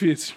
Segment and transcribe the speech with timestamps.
[0.00, 0.34] difícil.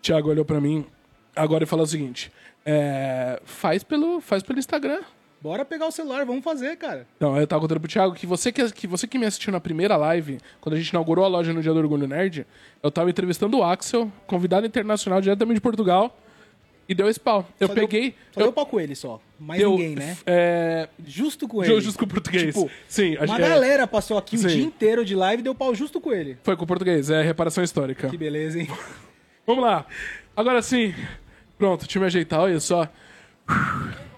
[0.00, 0.86] Thiago olhou pra mim
[1.34, 2.32] agora e falou o seguinte:
[2.64, 5.00] é, faz, pelo, faz pelo Instagram.
[5.42, 7.06] Bora pegar o celular, vamos fazer, cara.
[7.18, 9.58] Não, eu tava contando pro Thiago que você que, que você que me assistiu na
[9.60, 12.46] primeira live, quando a gente inaugurou a loja no Dia do Orgulho Nerd,
[12.82, 16.14] eu tava entrevistando o Axel, convidado internacional diretamente de Portugal,
[16.90, 17.48] e deu esse pau.
[17.60, 18.14] Eu Só deu- peguei.
[18.32, 19.20] Só eu, deu pau com ele só.
[19.38, 20.16] Mais deu- ninguém, né?
[20.26, 21.80] É, Justo com ele.
[21.80, 22.52] justo com o português.
[22.54, 24.46] Tipo, Sim, a uma é, galera passou aqui o Sim.
[24.48, 26.36] dia inteiro de live e deu pau justo com ele.
[26.42, 28.08] foi com o português, é reparação histórica.
[28.08, 28.68] Que beleza, hein?
[29.46, 29.86] Vamos lá.
[30.36, 30.92] Agora sim.
[31.56, 32.88] Pronto, deixa eu me ajeitar, olha só.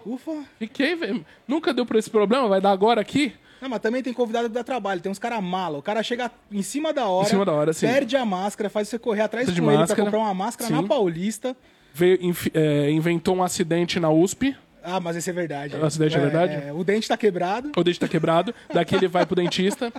[0.04, 0.42] Ufa.
[0.58, 1.24] Fiquei, velho.
[1.46, 3.32] Nunca deu pra esse problema, vai dar agora aqui?
[3.60, 5.00] Não, mas também tem convidado que dá trabalho.
[5.00, 5.78] Tem uns caras mala.
[5.78, 7.86] O cara chega em cima da hora, Em cima da hora, sim.
[7.86, 10.68] perde a máscara, faz você correr atrás Perde com ele máscara, pra comprar uma máscara
[10.68, 10.74] sim.
[10.74, 11.56] na Paulista.
[11.94, 12.18] Veio,
[12.54, 14.56] é, inventou um acidente na USP.
[14.82, 15.76] Ah, mas esse é verdade.
[15.76, 16.70] O acidente é verdade?
[16.72, 17.70] o dente tá quebrado.
[17.76, 18.54] O dente tá quebrado.
[18.72, 19.92] Daqui ele vai pro dentista.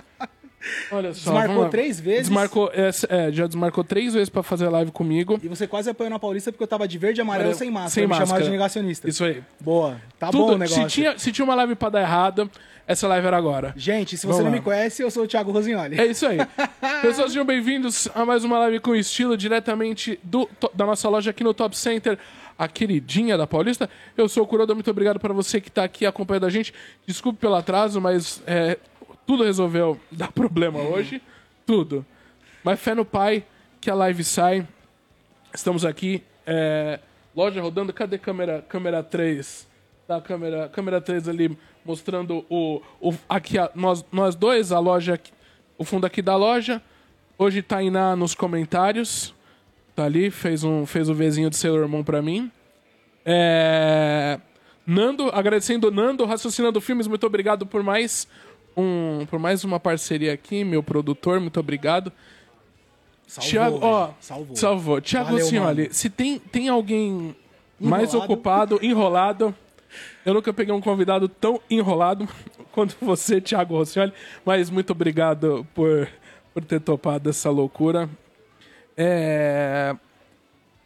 [0.90, 1.30] Olha só.
[1.32, 2.22] Desmarcou três vezes?
[2.22, 5.38] Desmarcou, é, é, já desmarcou três vezes pra fazer live comigo.
[5.42, 7.90] E você quase apanhou na Paulista porque eu tava de verde e amarelo sem máscara.
[7.90, 8.44] sem me chamaram máscara.
[8.44, 9.08] de negacionista.
[9.08, 9.42] Isso aí.
[9.60, 10.00] Boa.
[10.18, 10.82] Tá Tudo, bom o negócio.
[10.84, 12.50] Se tinha, se tinha uma live pra dar errado,
[12.86, 13.72] essa live era agora.
[13.76, 14.56] Gente, se Vamos você não lá.
[14.58, 15.98] me conhece, eu sou o Thiago Rosignoli.
[15.98, 16.38] É isso aí.
[17.00, 21.30] Pessoal, sejam bem-vindos a mais uma live com estilo diretamente do, to- da nossa loja
[21.30, 22.18] aqui no Top Center,
[22.58, 23.88] a queridinha da Paulista.
[24.16, 26.74] Eu sou o Curador, muito obrigado para você que tá aqui acompanhando a gente.
[27.06, 28.78] Desculpe pelo atraso, mas é,
[29.26, 31.22] tudo resolveu dar problema hoje.
[31.64, 32.04] Tudo.
[32.62, 33.44] Mas fé no pai
[33.80, 34.66] que a live sai.
[35.54, 36.22] Estamos aqui.
[36.46, 36.98] é,
[37.34, 37.92] loja rodando.
[37.94, 39.66] Cadê câmera, câmera 3?
[40.06, 42.80] Tá, câmera, câmera 3 ali mostrando o.
[43.00, 45.20] o aqui, a- nós, nós dois, a loja.
[45.76, 46.80] O fundo aqui da loja.
[47.38, 49.34] Hoje Tainá nos comentários.
[49.96, 52.50] Tá ali, fez, um, fez o Vzinho de Sailor Moon pra mim.
[53.24, 54.38] É,
[54.86, 58.28] Nando, agradecendo Nando, raciocinando filmes, muito obrigado por mais
[58.76, 62.12] um, por mais uma parceria aqui, meu produtor, muito obrigado.
[63.26, 64.10] Salvou, Tiago, ó.
[64.20, 64.56] Salvou.
[64.56, 65.00] salvou.
[65.00, 67.34] Tiago Valeu, Cioli, se tem, tem alguém
[67.80, 68.32] mais Enrolado.
[68.32, 69.54] ocupado, enrolado,
[70.24, 72.28] eu nunca peguei um convidado tão enrolado
[72.72, 74.12] quanto você, Tiago Rossioli,
[74.44, 76.08] mas muito obrigado por,
[76.52, 78.08] por ter topado essa loucura.
[78.96, 79.94] É,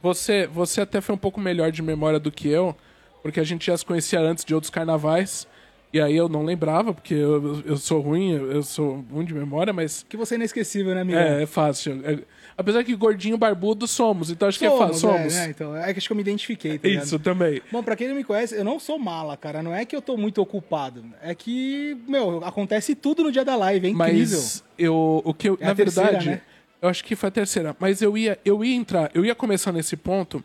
[0.03, 2.75] Você, você até foi um pouco melhor de memória do que eu,
[3.23, 5.47] porque a gente já se conhecia antes de outros carnavais,
[5.93, 9.73] e aí eu não lembrava, porque eu, eu sou ruim, eu sou ruim de memória,
[9.73, 11.19] mas Que você é inesquecível, né, amigo?
[11.19, 12.01] é, é fácil.
[12.05, 12.19] É-
[12.59, 14.95] apesar que gordinho barbudo somos, então acho que é fácil.
[14.97, 15.35] Somos.
[15.35, 15.51] É, né?
[15.51, 16.89] Então, é que acho que eu me identifiquei, tá?
[16.89, 17.63] Isso também.
[17.71, 19.63] Bom, pra quem não me conhece, eu não sou mala, cara.
[19.63, 21.05] Não é que eu tô muito ocupado.
[21.23, 23.87] É que, meu, acontece tudo no dia da live.
[23.87, 24.39] É incrível.
[24.39, 26.43] Mas eu, o que eu, É na terceira, verdade, né?
[26.83, 27.77] eu acho que foi a terceira.
[27.79, 30.45] Mas eu ia, eu ia entrar, eu ia começar nesse ponto,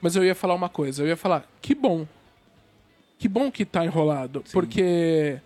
[0.00, 1.02] mas eu ia falar uma coisa.
[1.02, 2.06] Eu ia falar, que bom.
[3.18, 4.42] Que bom que tá enrolado.
[4.50, 5.38] Porque,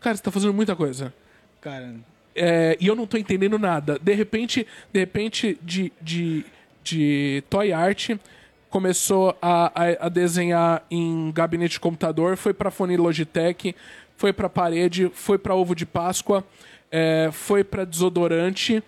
[0.00, 1.12] cara, você tá fazendo muita coisa.
[1.60, 1.94] Cara,
[2.34, 3.98] É, e eu não tô entendendo nada.
[4.02, 6.44] De repente, de repente, de, de,
[6.82, 8.10] de Toy Art,
[8.70, 13.74] começou a, a, a desenhar em gabinete de computador, foi pra fone Logitech,
[14.16, 16.44] foi pra parede, foi pra ovo de Páscoa,
[16.90, 18.82] é, foi pra desodorante.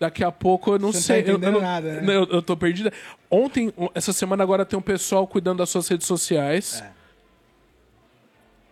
[0.00, 1.22] Daqui a pouco eu não Você não sei.
[1.24, 2.16] tá eu- eu, entendendo não- nada, né?
[2.16, 2.92] eu, eu tô perdida.
[3.28, 6.82] Ontem, essa semana agora tem um pessoal cuidando das suas redes sociais.
[6.84, 6.97] É.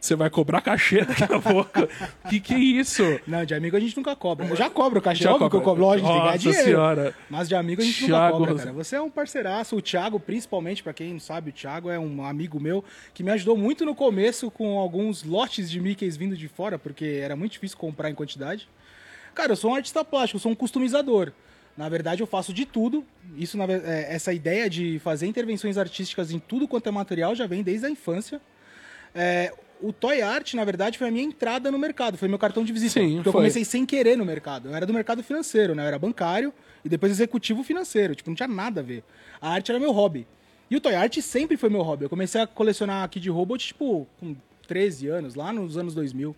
[0.06, 1.88] Você vai cobrar cachê daqui a pouco.
[2.30, 3.02] que que é isso?
[3.26, 4.46] não, de amigo a gente nunca cobra.
[4.46, 5.82] Eu já cobro o cachê, Já óbvio que eu cobra.
[5.82, 6.64] cobro, lógico, tem Nossa ganhar dinheiro.
[6.64, 7.14] senhora.
[7.28, 8.72] Mas de amigo a gente Thiago nunca cobra, cara.
[8.72, 9.74] Você é um parceiraço.
[9.74, 13.32] O Thiago, principalmente, pra quem não sabe, o Thiago é um amigo meu que me
[13.32, 17.52] ajudou muito no começo com alguns lotes de Mickeys vindo de fora, porque era muito
[17.52, 18.68] difícil comprar em quantidade.
[19.34, 21.32] Cara, eu sou um artista plástico, eu sou um customizador.
[21.76, 23.04] Na verdade, eu faço de tudo.
[23.36, 27.44] Isso, na é, essa ideia de fazer intervenções artísticas em tudo quanto é material já
[27.48, 28.40] vem desde a infância.
[29.12, 32.64] É, o Toy Art, na verdade, foi a minha entrada no mercado, foi meu cartão
[32.64, 33.00] de visita.
[33.00, 34.68] Sim, porque eu comecei sem querer no mercado.
[34.68, 35.82] Eu era do mercado financeiro, né?
[35.82, 36.52] Eu era bancário
[36.84, 38.14] e depois executivo financeiro.
[38.14, 39.04] Tipo, não tinha nada a ver.
[39.40, 40.26] A arte era meu hobby.
[40.70, 42.04] E o Toy Art sempre foi meu hobby.
[42.04, 44.34] Eu comecei a colecionar Kid Robot, tipo, com
[44.66, 46.34] 13 anos, lá nos anos 2000.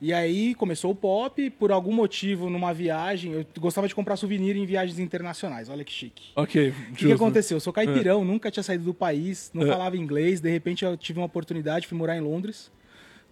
[0.00, 3.32] E aí começou o pop, por algum motivo, numa viagem.
[3.32, 5.70] Eu gostava de comprar souvenir em viagens internacionais.
[5.70, 6.24] Olha que chique.
[6.36, 7.56] Ok, O que, que aconteceu?
[7.56, 9.66] Eu sou caipirão, nunca tinha saído do país, não É.
[9.70, 10.40] falava inglês.
[10.40, 12.70] De repente eu tive uma oportunidade, fui morar em Londres,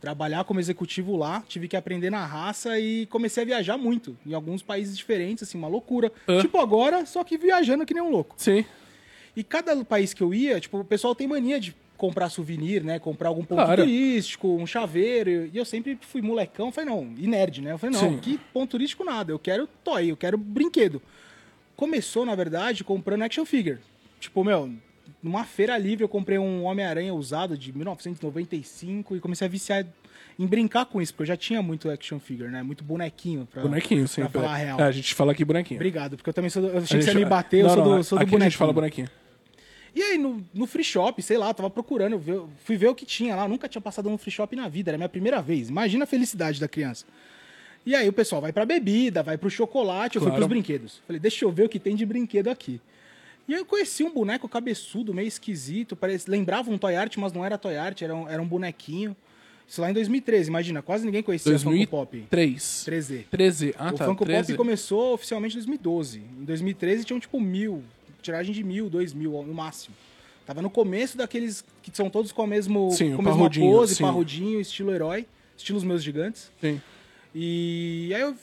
[0.01, 4.33] trabalhar como executivo lá, tive que aprender na raça e comecei a viajar muito em
[4.33, 6.11] alguns países diferentes, assim, uma loucura.
[6.27, 6.41] É.
[6.41, 8.35] Tipo agora, só que viajando que nem um louco.
[8.39, 8.65] Sim.
[9.37, 12.99] E cada país que eu ia, tipo, o pessoal tem mania de comprar souvenir, né?
[12.99, 13.83] Comprar algum ponto Claro.
[13.83, 15.49] turístico, um chaveiro.
[15.53, 17.73] E eu sempre fui molecão, falei, não, e nerd, né?
[17.73, 18.19] Eu falei, não, Sim.
[18.19, 21.01] que ponto turístico nada, eu quero toy, eu quero brinquedo.
[21.77, 23.79] Começou, na verdade, comprando action figure.
[24.21, 24.71] Tipo, meu,
[25.23, 29.85] numa feira livre eu comprei um Homem-Aranha usado de 1995 e comecei a viciar
[30.39, 32.63] em brincar com isso, porque eu já tinha muito action figure, né?
[32.63, 33.47] Muito bonequinho.
[33.53, 34.23] Pra, Bonequinho, sim.
[34.23, 34.81] Pra falar a real.
[34.81, 35.79] É, a gente fala aqui bonequinho.
[35.79, 37.61] Obrigado, porque eu também sou do, Eu A achei que gente- você ia me bater,
[37.61, 38.43] eu Não, sou não, do, sou do bonequinho.
[38.43, 39.09] a gente fala bonequinho.
[39.95, 43.07] E aí, no, no free shop, sei lá, tava procurando, ver- fui ver o que
[43.07, 43.47] tinha lá.
[43.47, 45.69] Nunca tinha passado num free shop na vida, era a minha primeira vez.
[45.69, 47.05] Imagina a felicidade da criança.
[47.87, 51.01] E aí o pessoal vai pra bebida, vai pro chocolate, eu fui pros brinquedos.
[51.07, 52.81] Falei, deixa eu ver o que tem de brinquedo aqui.
[53.47, 57.31] E aí eu conheci um boneco cabeçudo, meio esquisito, parece, lembrava um Toy Art, mas
[57.33, 59.15] não era Toy Art, era um, era um bonequinho.
[59.69, 62.11] Isso lá em 2013, imagina, quase ninguém conhecia Funko Pop.
[62.11, 62.83] 2003.
[62.85, 63.27] 13.
[63.31, 63.75] 13.
[63.79, 64.07] Ah, o tá.
[64.07, 64.49] Funko 13.
[64.53, 66.19] Pop começou oficialmente em 2012.
[66.41, 67.83] Em 2013 tinham tipo mil,
[68.25, 69.95] tiragem de mil, dois mil no máximo.
[70.47, 73.51] Tava no começo daqueles que são todos com a, mesmo, Sim, o com a mesma
[73.51, 74.03] pose, sim.
[74.03, 75.27] parrudinho, estilo herói,
[75.57, 76.51] estilo os meus gigantes.
[76.61, 76.81] Sim.
[77.35, 78.35] E aí eu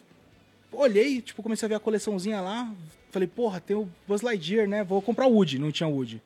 [0.71, 2.73] olhei, tipo, comecei a ver a coleçãozinha lá.
[3.11, 4.83] Falei, porra, tem o Buzz Lightyear, né?
[4.83, 5.59] Vou comprar o Woody.
[5.59, 6.21] Não tinha o Woody.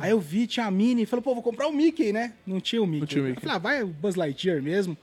[0.00, 1.06] Aí eu vi, tinha a Minnie.
[1.06, 2.32] Falei, pô, vou comprar o Mickey, né?
[2.46, 3.06] Não tinha o Mickey.
[3.06, 3.42] tinha o Eu Mickey.
[3.42, 4.96] Falei, ah, vai o Buzz Lightyear mesmo.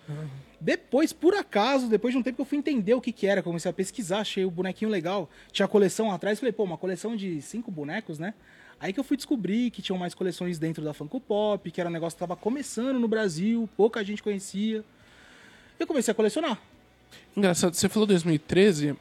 [0.63, 3.44] Depois, por acaso, depois de um tempo que eu fui entender o que que era,
[3.44, 5.30] comecei a pesquisar, achei o bonequinho legal.
[5.51, 8.33] Tinha coleção atrás, falei, pô, uma coleção de cinco bonecos, né?
[8.80, 11.89] Aí que eu fui descobrir que tinham mais coleções dentro da Funko Pop, que era
[11.89, 14.86] um negócio que tava começando no Brasil, pouca gente conhecia.
[15.77, 16.57] Eu comecei a colecionar.
[17.36, 18.95] Engraçado, você falou 2013,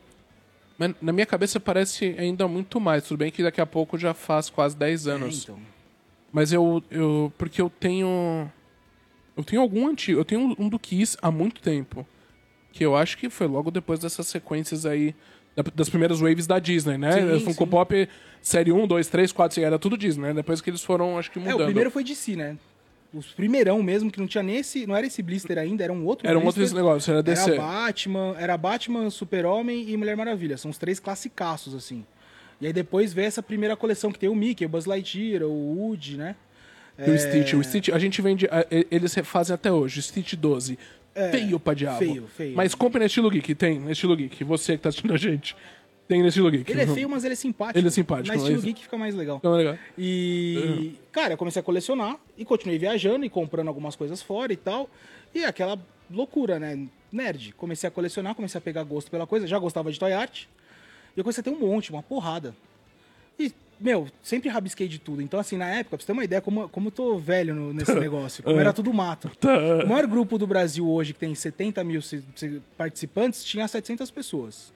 [0.77, 3.05] mas na minha cabeça parece ainda muito mais.
[3.05, 5.39] Tudo bem que daqui a pouco já faz quase 10 anos.
[5.39, 5.59] É, então.
[6.33, 7.33] Mas eu, eu.
[7.39, 8.51] Porque eu tenho.
[9.37, 10.21] Eu tenho algum antigo.
[10.21, 12.07] Eu tenho um, um do Kiss há muito tempo.
[12.73, 15.15] Que eu acho que foi logo depois dessas sequências aí.
[15.55, 17.13] da- Das primeiras waves da Disney, né?
[17.13, 17.71] Sim, Funko sim.
[17.71, 18.09] Pop,
[18.41, 20.35] série 1, 2, 3, 4, 5, era tudo Disney, né?
[20.35, 21.61] Depois que eles foram, acho que É, mudando.
[21.61, 22.57] o primeiro foi DC, né?
[23.13, 24.87] Os primeirão mesmo, que não tinha nem esse.
[24.87, 26.83] Não era esse blister ainda, era um outro Era um outro blister.
[26.83, 27.51] negócio, era DC.
[27.53, 30.57] Era Batman, era Batman, Super-Homem e Mulher Maravilha.
[30.57, 32.07] São os três classicaços, assim.
[32.59, 35.51] E aí depois veio essa primeira coleção que tem o Mickey, o Buzz Lightyear, o
[35.53, 36.35] Woody, né?
[36.99, 37.55] E o Stitch.
[37.55, 38.49] O Stitch, a gente vende.
[38.91, 40.03] Eles fazem até hoje.
[40.03, 40.79] Stitch 12.
[41.31, 41.99] feio pra diabo.
[41.99, 42.57] feio, feio.
[42.57, 43.55] Mas compre no estilo geek.
[43.55, 44.45] Tem, no estilo geek.
[44.45, 45.57] Você que tá assistindo a gente.
[46.09, 46.71] Tem no estilo geek.
[46.71, 47.79] Ele é feio, mas ele é simpático.
[47.79, 49.37] Ele é simpático, Mas estilo mas- geek fica mais legal.
[49.39, 49.79] Então, legal.
[49.97, 54.57] E, cara, eu comecei a colecionar e continuei viajando e comprando algumas coisas fora e
[54.57, 54.91] tal.
[55.35, 55.79] E aquela
[56.11, 56.87] loucura, né?
[57.11, 57.55] Nerd.
[57.57, 59.47] Comecei a colecionar, comecei a pegar gosto pela coisa.
[59.47, 60.45] Já gostava de toy art.
[61.17, 62.55] E eu comecei a ter um monte, uma porrada.
[63.39, 63.53] E,
[63.83, 65.21] meu, sempre rabisquei de tudo.
[65.21, 67.73] Então, assim, na época, pra você ter uma ideia como, como eu tô velho no-
[67.73, 69.31] nesse negócio, como era tudo mato.
[69.85, 72.01] O maior grupo do Brasil hoje, que tem 70 mil
[72.77, 74.73] participantes, tinha 700 pessoas.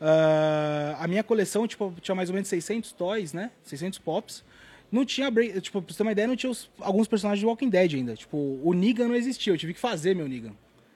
[0.00, 3.50] Ah, a minha coleção, tipo, tinha mais ou menos 600 toys, né?
[3.62, 4.44] 600 pops.
[4.90, 7.68] Não tinha, tipo, pra você ter uma ideia, não tinha os- alguns personagens de Walking
[7.68, 8.14] Dead ainda.
[8.14, 10.52] Tipo, o Negan não existia, eu tive que fazer meu Negan.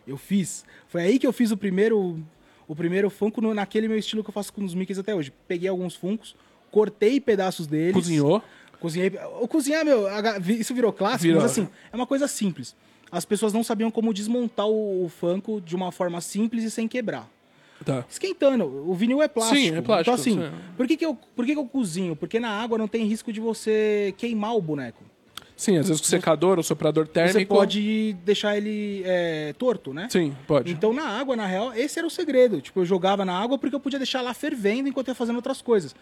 [0.07, 0.65] Eu fiz.
[0.89, 2.23] Foi aí que eu fiz o primeiro
[2.67, 5.33] o primeiro Funko no- naquele meu estilo que eu faço com os Mickeys até hoje.
[5.49, 6.37] Peguei alguns Funkos,
[6.71, 7.95] cortei pedaços deles.
[7.95, 8.43] Cozinhou.
[8.81, 9.13] Cozinhei.
[9.41, 10.07] O cozinhar, meu,
[10.49, 11.43] isso virou clássico, Virou.
[11.43, 12.77] mas assim, é uma coisa simples.
[13.11, 16.87] As pessoas não sabiam como desmontar o, o Funko de uma forma simples e sem
[16.87, 17.29] quebrar.
[17.85, 18.05] Tá.
[18.09, 19.61] Esquentando, o vinil é plástico.
[19.61, 20.51] Sim, é plástico, Então, assim, sim.
[20.77, 22.17] por, que, que, eu, por que, que eu cozinho?
[22.17, 25.03] Porque na água não tem risco de você queimar o boneco.
[25.57, 27.39] Sim, às vezes com secador ou soprador térmico.
[27.41, 30.07] Você pode deixar ele é, torto, né?
[30.09, 30.71] Sim, pode.
[30.73, 32.61] Então, na água, na real, esse era o segredo.
[32.61, 35.37] Tipo, eu jogava na água porque eu podia deixar lá fervendo enquanto eu ia fazendo
[35.37, 35.97] outras coisas.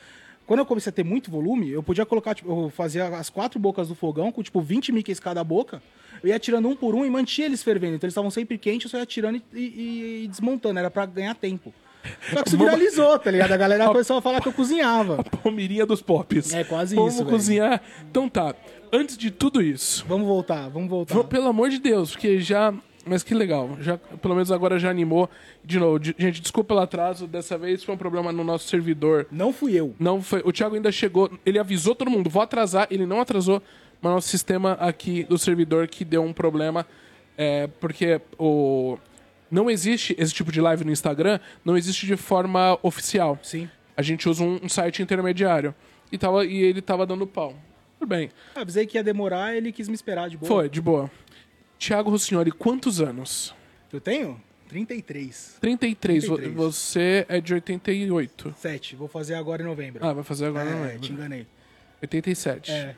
[0.46, 3.58] Quando eu comecei a ter muito volume, eu podia colocar, tipo, eu fazia as quatro
[3.58, 5.82] bocas do fogão com, tipo, 20 Mickeys cada boca.
[6.22, 7.96] Eu ia tirando um por um e mantinha eles fervendo.
[7.96, 10.78] Então, eles estavam sempre quentes, eu só ia tirando e, e- e desmontando.
[10.78, 11.74] Era pra ganhar tempo.
[12.32, 13.50] Só que isso viralizou, tá ligado?
[13.52, 15.24] A galera começou a falar que eu cozinhava.
[15.42, 16.54] Palmeirinha dos pops.
[16.54, 17.36] É quase Vamos isso, velho.
[17.36, 17.82] cozinhar.
[18.08, 18.54] Então tá.
[18.92, 21.24] Antes de tudo isso, Vamos voltar, vamos voltar.
[21.24, 22.72] Pelo amor de Deus, porque já.
[23.06, 23.76] Mas que legal.
[23.80, 25.30] Já, pelo menos agora já animou.
[25.64, 27.26] De novo, de- gente, desculpa pelo atraso.
[27.26, 29.26] Dessa vez foi um problema no nosso servidor.
[29.30, 29.94] Não fui eu.
[29.98, 30.42] Não foi.
[30.44, 31.30] O Thiago ainda chegou.
[31.46, 32.88] Ele avisou todo mundo, vou atrasar.
[32.90, 33.62] Ele não atrasou.
[34.02, 36.84] Mas nosso sistema aqui do servidor que deu um problema.
[37.38, 38.98] É, porque o.
[39.48, 43.38] Não existe esse tipo de live no Instagram, não existe de forma oficial.
[43.42, 43.70] Sim.
[43.96, 45.72] A gente usa um, um site intermediário.
[46.10, 47.54] E, tava, e ele tava dando pau.
[47.98, 48.28] Tudo bem.
[48.54, 50.48] Avisei que ia demorar, ele quis me esperar de boa.
[50.48, 51.08] Foi, de boa.
[51.78, 53.54] Thiago Rossignoli, quantos anos?
[53.92, 54.40] Eu tenho?
[54.68, 55.58] 33.
[55.60, 56.26] 33.
[56.26, 56.56] Vo- 33.
[56.56, 58.54] Você é de 88.
[58.58, 58.96] 7.
[58.96, 60.04] Vou fazer agora em novembro.
[60.04, 61.00] Ah, vai fazer agora, não é, lembro.
[61.02, 61.46] te enganei.
[62.02, 62.72] 87.
[62.72, 62.96] É.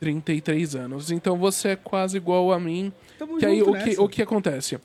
[0.00, 1.10] 33 anos.
[1.10, 2.92] Então você é quase igual a mim.
[3.18, 4.02] Tamo que aí junto o que, nessa.
[4.02, 4.78] o que acontece?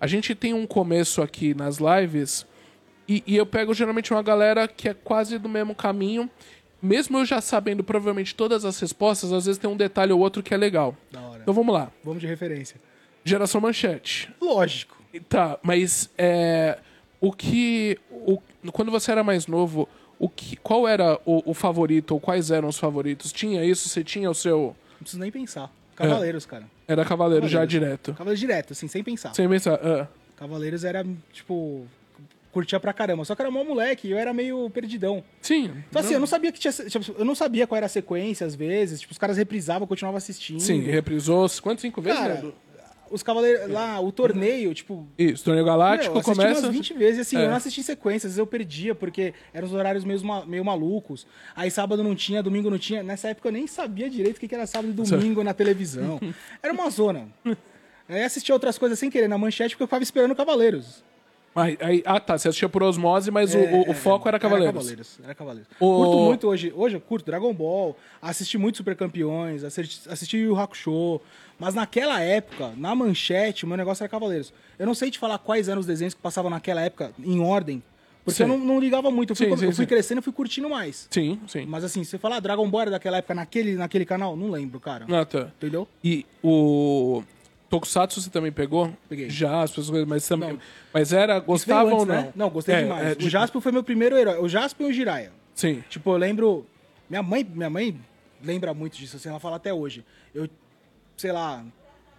[0.00, 2.46] A gente tem um começo aqui nas lives
[3.08, 6.30] e, e eu pego geralmente uma galera que é quase do mesmo caminho.
[6.82, 10.42] Mesmo eu já sabendo provavelmente todas as respostas, às vezes tem um detalhe ou outro
[10.42, 10.96] que é legal.
[11.10, 11.40] Da hora.
[11.42, 11.90] Então vamos lá.
[12.02, 12.80] Vamos de referência.
[13.24, 14.30] Geração Manchete.
[14.40, 14.96] Lógico.
[15.28, 16.78] Tá, mas é,
[17.20, 17.98] o que.
[18.10, 18.38] O,
[18.72, 22.68] quando você era mais novo, o que, qual era o, o favorito, ou quais eram
[22.68, 23.32] os favoritos?
[23.32, 23.88] Tinha isso?
[23.88, 24.76] Você tinha o seu...
[24.92, 25.70] Não preciso nem pensar.
[25.96, 26.64] Cavaleiros, cara.
[26.86, 27.70] Era Cavaleiro já Cavaleiros.
[27.72, 28.12] direto.
[28.14, 29.34] Cavaleiros direto, assim, sem pensar.
[29.34, 29.74] Sem pensar.
[29.82, 30.06] ah.
[30.36, 31.86] Cavaleiros era, tipo,
[32.52, 33.24] curtia pra caramba.
[33.24, 35.22] Só que era mó moleque e eu era meio perdidão.
[35.40, 35.70] Sim.
[35.88, 36.72] Então, assim, eu não sabia que tinha.
[36.72, 39.00] Tipo, eu não sabia qual era a sequência, às vezes.
[39.00, 40.60] Tipo, os caras reprisavam, eu continuava assistindo.
[40.60, 41.82] Sim, reprisou quantas?
[41.82, 42.18] Cinco vezes?
[42.18, 42.54] Cara, Nando?
[43.10, 43.68] os cavaleiros.
[43.70, 45.06] Lá, o torneio, tipo.
[45.18, 46.60] Isso, Torneio Meu, Galáctico eu assisti começa...
[46.60, 47.44] umas 20 vezes assim, É.
[47.44, 50.64] eu não assisti em sequência, às vezes eu perdia, porque eram os horários meio, meio
[50.64, 51.26] malucos.
[51.56, 53.02] Aí sábado não tinha, domingo não tinha.
[53.02, 56.20] Nessa época eu nem sabia direito o que que era sábado e domingo na televisão.
[56.62, 57.28] Era uma zona.
[58.08, 61.04] Aí assistia outras coisas sem querer na manchete porque eu ficava esperando Cavaleiros.
[61.54, 62.38] Aí- aí- ah, tá.
[62.38, 64.68] Você assistia por osmose, mas o, o- o É, foco era Cavaleiros.
[64.68, 65.18] Era Cavaleiros.
[65.24, 65.68] Era Cavaleiros.
[65.80, 66.72] O- Curto muito hoje.
[66.76, 71.20] Hoje eu curto Dragon Ball, assisti muito Super Campeões, assisti, Yu Hakusho.
[71.58, 74.52] Mas naquela época, na manchete, o meu negócio era Cavaleiros.
[74.78, 77.82] Eu não sei te falar quais eram os desenhos que passavam naquela época em ordem,
[78.24, 78.44] porque Sim.
[78.44, 79.30] eu não, não ligava muito.
[79.32, 81.06] Eu fui, Sim, sim, eu fui crescendo e fui curtindo mais.
[81.10, 81.66] Sim, sim.
[81.66, 84.78] Mas assim, se você falar Dragon Ball era daquela época naquele, naquele canal, não lembro,
[84.80, 85.04] cara.
[85.10, 85.50] Ah, tá.
[85.58, 85.86] Entendeu?
[86.02, 87.22] E o
[87.70, 88.92] Tokusatsu você também pegou?
[89.08, 89.30] Peguei.
[89.30, 90.54] Já, as pessoas, mas também.
[90.54, 90.58] Não.
[90.92, 92.22] Mas era, gostavam ou antes, não?
[92.22, 92.32] né?
[92.34, 93.06] Não, gostei É, demais.
[93.08, 94.38] é, o de- Jaspion foi meu primeiro herói.
[94.40, 95.32] O Jaspion e o Jiraiya.
[95.54, 95.82] Sim.
[95.88, 96.66] Tipo, eu lembro.
[97.08, 97.96] Minha mãe, minha mãe
[98.42, 100.04] lembra muito disso, assim, ela fala até hoje.
[100.34, 100.48] Eu,
[101.16, 101.64] sei lá,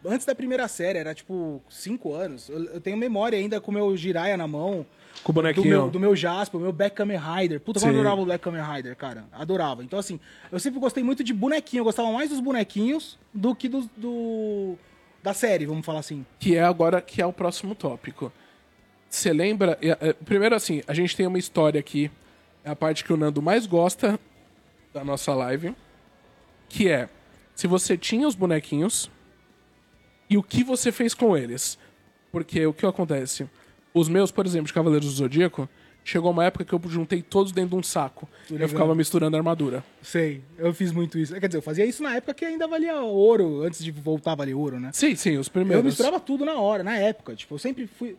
[0.06, 2.48] antes da primeira série, era tipo cinco anos.
[2.50, 4.86] Eu, eu tenho memória ainda com o meu Jiraiya na mão.
[5.24, 5.68] Com o Do bonequinho.
[5.68, 7.60] meu, do meu Jasper, o meu Black Kamen Rider.
[7.60, 9.26] Puta, eu adorava o Black Kamen Rider, cara.
[9.34, 9.84] Adorava.
[9.84, 10.18] Então, assim,
[10.50, 11.82] eu sempre gostei muito de bonequinho.
[11.82, 14.78] Eu gostava mais dos bonequinhos do que do, do-
[15.24, 16.26] da série, vamos falar assim.
[16.40, 18.32] Que é agora, que é o próximo tópico.
[19.10, 19.78] Você lembra?
[19.82, 22.10] é, é, Primeiro, assim, a gente tem uma história aqui.
[22.64, 24.20] É a parte que o Nando mais gosta
[24.94, 25.76] da nossa live.
[26.70, 27.10] Que é,
[27.56, 29.12] se você tinha os bonequinhos
[30.30, 31.78] e o que você fez com eles.
[32.32, 33.50] Porque o que acontece?
[33.94, 35.68] Os meus, por exemplo, de Cavaleiros do Zodíaco,
[36.04, 38.28] chegou uma época que eu juntei todos dentro de um saco.
[38.48, 39.84] Tô Eu ficava misturando armadura.
[40.02, 41.34] Sei, eu fiz muito isso.
[41.40, 44.36] Quer dizer, eu fazia isso na época que ainda valia ouro, antes de voltar a
[44.36, 44.90] valer ouro, né?
[44.94, 45.86] Sim, sim, os Eu primeiros.
[45.86, 47.36] misturava tudo na hora, na época.
[47.36, 48.16] Tipo, eu sempre fui.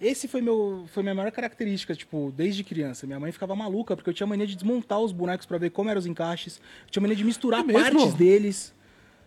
[0.00, 3.06] Esse foi meu, foi minha maior característica, tipo, desde criança.
[3.06, 5.90] Minha mãe ficava maluca porque eu tinha mania de desmontar os bonecos pra ver como
[5.90, 6.56] eram os encaixes.
[6.86, 8.74] Eu tinha mania de misturar É partes deles.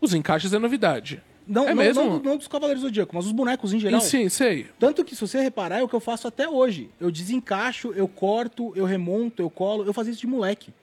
[0.02, 1.24] Os encaixes é novidade.
[1.48, 2.04] Não, é não, mesmo?
[2.04, 4.02] não, não dos Cavaleiros do Zodíaco, mas os bonecos em geral.
[4.02, 4.68] Sim, sei.
[4.80, 6.90] Tanto que, se você reparar, é o que eu faço até hoje.
[7.00, 9.86] Eu desencaixo, eu corto, eu remonto, eu colo.
[9.86, 10.74] Eu fazia isso de moleque.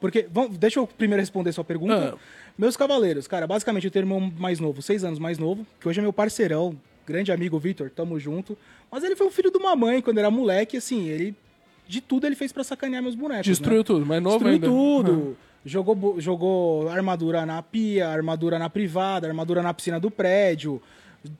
[0.00, 2.14] Porque, vamos, deixa eu primeiro responder sua pergunta.
[2.14, 2.18] Ah.
[2.56, 5.88] Meus cavaleiros, cara, basicamente eu tenho um irmão mais novo, seis anos mais novo, que
[5.88, 8.56] hoje é meu parceirão, grande amigo Vitor, tamo junto.
[8.90, 11.34] Mas ele foi um filho de uma mãe quando era moleque, assim, ele.
[11.86, 13.46] De tudo ele fez pra sacanear meus bonecos.
[13.46, 13.84] Destruiu né?
[13.84, 14.66] tudo, mas novo Destruiu ainda.
[14.66, 15.36] tudo.
[15.64, 20.80] Jogou, jogou armadura na pia, armadura na privada, armadura na piscina do prédio,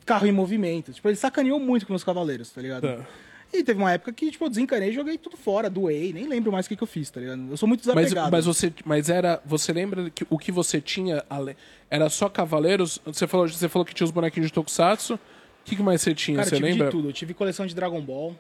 [0.07, 0.93] carro em movimento.
[0.93, 2.83] Tipo, ele sacaneou muito com meus cavaleiros, tá ligado?
[2.83, 3.07] Tá.
[3.53, 6.51] E teve uma época que, tipo, eu desencanei e joguei tudo fora, doei, nem lembro
[6.51, 7.43] mais o que, que eu fiz, tá ligado?
[7.51, 8.33] Eu sou muito Mas, desapegado.
[8.33, 11.57] mas você, mas era, você lembra que o que você tinha ale-
[11.91, 12.99] era só cavaleiros?
[13.05, 15.15] Você falou, você falou que tinha os bonequinhos de Tokusatsu.
[15.15, 15.19] O
[15.67, 16.39] que, que mais você tinha?
[16.39, 16.87] Cara, você eu tive lembra?
[16.87, 17.09] de tudo.
[17.09, 18.35] Eu tive coleção de Dragon Ball.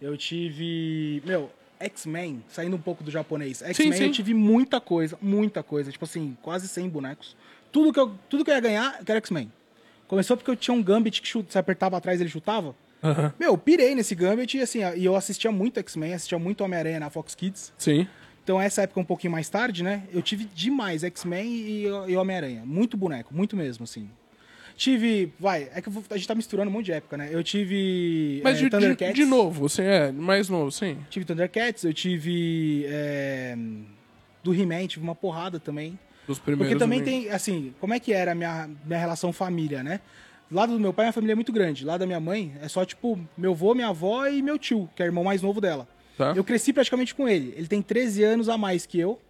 [0.00, 1.22] Eu tive.
[1.26, 3.62] Meu, X-Men, saindo um pouco do japonês.
[3.62, 5.90] X-Men eu tive muita coisa, muita coisa.
[5.90, 7.36] Tipo assim, quase 100 bonecos.
[7.72, 9.50] Tudo que eu, tudo que eu ia ganhar, eu quero X-Men.
[10.06, 12.74] Começou porque eu tinha um Gambit que chuta, você apertava atrás ele chutava.
[13.02, 13.32] Aham.
[13.38, 17.00] Meu, eu pirei nesse Gambit e assim, e eu assistia muito X-Men, assistia muito Homem-Aranha
[17.00, 17.72] na Fox Kids.
[17.78, 18.06] Sim.
[18.42, 20.02] Então, essa época um pouquinho mais tarde, né?
[20.12, 22.62] Eu tive demais X-Men e, e Homem-Aranha.
[22.66, 24.10] Muito boneco, muito mesmo, assim.
[24.80, 25.30] Tive.
[25.38, 27.28] Vai, é que a gente tá misturando um monte de época, né?
[27.30, 28.40] Eu tive.
[28.42, 29.14] Mas é, de, de, Thundercats.
[29.14, 30.96] de novo, você é mais novo, sim.
[31.10, 32.86] Tive Thundercats, eu tive.
[32.88, 33.58] é,
[34.42, 35.98] do He-Man, tive uma porrada também.
[36.26, 36.66] Dos primeiros.
[36.66, 37.24] Porque também também.
[37.24, 40.00] tem, assim, como é que era a minha, minha relação família, né?
[40.50, 41.84] Lado do meu pai, minha família é muito grande.
[41.84, 45.02] Lá da minha mãe, é só, tipo, meu avô, minha avó e meu tio, que
[45.02, 45.86] é o irmão mais novo dela.
[46.16, 46.32] Tá.
[46.34, 47.52] Eu cresci praticamente com ele.
[47.54, 49.20] Ele tem 13 anos a mais que eu.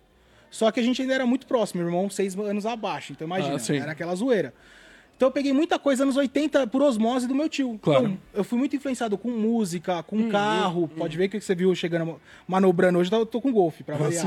[0.48, 3.10] Só que a gente ainda era muito próximo, meu irmão 6 anos abaixo.
[3.10, 4.54] Então imagina, Ah, era aquela zoeira.
[5.20, 7.78] Então eu peguei muita coisa anos 80 por osmose do meu tio.
[7.82, 8.04] Claro.
[8.06, 10.88] Então, eu fui muito influenciado com música, com Hum, carro.
[10.88, 14.26] Pode ver que você viu chegando, manobrando hoje, eu tô com golfe, pra variar.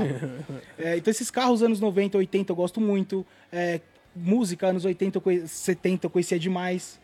[0.77, 3.25] É, então esses carros anos 90, 80 eu gosto muito.
[3.51, 3.81] É,
[4.15, 6.99] música anos 80, eu conhe- 70 eu conhecia demais.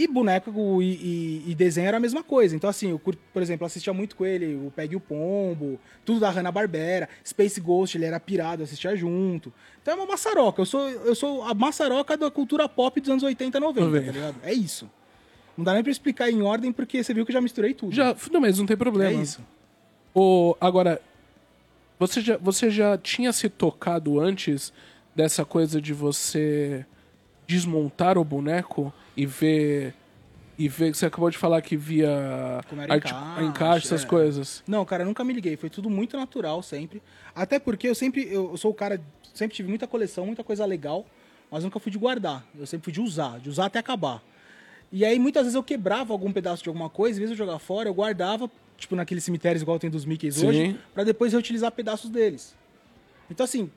[0.00, 2.54] E boneco e, e- e desenho era a mesma coisa.
[2.54, 5.80] Então, assim, eu, curto, por exemplo, assistia muito com ele o Pegue e o Pombo,
[6.04, 9.52] tudo da Hanna-Barbera, Space Ghost, ele era pirado, assistia junto.
[9.82, 10.62] Então é uma maçaroca.
[10.62, 14.06] Eu sou, eu sou a maçaroca da cultura pop dos anos 80, 90, 90.
[14.06, 14.36] tá ligado?
[14.44, 14.88] É isso.
[15.56, 17.92] Não dá nem pra explicar em ordem, porque você viu que eu já misturei tudo.
[17.92, 19.20] Já, não, mas não tem é problema.
[19.20, 19.40] isso.
[20.14, 21.00] O, agora,
[21.98, 24.72] você já, você já tinha se tocado antes
[25.16, 26.86] dessa coisa de você
[27.48, 29.94] desmontar o boneco e ver
[30.58, 34.06] E vê, você acabou de falar que via Como era arte- encaixe, encaixe, essas é.
[34.06, 34.62] coisas.
[34.66, 35.56] Não, cara, nunca me liguei.
[35.56, 37.00] Foi tudo muito natural sempre.
[37.34, 38.26] Até porque eu sempre.
[38.32, 39.00] Eu sou o cara.
[39.34, 41.06] Sempre tive muita coleção, muita coisa legal.
[41.50, 42.44] Mas nunca fui de guardar.
[42.58, 44.20] Eu sempre fui de usar, de usar até acabar.
[44.90, 47.46] E aí muitas vezes eu quebrava algum pedaço de alguma coisa, em vez de eu
[47.46, 50.46] jogar fora, eu guardava, tipo naqueles cemitérios igual tem dos Mickeys Sim.
[50.48, 52.54] hoje, pra depois reutilizar pedaços deles.
[53.30, 53.70] Então assim,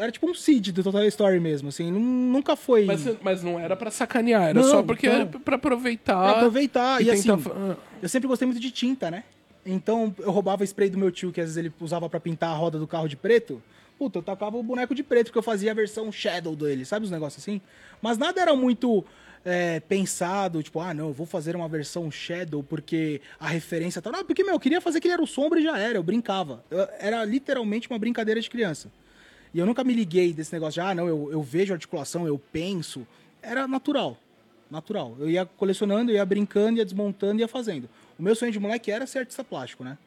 [0.00, 3.58] era tipo um seed do Total Story mesmo, assim, nu- nunca foi Mas, mas não
[3.58, 5.14] era pra sacanear, era Não, só porque não.
[5.14, 6.16] era pra aproveitar.
[6.22, 7.00] pra aproveitar.
[7.02, 7.76] E, tentar assim, ah.
[8.02, 9.24] eu sempre gostei muito de tinta, né?
[9.64, 12.54] Então eu roubava spray do meu tio, que às vezes ele usava pra pintar a
[12.54, 13.62] roda do carro de preto.
[13.98, 17.04] Puta, eu tacava o boneco de preto, porque eu fazia a versão Shadow dele, sabe
[17.04, 17.60] os negócios assim?
[18.00, 19.04] Mas nada era muito
[19.44, 24.10] é, pensado, tipo, ah, não, eu vou fazer uma versão Shadow porque a referência tá.
[24.10, 26.02] Não, porque, meu, eu queria fazer que ele era o sombra e já era, eu
[26.02, 26.64] brincava.
[26.70, 28.90] Eu- era literalmente uma brincadeira de criança.
[29.52, 32.38] E eu nunca me liguei desse negócio de, ah, não, eu, eu vejo articulação, eu
[32.52, 33.06] penso.
[33.42, 34.16] Era natural.
[34.70, 35.16] Natural.
[35.18, 37.88] Eu ia colecionando, eu ia brincando, ia desmontando ia fazendo.
[38.18, 39.98] O meu sonho de moleque era ser artista plástico, né?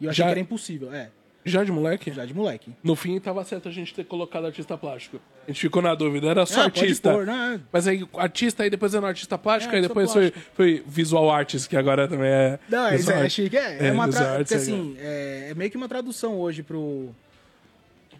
[0.00, 0.92] E eu achei Já- que era impossível.
[0.92, 1.10] É,
[1.44, 2.10] Já de moleque?
[2.12, 2.72] já de moleque.
[2.82, 5.20] No fim, tava certo a gente ter colocado artista plástico.
[5.46, 7.12] A gente ficou na dúvida, era só pode artista.
[7.12, 7.60] pôr, né?
[7.72, 11.68] Mas aí, artista, aí depois era artista plástico, É, aí depois foi, foi visual artist,
[11.68, 12.58] que agora também é.
[12.68, 13.30] Não, isso é art.
[13.30, 13.56] chique.
[13.56, 14.34] É, é, uma visual tra...
[14.38, 17.14] arts porque, é- assim, é, é meio que uma tradução hoje pro,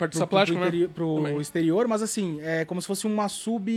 [0.05, 0.59] Artista pro, plástico,
[0.95, 1.31] pro, né?
[1.33, 3.71] pro exterior, mas assim, é como se fosse uma sub.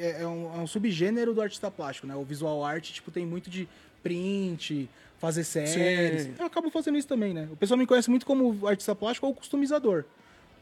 [0.00, 2.14] É, é um, é um subgênero do artista plástico, né?
[2.14, 3.68] O visual art, tipo, tem muito de
[4.02, 4.88] print,
[5.18, 6.22] fazer séries.
[6.24, 6.34] Sim.
[6.38, 7.48] Eu acabo fazendo isso também, né?
[7.52, 10.04] O pessoal me conhece muito como artista plástico ou customizador.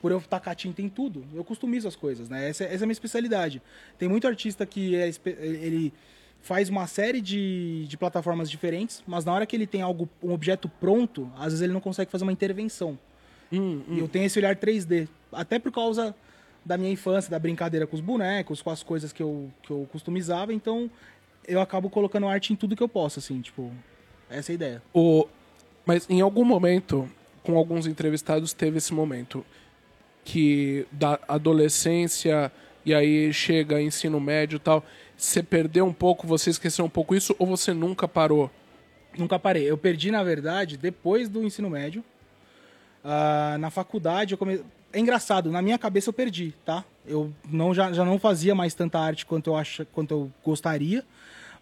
[0.00, 2.49] Por eu tacar tinta em tudo, eu customizo as coisas, né?
[2.49, 3.61] Essa, essa é a minha especialidade.
[3.99, 5.93] Tem muito artista que é, espe- ele
[6.40, 10.33] faz uma série de, de plataformas diferentes, mas na hora que ele tem algo, um
[10.33, 12.99] objeto pronto, às vezes ele não consegue fazer uma intervenção.
[13.52, 15.09] Hum, E eu tenho esse olhar 3D.
[15.33, 16.14] Até por causa
[16.64, 19.88] da minha infância, da brincadeira com os bonecos, com as coisas que eu, que eu
[19.90, 20.52] customizava.
[20.52, 20.90] Então,
[21.47, 23.73] eu acabo colocando arte em tudo que eu posso, assim, tipo...
[24.28, 24.83] Essa é a ideia.
[24.95, 25.26] O...
[25.85, 27.11] Mas em algum momento,
[27.42, 29.45] com alguns entrevistados, teve esse momento
[30.25, 32.52] que da adolescência
[32.85, 34.85] e aí chega ensino médio e tal,
[35.16, 38.50] você perdeu um pouco, você esqueceu um pouco isso ou você nunca parou?
[39.19, 39.69] Nunca parei.
[39.69, 42.04] Eu perdi, na verdade, depois do ensino médio.
[43.04, 44.63] Ah, na faculdade, eu come...
[44.93, 46.84] É engraçado, na minha cabeça eu perdi, tá?
[47.06, 51.04] Eu não, já, já não fazia mais tanta arte quanto eu, acho, quanto eu gostaria.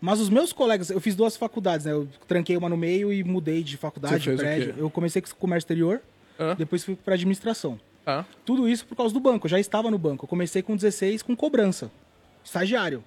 [0.00, 1.92] Mas os meus colegas, eu fiz duas faculdades, né?
[1.92, 4.74] Eu tranquei uma no meio e mudei de faculdade, de prédio.
[4.78, 6.00] Eu comecei com comércio exterior,
[6.38, 6.54] Hã?
[6.54, 7.78] depois fui para administração.
[8.04, 8.24] Tá?
[8.44, 9.46] Tudo isso por causa do banco.
[9.46, 10.24] Eu já estava no banco.
[10.24, 11.90] Eu comecei com 16 com cobrança.
[12.42, 13.04] Estagiário.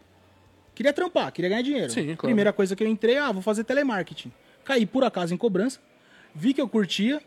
[0.75, 1.89] Queria trampar, queria ganhar dinheiro.
[1.91, 2.17] Sim, claro.
[2.19, 4.31] Primeira coisa que eu entrei, ah, vou fazer telemarketing.
[4.63, 5.79] Caí por acaso em cobrança,
[6.35, 7.21] vi que eu curtia,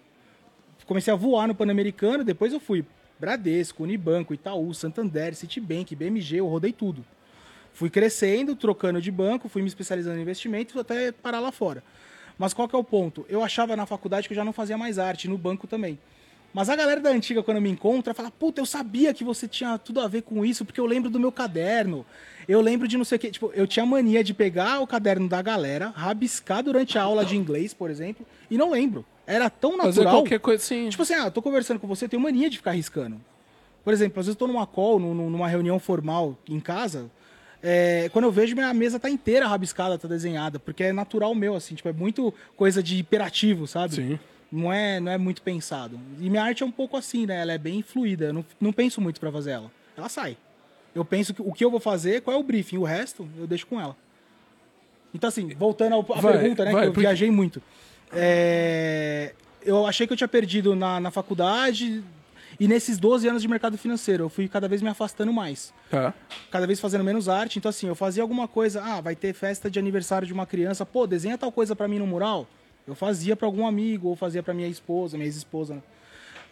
[0.87, 2.85] comecei a voar no Pan-Americano, depois eu fui
[3.19, 7.05] Bradesco, Unibanco, Itaú, Santander, Citibank, BMG, eu rodei tudo.
[7.73, 11.83] Fui crescendo, trocando de banco, fui me especializando em investimentos até parar lá fora.
[12.39, 13.25] Mas qual que é o ponto?
[13.29, 15.99] Eu achava na faculdade que eu já não fazia mais arte, no banco também.
[16.53, 19.77] Mas a galera da antiga, quando me encontra, fala: Puta, eu sabia que você tinha
[19.77, 22.07] tudo a ver com isso, porque eu lembro do meu caderno.
[22.47, 23.31] Eu lembro de não sei o quê.
[23.31, 27.37] Tipo, eu tinha mania de pegar o caderno da galera, rabiscar durante a aula de
[27.37, 29.05] inglês, por exemplo, e não lembro.
[29.27, 30.15] Era tão Fazer natural.
[30.23, 30.89] qualquer coisa assim.
[30.89, 33.21] Tipo assim, ah, tô conversando com você, eu tenho mania de ficar riscando.
[33.83, 37.11] Por exemplo, às vezes eu tô numa call, num- num- numa reunião formal em casa,
[37.63, 41.55] é, quando eu vejo minha mesa tá inteira rabiscada, tá desenhada, porque é natural meu,
[41.55, 43.95] assim, tipo, é muito coisa de hiperativo, sabe?
[43.95, 44.19] Sim.
[44.53, 45.99] Não é, não é muito pensado.
[46.21, 47.41] E minha arte é um pouco assim, né?
[47.41, 49.71] Ela é bem fluida, eu não, não penso muito pra fazer ela.
[49.97, 50.37] Ela sai.
[50.95, 53.47] Eu penso que, o que eu vou fazer, qual é o briefing, o resto eu
[53.47, 53.97] deixo com ela.
[55.13, 56.73] Então, assim, voltando à Vai, pergunta, né?
[56.73, 57.63] vai, que eu porque- viajei muito.
[58.13, 62.03] É, eu achei que eu tinha perdido na, na faculdade
[62.59, 64.25] e nesses 12 anos de mercado financeiro.
[64.25, 65.73] Eu fui cada vez me afastando mais.
[65.91, 66.15] Tá.
[66.51, 67.59] Cada vez fazendo menos arte.
[67.59, 68.83] Então, assim, eu fazia alguma coisa.
[68.83, 70.85] Ah, vai ter festa de aniversário de uma criança.
[70.87, 72.47] Pô, desenha tal coisa pra mim no mural.
[72.87, 75.75] Eu fazia pra algum amigo ou fazia pra minha esposa, minha ex-esposa.
[75.75, 75.83] né?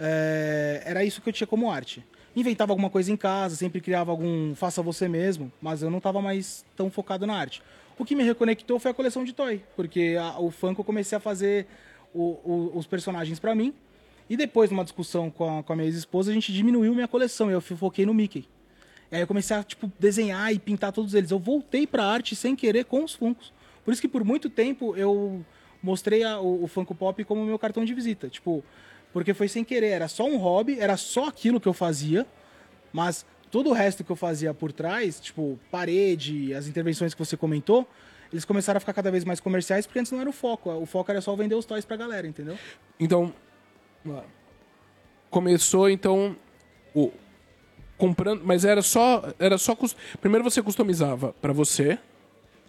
[0.01, 2.05] É, era isso que eu tinha como arte.
[2.35, 6.23] Inventava alguma coisa em casa, sempre criava algum faça você mesmo, mas eu não estava
[6.23, 7.63] mais tão focado na arte.
[8.03, 11.17] O que me reconectou foi a coleção de toy, porque a- o funk eu comecei
[11.17, 11.69] a fazer
[12.13, 13.73] o- o- os personagens pra mim.
[14.29, 17.49] E depois, numa discussão com a, com a minha ex-esposa, a gente diminuiu minha coleção
[17.49, 18.49] e eu foquei no Mickey.
[19.11, 21.31] E aí eu comecei a tipo, desenhar e pintar todos eles.
[21.31, 23.53] Eu voltei pra arte sem querer com os Funkos.
[23.85, 25.45] Por isso que por muito tempo eu
[25.81, 28.29] mostrei a- o, o Funko Pop como meu cartão de visita.
[28.29, 28.65] Tipo,
[29.13, 29.91] porque foi sem querer.
[29.91, 32.27] Era só um hobby, era só aquilo que eu fazia.
[32.93, 37.37] Mas todo o resto que eu fazia por trás, tipo, parede, as intervenções que você
[37.37, 37.87] comentou,
[38.33, 40.71] eles começaram a ficar cada vez mais comerciais, porque antes não era o foco.
[40.73, 42.57] O foco era só vender os toys pra galera, entendeu?
[42.99, 43.33] Então,
[45.31, 46.35] começou então
[46.95, 47.13] o
[47.99, 49.77] comprando, mas era só era só
[50.21, 51.99] primeiro você customizava pra você,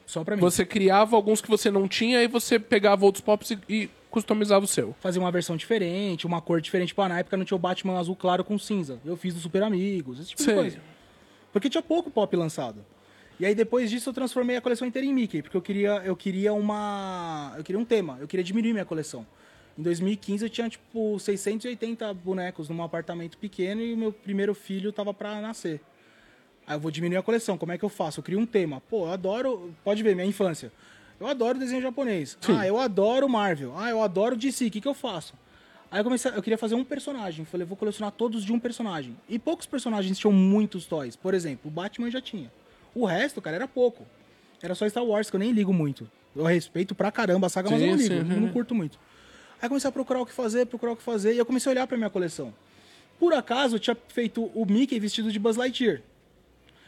[0.05, 0.41] Só pra mim.
[0.41, 4.63] Você criava alguns que você não tinha e você pegava outros pops e, e customizava
[4.63, 4.95] o seu.
[4.99, 6.93] Fazer uma versão diferente, uma cor diferente.
[6.93, 8.99] Pra na época não tinha o Batman azul claro com cinza.
[9.03, 10.53] Eu fiz do Super Amigos, esse tipo Sei.
[10.53, 10.77] de coisa.
[11.51, 12.85] Porque tinha pouco pop lançado.
[13.39, 16.15] E aí depois disso eu transformei a coleção inteira em Mickey, porque eu queria, eu
[16.15, 17.55] queria uma.
[17.57, 19.25] Eu queria um tema, eu queria diminuir minha coleção.
[19.75, 24.91] Em 2015 eu tinha tipo 680 bonecos num apartamento pequeno e o meu primeiro filho
[24.91, 25.81] tava pra nascer.
[26.67, 28.19] Aí eu vou diminuir a coleção, como é que eu faço?
[28.19, 28.79] Eu crio um tema.
[28.81, 29.73] Pô, eu adoro.
[29.83, 30.71] Pode ver, minha infância.
[31.23, 32.37] Eu adoro desenho japonês.
[32.49, 33.73] Ah, eu adoro Marvel.
[33.77, 34.65] Ah, eu adoro DC.
[34.67, 35.33] O que, que eu faço?
[35.89, 37.45] Aí eu comecei, eu queria fazer um personagem.
[37.45, 39.15] Falei, vou colecionar todos de um personagem.
[39.29, 41.15] E poucos personagens tinham muitos toys.
[41.15, 42.51] Por exemplo, o Batman já tinha.
[42.93, 44.05] O resto, cara, era pouco.
[44.61, 46.11] Era só Star Wars, que eu nem ligo muito.
[46.35, 48.25] Eu respeito pra caramba a saga, mas eu não Sim, ligo.
[48.25, 48.53] sim, eu não sim.
[48.53, 48.99] curto muito.
[49.61, 51.35] Aí comecei a procurar o que fazer, procurar o que fazer.
[51.35, 52.53] E eu comecei a olhar pra minha coleção.
[53.17, 56.01] Por acaso, eu tinha feito o Mickey vestido de Buzz Lightyear.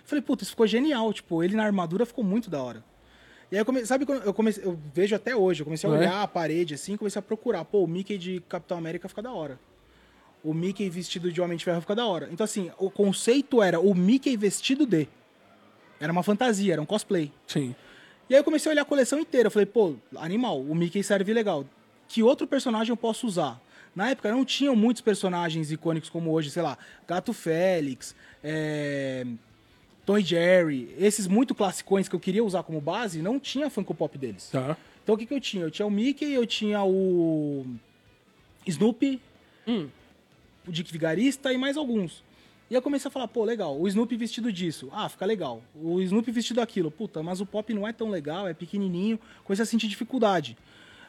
[0.04, 1.14] Falei, puta, isso ficou genial.
[1.14, 2.84] Tipo, ele na armadura ficou muito da hora.
[3.52, 5.94] E aí eu comecei, sabe quando eu comecei, eu vejo até hoje, eu comecei a
[5.94, 5.98] É?
[5.98, 9.32] olhar a parede assim, comecei a procurar, pô, o Mickey de Capitão América fica da
[9.32, 9.60] hora.
[10.44, 12.30] O Mickey vestido de Homem de Ferro fica da hora.
[12.32, 15.08] Então assim, o conceito era o Mickey vestido de.
[16.00, 17.32] Era uma fantasia, era um cosplay.
[17.48, 17.76] Sim.
[18.30, 21.04] E aí eu comecei a olhar a coleção inteira, eu falei, pô, animal, o Mickey
[21.04, 21.66] serve legal.
[22.08, 23.62] Que outro personagem eu posso usar?
[23.96, 26.78] Na época não tinham muitos personagens icônicos como hoje, sei lá,
[27.08, 29.26] Gato Félix, é...
[30.06, 33.94] Tom e Jerry, esses muito classicões que eu queria usar como base, não tinha Funko
[33.96, 34.50] Pop deles.
[34.52, 34.78] Tá.
[35.04, 35.64] Então o que, que eu tinha?
[35.64, 37.66] Eu tinha o Mickey, eu tinha o
[38.66, 39.20] Snoopy,
[39.68, 39.88] Hum.
[40.68, 42.24] o Dick Vigarista e mais alguns.
[42.70, 44.90] E eu comecei a falar, pô, legal, o Snoopy vestido disso.
[44.92, 45.62] Ah, fica legal.
[45.76, 46.90] O Snoopy vestido aquilo.
[46.90, 49.20] Puta, mas o pop não é tão legal, é pequenininho.
[49.44, 50.58] Comecei a sentir dificuldade.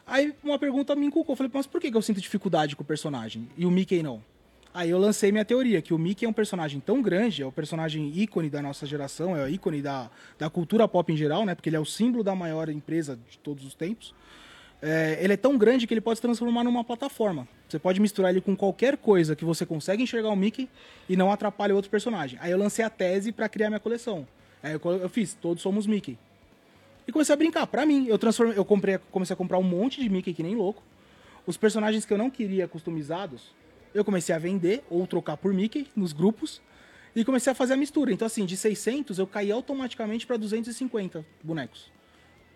[0.05, 1.33] Aí uma pergunta me inculcou.
[1.33, 4.01] Eu falei, mas por que que eu sinto dificuldade com o personagem e o Mickey
[4.03, 4.23] não?
[4.77, 7.51] Aí eu lancei minha teoria, que o Mickey é um personagem tão grande, é o
[7.51, 11.55] personagem ícone da nossa geração, é o ícone da, da cultura pop em geral, né?
[11.55, 14.13] Porque ele é o símbolo da maior empresa de todos os tempos.
[14.79, 17.47] É, ele é tão grande que ele pode se transformar numa plataforma.
[17.67, 20.69] Você pode misturar ele com qualquer coisa que você consegue enxergar o Mickey
[21.09, 22.37] e não atrapalha outro personagem.
[22.39, 24.27] Aí eu lancei a tese pra criar minha coleção.
[24.61, 26.19] Aí eu, eu fiz, todos somos Mickey.
[27.07, 27.65] E comecei a brincar.
[27.65, 28.19] Pra mim, eu
[28.55, 30.83] eu comprei, comecei a comprar um monte de Mickey que nem louco.
[31.47, 33.57] Os personagens que eu não queria customizados,
[33.93, 36.61] eu comecei a vender ou trocar por Mickey nos grupos
[37.15, 38.11] e comecei a fazer a mistura.
[38.11, 41.91] Então assim, de 600 eu caí automaticamente pra 250 bonecos.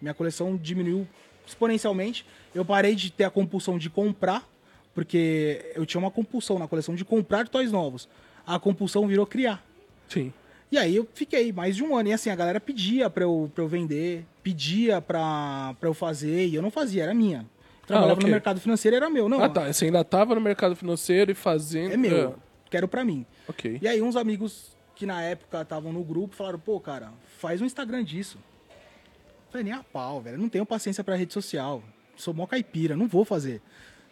[0.02, 1.08] Minha coleção diminuiu
[1.46, 2.26] exponencialmente.
[2.54, 4.48] Eu parei de ter a compulsão de comprar,
[4.94, 8.10] porque eu tinha uma compulsão na coleção de comprar toys novos.
[8.46, 9.63] A compulsão virou criar.
[10.08, 10.34] Sim.
[10.72, 12.10] E aí eu fiquei mais de um ano.
[12.10, 16.48] E assim, a galera pedia pra eu, pra eu vender, pedia pra, pra eu fazer,
[16.48, 17.46] e eu não fazia, era minha.
[17.91, 18.25] Trabalhava ok.
[18.27, 19.27] no mercado financeiro, era meu.
[19.30, 19.71] Não, Ah, tá.
[19.71, 21.93] Você ainda tava no mercado financeiro e fazendo.
[21.93, 23.25] é meu, Ah, quero pra mim.
[23.47, 23.80] ok.
[23.82, 27.65] E aí uns amigos que na época estavam no grupo falaram, pô, cara, faz um
[27.65, 28.38] Instagram disso.
[28.69, 30.36] Eu Falei, nem a pau, velho.
[30.36, 31.84] eu Não tenho paciência pra rede social.
[32.15, 33.62] Sou mó caipira, não vou fazer.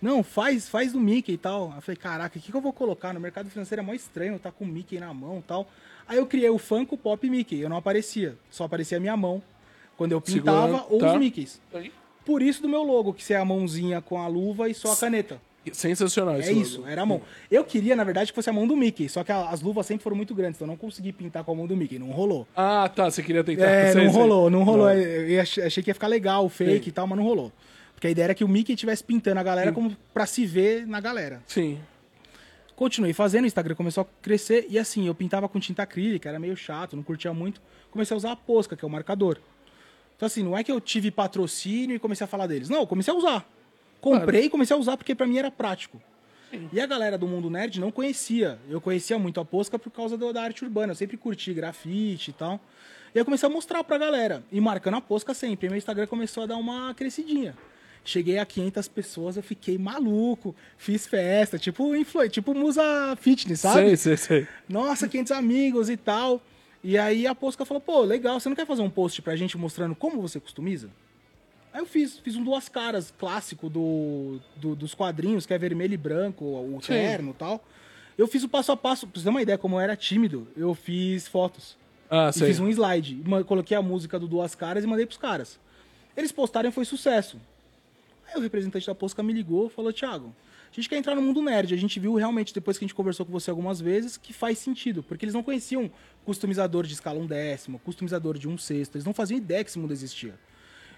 [0.01, 1.73] Não, faz, faz do Mickey e tal.
[1.75, 3.13] Eu falei, caraca, o que, que eu vou colocar?
[3.13, 5.69] No mercado financeiro é mó estranho, tá com o Mickey na mão e tal.
[6.07, 7.59] Aí eu criei o Funko Pop Mickey.
[7.59, 8.37] Eu não aparecia.
[8.49, 9.43] Só aparecia a minha mão.
[9.97, 11.13] Quando eu pintava Segurando, ou tá.
[11.13, 11.61] os Mickeys.
[11.73, 11.91] Aí.
[12.25, 14.95] Por isso do meu logo, que é a mãozinha com a luva e só a
[14.97, 15.41] caneta.
[15.73, 16.61] Sensacional É esse logo.
[16.61, 17.21] isso, era a mão.
[17.51, 19.85] Eu queria, na verdade, que fosse a mão do Mickey, só que a- as luvas
[19.85, 22.09] sempre foram muito grandes, então eu não consegui pintar com a mão do Mickey, não
[22.11, 22.47] rolou.
[22.55, 23.09] Ah, tá.
[23.11, 23.65] Você queria tentar.
[23.65, 24.19] É, Sei, não sei.
[24.21, 24.85] rolou, não rolou.
[24.87, 24.93] Não.
[24.93, 26.89] Eu achei que ia ficar legal, fake Sim.
[26.89, 27.51] e tal, mas não rolou.
[27.93, 30.87] Porque a ideia era que o Mickey estivesse pintando a galera como pra se ver
[30.87, 31.41] na galera.
[31.45, 31.77] Sim.
[32.75, 36.39] Continuei fazendo, o Instagram começou a crescer e assim, eu pintava com tinta acrílica, era
[36.39, 37.61] meio chato, não curtia muito.
[37.91, 39.37] Comecei a usar a Posca, que é o marcador.
[40.19, 42.67] Então assim, não é que eu tive patrocínio e comecei a falar deles.
[42.67, 43.49] Não, eu comecei a usar.
[44.01, 46.01] Comprei e comecei a usar porque pra mim era prático.
[46.73, 48.59] E a galera do mundo nerd não conhecia.
[48.69, 50.91] Eu conhecia muito a Posca por causa do- da arte urbana.
[50.91, 52.59] Eu sempre curti grafite e tal.
[53.15, 54.43] E eu comecei a mostrar pra galera.
[54.51, 55.67] E marcando a Posca sempre.
[55.67, 57.55] E meu Instagram começou a dar uma crescidinha.
[58.03, 60.53] Cheguei a 500 pessoas, eu fiquei maluco.
[60.77, 62.27] Fiz festa, tipo, influ...
[62.27, 63.95] tipo musa fitness, sabe?
[63.95, 64.47] Sei, sei, sei.
[64.67, 66.41] Nossa, 500 amigos e tal.
[66.83, 69.57] E aí a Posca falou, pô, legal, você não quer fazer um post pra gente
[69.57, 70.89] mostrando como você customiza?
[71.73, 75.93] Aí eu fiz, fiz um duas caras clássico do, do- dos quadrinhos, que é vermelho
[75.93, 76.87] e branco, o Sim.
[76.93, 77.63] terno e tal.
[78.17, 80.47] Eu fiz o passo a passo, pra você ter uma ideia, como eu era tímido,
[80.57, 81.77] eu fiz fotos.
[82.09, 83.21] Ah, E fiz um slide.
[83.45, 85.59] Coloquei a música do Duas Caras e mandei pros caras.
[86.17, 87.37] Eles postaram e foi sucesso.
[88.27, 90.33] Aí o representante da Posca me ligou e falou, Thiago,
[90.71, 91.73] a gente quer entrar no mundo nerd.
[91.73, 94.59] A gente viu realmente, depois que a gente conversou com você algumas vezes, que faz
[94.59, 95.01] sentido.
[95.01, 95.89] Porque eles não conheciam
[96.25, 98.95] customizador de escala um décimo, customizador de um sexto.
[98.95, 100.35] Eles não faziam ideia que esse mundo existia.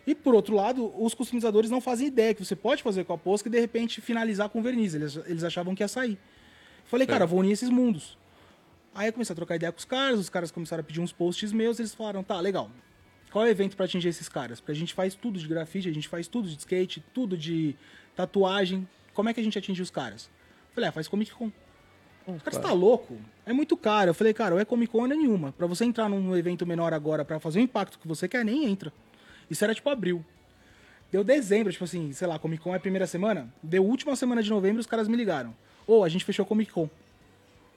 [0.06, 3.18] E por outro lado, os customizadores não fazem ideia que você pode fazer com a
[3.18, 4.94] Posca e de repente finalizar com verniz.
[4.94, 6.18] Eles, eles achavam que ia sair.
[6.86, 8.18] Falei, cara, vou unir esses mundos.
[8.94, 11.14] Aí eu comecei a trocar ideia com os caras, os caras começaram a pedir uns
[11.14, 12.70] posts meus, eles falaram, tá, legal.
[13.32, 14.60] qual é o evento pra atingir esses caras?
[14.60, 17.76] Porque a gente faz tudo de grafite, a gente faz tudo de skate, tudo de
[18.16, 18.88] tatuagem.
[19.22, 20.32] Como é que a gente atinge os caras?
[20.74, 21.52] Falei, ah, faz Comic Con.
[22.26, 23.22] Os caras, tá louco?
[23.46, 24.10] É muito caro.
[24.10, 25.52] Eu falei, cara, ou é Comic Con ou é nenhuma.
[25.52, 28.66] Pra você entrar num evento menor agora pra fazer o impacto que você quer, nem
[28.66, 28.92] entra.
[29.48, 30.26] Isso era tipo abril.
[31.12, 33.48] Deu dezembro, tipo assim, sei lá, Comic Con é a primeira semana.
[33.62, 35.54] Deu última semana de novembro, os caras me ligaram.
[35.86, 36.90] Ô, a gente fechou Comic Con.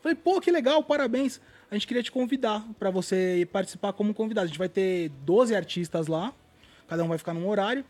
[0.03, 1.43] Falei, pô, que legal, parabéns.
[1.71, 4.47] A gente queria te convidar pra você participar como convidado.
[4.47, 6.33] A gente vai ter 12 artistas lá,
[6.89, 7.85] cada um vai ficar num horário.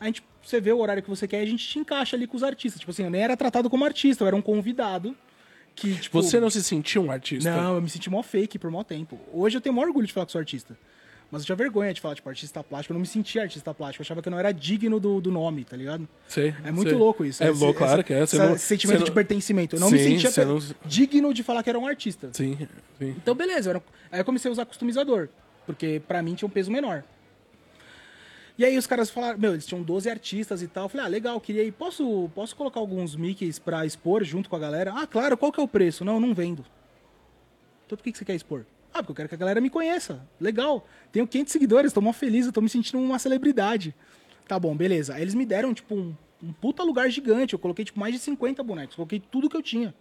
[0.00, 2.26] A gente, você vê o horário que você quer e a gente te encaixa ali
[2.26, 2.80] com os artistas.
[2.80, 5.14] Tipo assim, eu nem era tratado como artista, eu era um convidado.
[5.74, 7.48] Que, tipo, Você não se sentiu um artista?
[7.50, 9.18] não, eu me senti mó fake por mó tempo.
[9.32, 10.76] Hoje eu tenho maior orgulho de falar que sou artista.
[11.30, 12.92] Mas eu tinha vergonha de falar, tipo, artista plástico.
[12.92, 14.02] Eu não me sentia artista plástico.
[14.02, 16.08] Eu achava que eu não era digno do, do nome, tá ligado?
[16.26, 16.98] Sei, É muito sei.
[16.98, 17.42] louco isso.
[17.44, 18.18] É esse- louco, claro que é.
[18.18, 19.76] Essa- não- esse sentimento você de não- pertencimento.
[19.76, 22.30] Eu não me Sim, sentia você per- não- digno de falar que era um artista.
[22.32, 22.58] Sim,
[22.98, 23.10] sim.
[23.16, 23.68] Então, beleza.
[23.68, 25.28] eu era- Aí eu comecei a usar customizador.
[25.66, 27.04] Porque pra mim tinha um peso menor.
[28.60, 30.84] E aí os caras falaram, meu, eles tinham 12 artistas e tal.
[30.84, 31.72] Eu falei, ah, legal, queria ir.
[31.72, 34.92] Posso, posso colocar alguns mickeys pra expor junto com a galera?
[34.94, 36.04] Ah, claro, qual que é o preço?
[36.04, 36.62] Não, eu não vendo.
[37.86, 38.66] Então por que, que você quer expor?
[38.92, 40.28] Ah, porque eu quero que a galera me conheça.
[40.38, 40.86] Legal.
[41.10, 43.94] Tenho 500 seguidores, tô mó feliz, eu tô me sentindo uma celebridade.
[44.46, 45.14] Tá bom, beleza.
[45.14, 47.54] Aí eles me deram, tipo, um, um puta lugar gigante.
[47.54, 48.94] Eu coloquei, tipo, mais de 50 bonecos.
[48.94, 49.94] Coloquei tudo que eu tinha.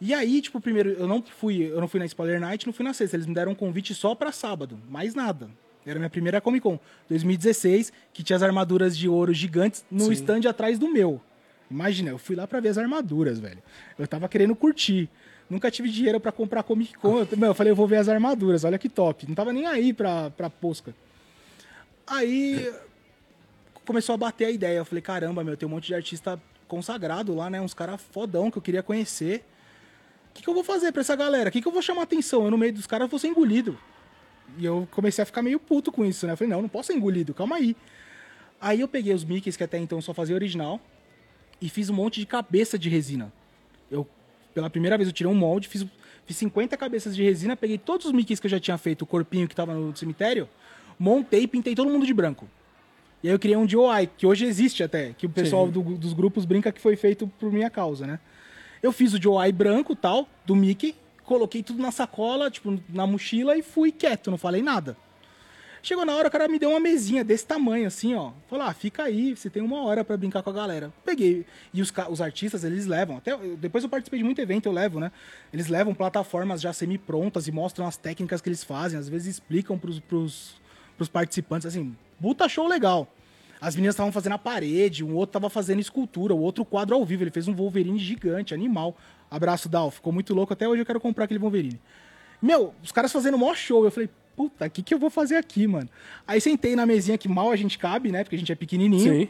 [0.00, 2.82] E aí, tipo, primeiro, eu não fui, eu não fui na Spoiler Night, não fui
[2.82, 3.14] na sexta.
[3.14, 5.50] Eles me deram um convite só pra sábado, mais nada.
[5.84, 10.04] Era a minha primeira Comic Con, 2016, que tinha as armaduras de ouro gigantes no
[10.04, 10.12] Sim.
[10.12, 11.20] stand atrás do meu.
[11.70, 13.62] Imagina, eu fui lá pra ver as armaduras, velho.
[13.98, 15.08] Eu tava querendo curtir.
[15.48, 17.18] Nunca tive dinheiro pra comprar Comic Con.
[17.18, 19.26] Eu, meu, eu falei, eu vou ver as armaduras, olha que top.
[19.26, 20.94] Não tava nem aí pra, pra Posca.
[22.06, 22.72] Aí
[23.84, 24.78] começou a bater a ideia.
[24.78, 27.60] Eu falei, caramba, meu, tem um monte de artista consagrado lá, né?
[27.60, 29.44] Uns caras fodão que eu queria conhecer.
[30.30, 31.50] O que, que eu vou fazer pra essa galera?
[31.50, 32.44] O que, que eu vou chamar atenção?
[32.44, 33.78] Eu, no meio dos caras, vou ser engolido.
[34.58, 36.32] E eu comecei a ficar meio puto com isso, né?
[36.32, 37.74] Eu falei, não, não posso ser engolido, calma aí.
[38.60, 40.80] Aí eu peguei os Mickeys, que até então eu só fazia original,
[41.60, 43.32] e fiz um monte de cabeça de resina.
[43.90, 44.06] Eu,
[44.54, 45.84] pela primeira vez, eu tirei um molde, fiz,
[46.26, 49.06] fiz 50 cabeças de resina, peguei todos os Mickeys que eu já tinha feito, o
[49.06, 50.48] corpinho que tava no cemitério,
[50.98, 52.46] montei e pintei todo mundo de branco.
[53.22, 56.12] E aí eu criei um DIY, que hoje existe até, que o pessoal do- dos
[56.12, 58.20] grupos brinca que foi feito por minha causa, né?
[58.82, 63.56] Eu fiz o DIY branco, tal, do Mickey, coloquei tudo na sacola, tipo, na mochila
[63.56, 64.96] e fui quieto, não falei nada.
[65.84, 68.30] Chegou na hora, o cara me deu uma mesinha desse tamanho, assim, ó.
[68.48, 70.92] Falou, ah, fica aí, você tem uma hora pra brincar com a galera.
[71.04, 71.44] Peguei.
[71.74, 73.16] E os, os artistas, eles levam.
[73.16, 75.10] Até, depois eu participei de muito evento, eu levo, né?
[75.52, 78.96] Eles levam plataformas já semi-prontas e mostram as técnicas que eles fazem.
[78.96, 80.54] Às vezes explicam pros, pros,
[80.96, 83.08] pros participantes, assim, puta show legal.
[83.60, 87.04] As meninas estavam fazendo a parede, um outro tava fazendo escultura, o outro quadro ao
[87.04, 87.24] vivo.
[87.24, 88.96] Ele fez um Wolverine gigante, animal.
[89.34, 89.90] Abraço, Dal.
[89.90, 90.52] Ficou muito louco.
[90.52, 91.80] Até hoje eu quero comprar aquele Wolverine.
[92.40, 93.84] Meu, os caras fazendo o maior show.
[93.84, 95.88] Eu falei, puta, o que, que eu vou fazer aqui, mano?
[96.26, 98.22] Aí sentei na mesinha que mal a gente cabe, né?
[98.24, 99.12] Porque a gente é pequenininho.
[99.22, 99.28] Sim.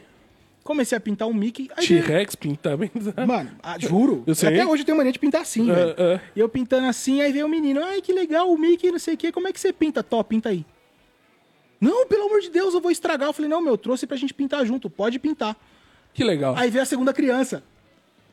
[0.63, 1.69] Comecei a pintar um Mickey.
[1.77, 2.89] Veio- T-Rex pinta bem.
[3.27, 4.23] Mano, ah, juro.
[4.25, 4.49] Eu sei.
[4.49, 5.95] Até hoje eu tenho mania de pintar assim, É, velho.
[6.35, 7.83] E eu pintando assim, aí veio o menino.
[7.83, 9.31] Ai, que legal, o Mickey, não sei o quê.
[9.31, 10.01] Como é que você pinta?
[10.01, 10.65] Top, pinta aí.
[11.81, 13.27] Não, pelo amor de Deus, eu vou estragar.
[13.27, 14.89] Eu falei, não, meu, trouxe pra gente pintar junto.
[14.89, 15.55] Pode pintar.
[16.13, 16.55] Que legal.
[16.57, 17.61] Aí veio a segunda criança.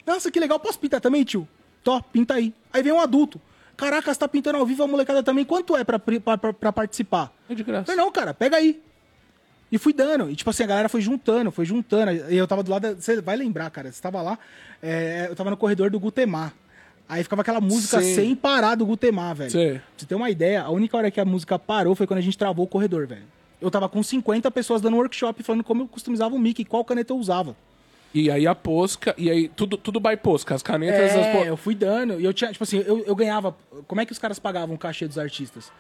[0.07, 0.61] Nossa, que legal.
[0.61, 1.49] Posso pintar também, tio?
[1.83, 2.53] Tó, pinta aí.
[2.73, 3.41] Aí veio um adulto.
[3.77, 5.45] Caraca, você tá pintando ao vivo a molecada também.
[5.45, 7.33] Quanto é pra, pra, pra, pra participar?
[7.49, 7.87] É de Eu graça.
[7.87, 8.81] falei, não, cara, pega aí.
[9.73, 10.29] E fui dando.
[10.31, 12.11] E, tipo assim, a galera foi juntando, foi juntando.
[12.31, 12.95] E eu tava do lado.
[12.97, 13.91] Você vai lembrar, cara.
[13.91, 14.39] Você tava lá.
[14.83, 16.53] é, eu tava no corredor do Gutemar.
[17.09, 18.15] Aí ficava aquela música Sim.
[18.15, 19.51] sem parar do Gutemar, velho.
[19.51, 19.73] Sim.
[19.75, 22.23] Pra você ter uma ideia, a única hora que a música parou foi quando a
[22.23, 23.25] gente travou o corredor, velho.
[23.61, 27.13] Eu tava com 50 pessoas dando workshop falando como eu customizava o Mickey, qual caneta
[27.13, 27.57] eu usava.
[28.13, 31.45] E aí a posca, e aí tudo, tudo by posca, as canetas, as É, po...
[31.45, 32.21] eu fui dando.
[32.21, 33.57] E eu tinha, tipo assim, eu, eu ganhava.
[33.87, 35.71] Como é que os caras pagavam o cachê dos artistas?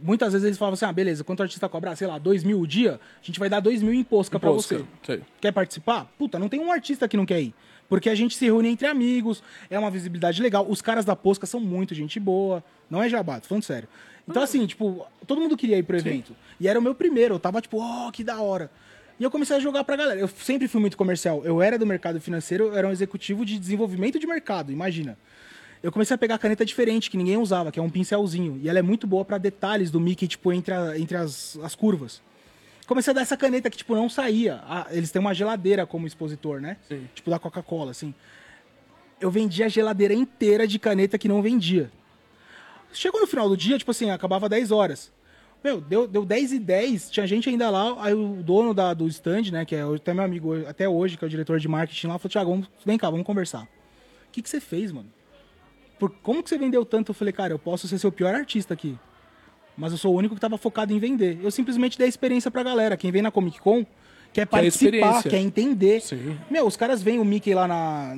[0.00, 2.60] Muitas vezes eles falavam assim: ah, beleza, quanto o artista cobrar, sei lá, dois mil
[2.60, 4.78] o dia, a gente vai dar dois mil em posca pra posca.
[4.78, 4.84] você.
[5.04, 5.22] Sei.
[5.40, 6.04] Quer participar?
[6.16, 7.54] Puta, não tem um artista que não quer ir.
[7.88, 10.66] Porque a gente se reúne entre amigos, é uma visibilidade legal.
[10.68, 12.62] Os caras da Posca são muito gente boa.
[12.90, 13.88] Não é jabá, tô falando sério.
[14.28, 16.34] Então, assim, tipo, todo mundo queria ir pro evento.
[16.58, 17.36] E era o meu primeiro.
[17.36, 18.70] Eu tava tipo, oh, que da hora.
[19.18, 20.20] E eu comecei a jogar pra galera.
[20.20, 21.42] Eu sempre fui muito comercial.
[21.44, 25.16] Eu era do mercado financeiro, eu era um executivo de desenvolvimento de mercado, imagina.
[25.82, 28.58] Eu comecei a pegar caneta diferente, que ninguém usava, que é um pincelzinho.
[28.62, 31.74] E ela é muito boa pra detalhes do Mickey, tipo, entre, a- entre as, as
[31.74, 32.20] curvas.
[32.86, 34.60] Comecei a dar essa caneta que, tipo, não saía.
[34.66, 36.76] Ah, eles têm uma geladeira como expositor, né?
[36.88, 37.08] Sim.
[37.14, 38.14] Tipo da Coca-Cola, assim.
[39.20, 41.90] Eu vendia a geladeira inteira de caneta que não vendia.
[42.92, 45.10] Chegou no final do dia, tipo assim, acabava 10 horas.
[45.66, 49.08] Meu, deu, deu 10 e 10, tinha gente ainda lá, aí o dono da, do
[49.08, 52.06] stand, né, que é até meu amigo até hoje, que é o diretor de marketing
[52.06, 53.64] lá, falou, Thiago, vem cá, vamos conversar.
[53.64, 55.08] O que, que você fez, mano?
[55.98, 57.10] Por, como que você vendeu tanto?
[57.10, 58.96] Eu falei, cara, eu posso ser seu pior artista aqui.
[59.76, 61.40] Mas eu sou o único que tava focado em vender.
[61.42, 62.96] Eu simplesmente dei a experiência pra galera.
[62.96, 63.84] Quem vem na Comic Con
[64.32, 65.30] quer a participar, experiência.
[65.30, 66.00] quer entender.
[66.00, 66.38] Sim.
[66.48, 68.16] Meu, os caras veem o Mickey lá na,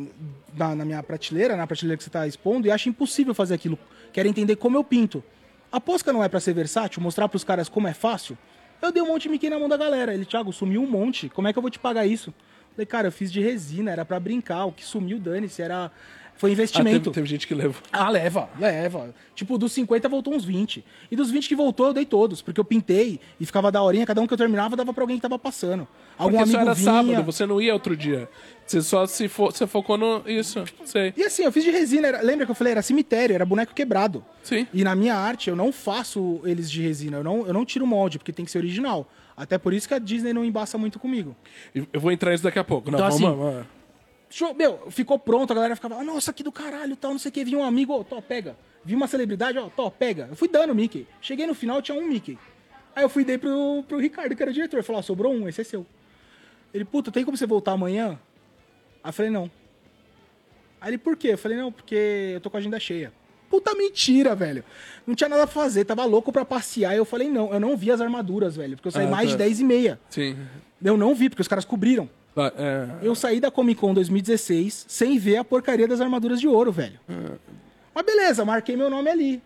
[0.54, 3.78] na, na minha prateleira, na prateleira que você tá expondo, e acham impossível fazer aquilo.
[4.12, 5.24] Querem entender como eu pinto.
[5.70, 8.38] A posca não é pra ser versátil, mostrar pros caras como é fácil.
[8.80, 10.14] Eu dei um monte de Mickey na mão da galera.
[10.14, 11.28] Ele, Thiago, sumiu um monte.
[11.28, 12.32] Como é que eu vou te pagar isso?
[12.72, 14.64] Falei, cara, eu fiz de resina, era pra brincar.
[14.64, 15.90] O que sumiu, dane-se, era.
[16.38, 17.00] Foi Ah, investimento.
[17.00, 17.82] teve, teve gente que levou.
[17.92, 19.12] Ah, leva, leva.
[19.34, 20.84] Tipo, dos 50 voltou uns 20.
[21.10, 24.06] E dos 20 que voltou, eu dei todos, porque eu pintei e ficava da horinha,
[24.06, 25.86] cada um que eu terminava dava pra alguém que tava passando.
[26.16, 26.84] Algum Porque só amigo era vinha.
[27.12, 28.28] sábado, você não ia outro dia.
[28.64, 30.22] Você só se fo você focou no.
[30.26, 31.12] Isso, sei.
[31.16, 33.74] E assim, eu fiz de resina, era- lembra que eu falei, era cemitério, era boneco
[33.74, 34.24] quebrado.
[34.42, 34.66] Sim.
[34.72, 37.86] E na minha arte eu não faço eles de resina, eu não, eu não tiro
[37.86, 39.10] molde, porque tem que ser original.
[39.36, 41.34] Até por isso que a Disney não embaça muito comigo.
[41.74, 42.90] Eu vou entrar nisso daqui a pouco.
[42.90, 43.66] Não, Então, vamos, assim, vamos.
[44.30, 47.30] Show, meu, ficou pronto, a galera ficava, "Ah, nossa, que do caralho, tal, não sei
[47.30, 48.56] o que, vinha um amigo, ó, tô, pega.
[48.84, 50.28] Vi uma celebridade, ó, tô, pega.
[50.30, 51.06] Eu fui dando Mickey.
[51.20, 52.38] Cheguei no final, tinha um Mickey.
[52.94, 54.82] Aí eu fui dei pro, pro Ricardo, que era o diretor.
[54.82, 55.86] Falou, ó, sobrou um, esse é seu.
[56.74, 58.18] Ele, puta, tem como você voltar amanhã?
[59.02, 59.50] Aí eu falei, não.
[60.80, 61.28] Aí ele, por quê?
[61.32, 63.12] Eu falei, não, porque eu tô com a agenda cheia.
[63.50, 64.62] Puta mentira, velho.
[65.06, 66.94] Não tinha nada pra fazer, tava louco pra passear.
[66.94, 68.76] E eu falei, não, eu não vi as armaduras, velho.
[68.76, 69.32] Porque eu saí Ah, mais tá.
[69.32, 70.00] de 10 e meia.
[70.10, 70.36] Sim.
[70.82, 72.08] Eu não vi, porque os caras cobriram.
[72.56, 76.70] É, Eu saí da Comic Con 2016 sem ver a porcaria das armaduras de ouro,
[76.72, 76.98] velho.
[77.94, 79.42] Mas beleza, marquei meu nome ali.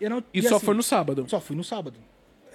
[0.00, 1.26] Eu não, E, só assim, foi no sábado.
[1.28, 1.98] Só fui no sábado.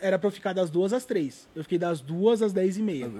[0.01, 1.47] Era pra eu ficar das duas às três.
[1.55, 3.11] Eu fiquei das duas às dez e meia.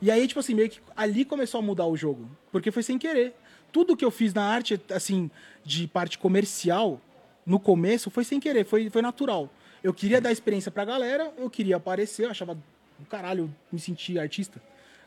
[0.00, 2.28] E aí, tipo assim, meio que ali começou a mudar o jogo.
[2.52, 3.34] Porque foi sem querer.
[3.72, 5.30] Tudo que eu fiz na arte, assim,
[5.64, 7.00] de parte comercial,
[7.44, 9.50] no começo, foi sem querer, foi, foi natural.
[9.82, 14.18] Eu queria dar experiência pra galera, eu queria aparecer, eu achava do caralho, me sentir
[14.18, 14.60] artista.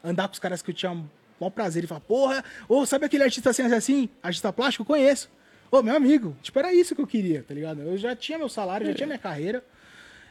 [0.03, 3.23] Andar com os caras que eu tinha maior prazer e falar, porra, ô, sabe aquele
[3.23, 4.09] artista assim, assim?
[4.21, 4.83] Artista plástico?
[4.83, 5.29] Eu conheço.
[5.71, 6.35] Ô, meu amigo.
[6.41, 7.81] Tipo, era isso que eu queria, tá ligado?
[7.81, 9.63] Eu já tinha meu salário, já tinha minha carreira.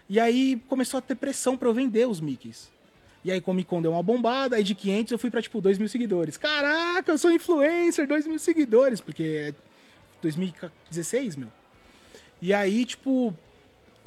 [0.09, 2.71] E aí começou a ter pressão pra eu vender os Mickeys.
[3.25, 5.77] E aí Comic Con deu uma bombada, aí de 500 eu fui pra, tipo, 2
[5.77, 6.37] mil seguidores.
[6.37, 9.55] Caraca, eu sou influencer, 2 mil seguidores, porque é
[10.23, 11.49] 2016, meu.
[12.41, 13.37] E aí, tipo,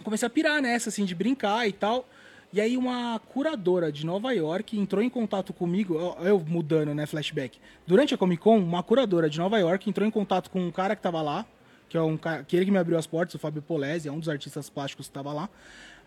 [0.04, 2.08] comecei a pirar nessa, assim, de brincar e tal.
[2.54, 7.06] E aí uma curadora de Nova York entrou em contato comigo, eu, eu mudando, né,
[7.06, 7.58] flashback.
[7.88, 10.94] Durante a Comic Con, uma curadora de Nova York entrou em contato com um cara
[10.94, 11.46] que tava lá,
[11.88, 14.12] que é um cara, que ele que me abriu as portas, o Fábio Polese, é
[14.12, 15.50] um dos artistas plásticos que tava lá.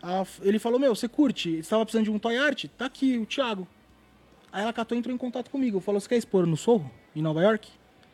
[0.03, 1.63] Ah, ele falou, meu, você curte?
[1.63, 2.65] Você tava precisando de um toy art?
[2.77, 3.67] Tá aqui, o Thiago.
[4.51, 5.79] Aí ela catou e entrou em contato comigo.
[5.79, 7.69] Falou, você quer expor no Sorro, em Nova York?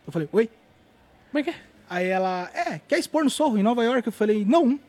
[0.07, 0.49] Eu falei, oi?
[1.29, 1.55] Como é que é?
[1.89, 4.07] Aí ela, é, quer expor no Sorro, em Nova York?
[4.07, 4.79] Eu falei, não.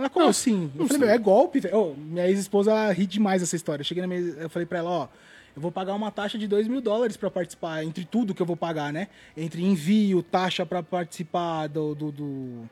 [0.00, 0.70] Ela, como Não, assim?
[0.74, 1.94] não Eu falei, meu, é golpe, velho.
[1.96, 3.82] Minha ex-esposa, ri demais dessa história.
[3.82, 5.08] Eu cheguei na minha, eu falei pra ela, ó,
[5.54, 8.46] eu vou pagar uma taxa de 2 mil dólares pra participar, entre tudo que eu
[8.46, 9.08] vou pagar, né?
[9.36, 12.70] Entre envio, taxa pra participar do, do, do-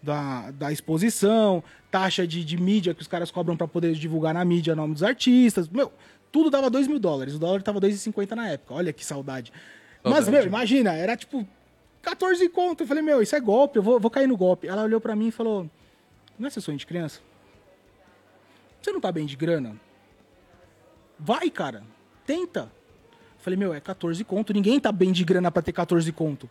[0.00, 4.44] da, da exposição, taxa de, de mídia que os caras cobram pra poder divulgar na
[4.44, 5.68] mídia o nome dos artistas.
[5.68, 5.90] Meu,
[6.30, 7.34] tudo dava 2 mil dólares.
[7.34, 8.74] O dólar tava 2,50 na época.
[8.74, 9.52] Olha que saudade.
[10.04, 11.44] Mas, meu, imagina, era tipo
[12.02, 12.84] 14 conto.
[12.84, 14.68] Eu falei, meu, isso é golpe, eu vou, vou cair no golpe.
[14.68, 15.68] Ela olhou pra mim e falou:
[16.38, 17.20] Não é seu sonho de criança?
[18.80, 19.78] Você não tá bem de grana?
[21.18, 21.82] Vai, cara,
[22.24, 22.70] tenta.
[23.38, 24.52] Falei, meu, é 14 conto.
[24.52, 26.48] Ninguém tá bem de grana pra ter 14 conto.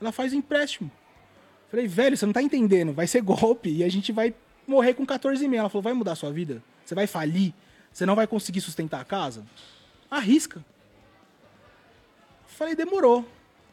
[0.00, 0.90] Ela faz empréstimo.
[1.70, 2.92] Falei, velho, você não tá entendendo.
[2.92, 4.34] Vai ser golpe e a gente vai
[4.66, 5.58] morrer com 14 mil.
[5.58, 6.62] Ela falou, vai mudar a sua vida?
[6.84, 7.54] Você vai falir?
[7.92, 9.44] Você não vai conseguir sustentar a casa?
[10.10, 10.64] Arrisca.
[12.46, 13.26] Falei, demorou.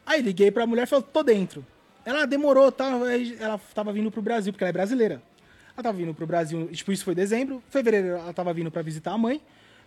[0.05, 1.65] Aí liguei pra mulher e falei, tô dentro.
[2.05, 2.91] Ela demorou, tá?
[3.39, 5.21] Ela tava vindo pro Brasil, porque ela é brasileira.
[5.77, 7.61] Ela tava vindo pro Brasil, tipo, isso foi dezembro.
[7.69, 9.39] Fevereiro ela tava vindo pra visitar a mãe.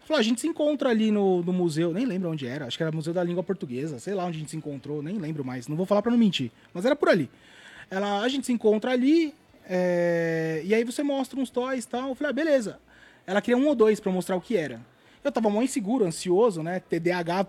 [0.04, 2.82] Falou, a gente se encontra ali no, no museu, nem lembro onde era, acho que
[2.82, 5.68] era Museu da Língua Portuguesa, sei lá onde a gente se encontrou, nem lembro mais,
[5.68, 7.28] não vou falar pra não mentir, mas era por ali.
[7.90, 9.34] Ela, a gente se encontra ali,
[9.68, 12.08] é, e aí você mostra uns toys e tal.
[12.10, 12.80] Eu falei, ah, beleza.
[13.26, 14.80] Ela queria um ou dois pra mostrar o que era.
[15.22, 16.80] Eu tava mó inseguro, ansioso, né?
[16.80, 17.46] TDAH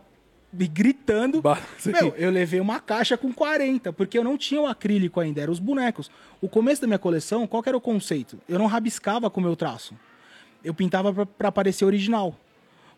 [0.54, 1.42] gritando.
[1.86, 5.54] Meu, eu levei uma caixa com 40, porque eu não tinha o acrílico ainda, eram
[5.54, 6.10] os bonecos.
[6.42, 8.40] O começo da minha coleção, qual era o conceito?
[8.48, 9.96] Eu não rabiscava com o meu traço.
[10.64, 12.36] Eu pintava pra, pra parecer original.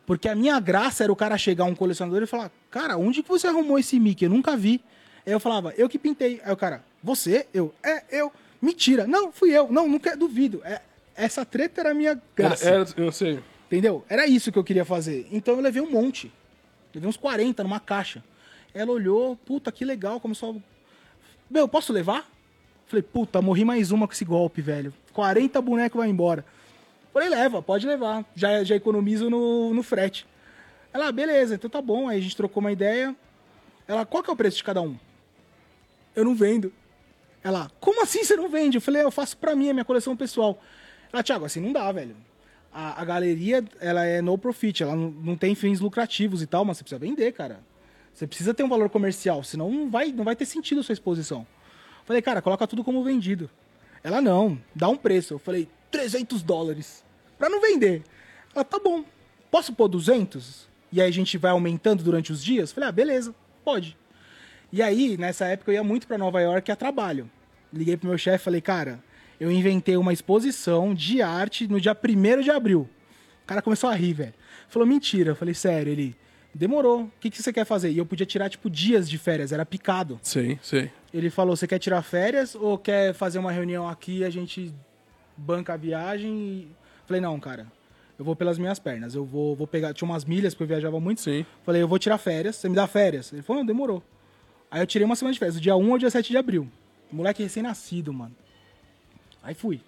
[0.06, 3.30] Porque a minha graça era o cara chegar, um colecionador, e falar: Cara, onde que
[3.30, 4.26] você arrumou esse Mickey?
[4.26, 4.82] Eu nunca vi.
[5.26, 6.42] Aí eu falava: Eu que pintei.
[6.44, 7.48] Aí o cara: Você?
[7.54, 7.74] Eu?
[7.82, 8.30] É, eu.
[8.62, 9.08] Mentira.
[9.08, 9.72] Não, fui eu.
[9.72, 10.62] Não, nunca duvido.
[10.66, 10.82] É,
[11.16, 12.68] essa treta era a minha graça.
[12.68, 13.40] Era, era- eu sei.
[13.68, 14.04] Entendeu?
[14.10, 15.26] Era isso que eu queria fazer.
[15.32, 16.30] Então eu levei um monte.
[16.94, 18.24] Levei uns 40 numa caixa.
[18.74, 20.74] Ela olhou, puta, que legal, começou a...
[21.50, 22.28] Meu, posso levar?
[22.88, 24.94] Falei, puta, morri mais uma com esse golpe, velho.
[25.14, 26.46] 40 bonecos vai embora.
[27.12, 28.26] Falei, leva, pode levar.
[28.36, 30.26] Já, já economizo no, no frete.
[30.92, 32.08] Ela, beleza, então tá bom.
[32.08, 33.16] Aí a gente trocou uma ideia.
[33.88, 34.98] Ela, qual que é o preço de cada um?
[36.16, 36.72] Eu não vendo.
[37.44, 38.78] Ela, como assim você não vende?
[38.78, 40.62] Eu falei, eu faço pra mim, é minha coleção pessoal.
[41.12, 42.16] Ela, Thiago, assim não dá, velho.
[42.74, 46.66] A, a galeria, ela é no profit, ela não, não tem fins lucrativos e tal,
[46.66, 47.60] mas você precisa vender, cara.
[48.14, 50.94] Você precisa ter um valor comercial, senão não vai, não vai ter sentido a sua
[50.94, 51.46] exposição.
[52.06, 53.50] Falei, cara, coloca tudo como vendido.
[54.04, 55.34] Ela, não, dá um preço.
[55.34, 57.04] Eu falei, 300 dólares.
[57.38, 58.04] Pra não vender.
[58.54, 59.04] Ela, tá bom.
[59.50, 60.68] Posso pôr 200?
[60.92, 62.72] E aí a gente vai aumentando durante os dias?
[62.72, 63.98] Falei, ah, beleza, pode.
[64.72, 67.30] E aí, nessa época, eu ia muito para Nova York a trabalho.
[67.72, 69.00] Liguei pro meu chefe falei, cara,
[69.44, 72.88] eu inventei uma exposição de arte no dia 1 de abril.
[73.44, 74.34] O cara começou a rir, velho.
[74.70, 75.32] Falou, mentira.
[75.32, 75.92] Eu falei, sério.
[75.92, 76.16] Ele,
[76.56, 77.04] demorou.
[77.04, 77.92] O que, que você quer fazer?
[77.92, 79.52] E eu podia tirar, tipo, dias de férias.
[79.52, 80.18] Era picado.
[80.24, 80.90] Sim, sim.
[81.14, 84.74] Ele falou, você quer tirar férias ou quer fazer uma reunião aqui a gente
[85.36, 86.32] banca a viagem?
[86.32, 86.68] E...
[87.06, 87.68] Falei, não, cara.
[88.18, 89.14] Eu vou pelas minhas pernas.
[89.14, 89.94] Eu vou, vou pegar...
[89.94, 91.20] Tinha umas milhas, porque eu viajava muito.
[91.20, 91.46] Sim.
[91.66, 92.56] Falei, eu vou tirar férias.
[92.56, 93.34] Você me dá férias?
[93.34, 94.02] Ele falou, não, demorou.
[94.72, 95.56] Aí eu tirei uma semana de férias.
[95.56, 96.66] Do dia 1 ao dia 7 de abril.
[97.12, 98.34] Moleque recém-nascido, mano.
[99.44, 99.82] Aí fui.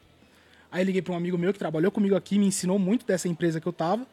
[0.72, 3.62] Aí liguei pra um amigo meu que trabalhou comigo aqui, me ensinou muito dessa empresa
[3.62, 4.06] que eu tava.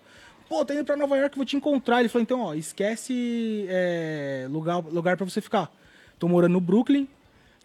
[0.49, 2.01] Pô, tô indo pra Nova York, vou te encontrar.
[2.01, 5.71] Ele falou, então, ó, esquece é, lugar, lugar pra você ficar.
[6.19, 7.09] Tô morando no Brooklyn,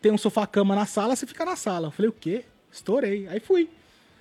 [0.01, 1.88] tem um sofá-cama na sala, você fica na sala.
[1.88, 2.45] Eu falei, o quê?
[2.71, 3.28] Estourei.
[3.28, 3.69] Aí fui.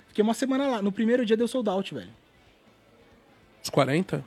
[0.07, 0.81] Fiquei uma semana lá.
[0.81, 2.09] No primeiro dia deu sold out, velho.
[3.63, 4.23] Os 40?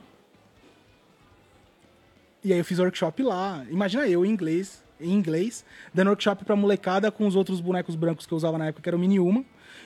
[2.43, 3.65] E aí eu fiz workshop lá.
[3.69, 8.25] Imagina eu, em inglês, em inglês, dando workshop pra molecada com os outros bonecos brancos
[8.25, 9.43] que eu usava na época, que era o Mini Uma,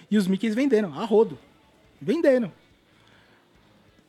[0.10, 1.38] e os Mickeys vendendo, a rodo.
[2.02, 2.52] Vendendo.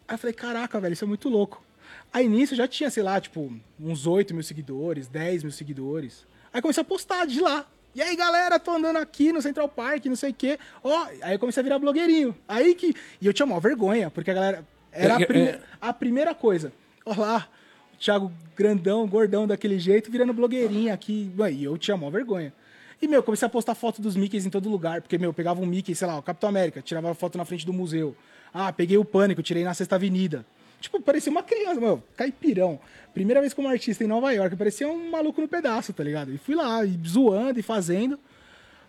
[0.08, 1.64] Aí eu falei, caraca, velho, isso é muito louco.
[2.12, 6.26] Aí nisso já tinha, sei lá, tipo, uns 8 mil seguidores, 10 mil seguidores.
[6.52, 7.66] Aí comecei a postar de lá.
[7.94, 10.58] E aí, galera, tô andando aqui no Central Park, não sei o quê.
[10.84, 12.36] Ó, aí eu comecei a virar blogueirinho.
[12.46, 12.94] Aí que.
[13.20, 14.68] E eu tinha maior vergonha, porque a galera.
[14.92, 15.58] Era a, prime...
[15.80, 16.72] a primeira coisa.
[17.04, 17.55] Ó lá, o
[17.98, 21.30] Thiago grandão, gordão daquele jeito, virando blogueirinha aqui.
[21.52, 22.52] E eu tinha maior vergonha.
[23.00, 25.02] E, meu, comecei a postar foto dos Mickeys em todo lugar.
[25.02, 27.66] Porque, meu, eu pegava um Mickey, sei lá, o Capitão América, tirava foto na frente
[27.66, 28.16] do museu.
[28.52, 30.44] Ah, peguei o Pânico, tirei na Sexta Avenida.
[30.80, 32.78] Tipo, parecia uma criança, meu, caipirão.
[33.12, 36.32] Primeira vez como artista em Nova York, parecia um maluco no pedaço, tá ligado?
[36.32, 38.18] E fui lá, e zoando e fazendo.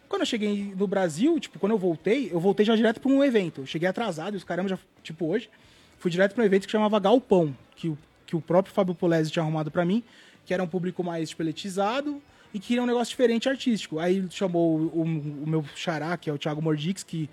[0.08, 3.24] Quando eu cheguei no Brasil, tipo, quando eu voltei, eu voltei já direto pra um
[3.24, 3.62] evento.
[3.62, 5.50] Eu cheguei atrasado, e os caramba, já, tipo, hoje,
[5.98, 7.98] fui direto pra um evento que chamava Galpão, que o,
[8.28, 10.04] que o próprio Fábio Polese tinha arrumado para mim,
[10.46, 12.22] que era um público mais, elitizado
[12.54, 14.00] e queria um negócio diferente artístico.
[14.00, 17.30] Aí chamou o, o, meu xará, que é o Thiago Mordix, que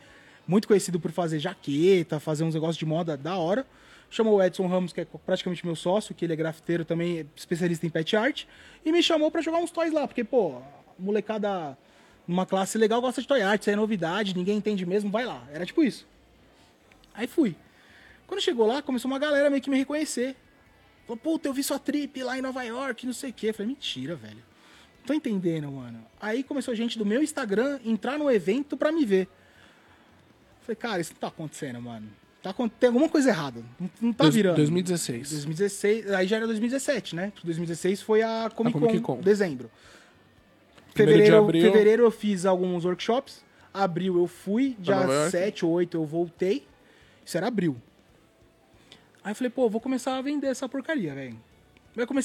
[0.46, 3.66] muito conhecido por fazer jaqueta, fazer uns negócios de moda da hora.
[4.10, 7.86] Chamou o Edson Ramos, que é praticamente meu sócio, que ele é grafiteiro também, especialista
[7.86, 8.44] em pet art,
[8.84, 10.60] e me chamou para jogar uns toys lá, porque, pô,
[10.98, 11.76] molecada
[12.26, 15.42] numa classe legal gosta de toy art, isso é novidade, ninguém entende mesmo, vai lá.
[15.52, 16.06] Era tipo isso.
[17.12, 17.56] Aí fui.
[18.26, 20.36] Quando chegou lá, começou uma galera meio que me reconhecer.
[21.06, 23.48] Falou, puta, eu vi sua trip lá em Nova York, não sei o quê.
[23.50, 24.42] Eu falei, mentira, velho.
[25.06, 26.02] Tô entendendo, mano.
[26.20, 29.28] Aí começou gente do meu Instagram entrar no evento pra me ver.
[30.62, 32.08] Falei, cara, isso não tá acontecendo, mano.
[32.42, 33.62] Tá, tem alguma coisa errada.
[33.78, 34.56] Não, não tá Dois- virando.
[34.56, 35.30] 2016.
[35.30, 37.32] 2016, aí já era 2017, né?
[37.42, 39.20] 2016 foi a Comic, A Comic Con, Con.
[39.22, 39.70] dezembro.
[40.94, 41.72] Primeiro de Fevereiro, abril.
[41.72, 43.42] fevereiro eu fiz alguns workshops.
[43.72, 45.30] Abril eu fui, dia York.
[45.30, 46.66] 7 ou 8 eu voltei.
[47.24, 47.76] Isso era abril.
[49.24, 51.36] Aí eu falei, pô, vou começar a vender essa porcaria, velho.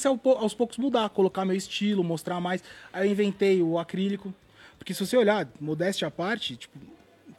[0.04, 2.62] Ao po- aos poucos mudar, colocar meu estilo, mostrar mais.
[2.92, 4.34] Aí eu inventei o acrílico.
[4.78, 6.76] Porque se você olhar, modéstia à parte, tipo,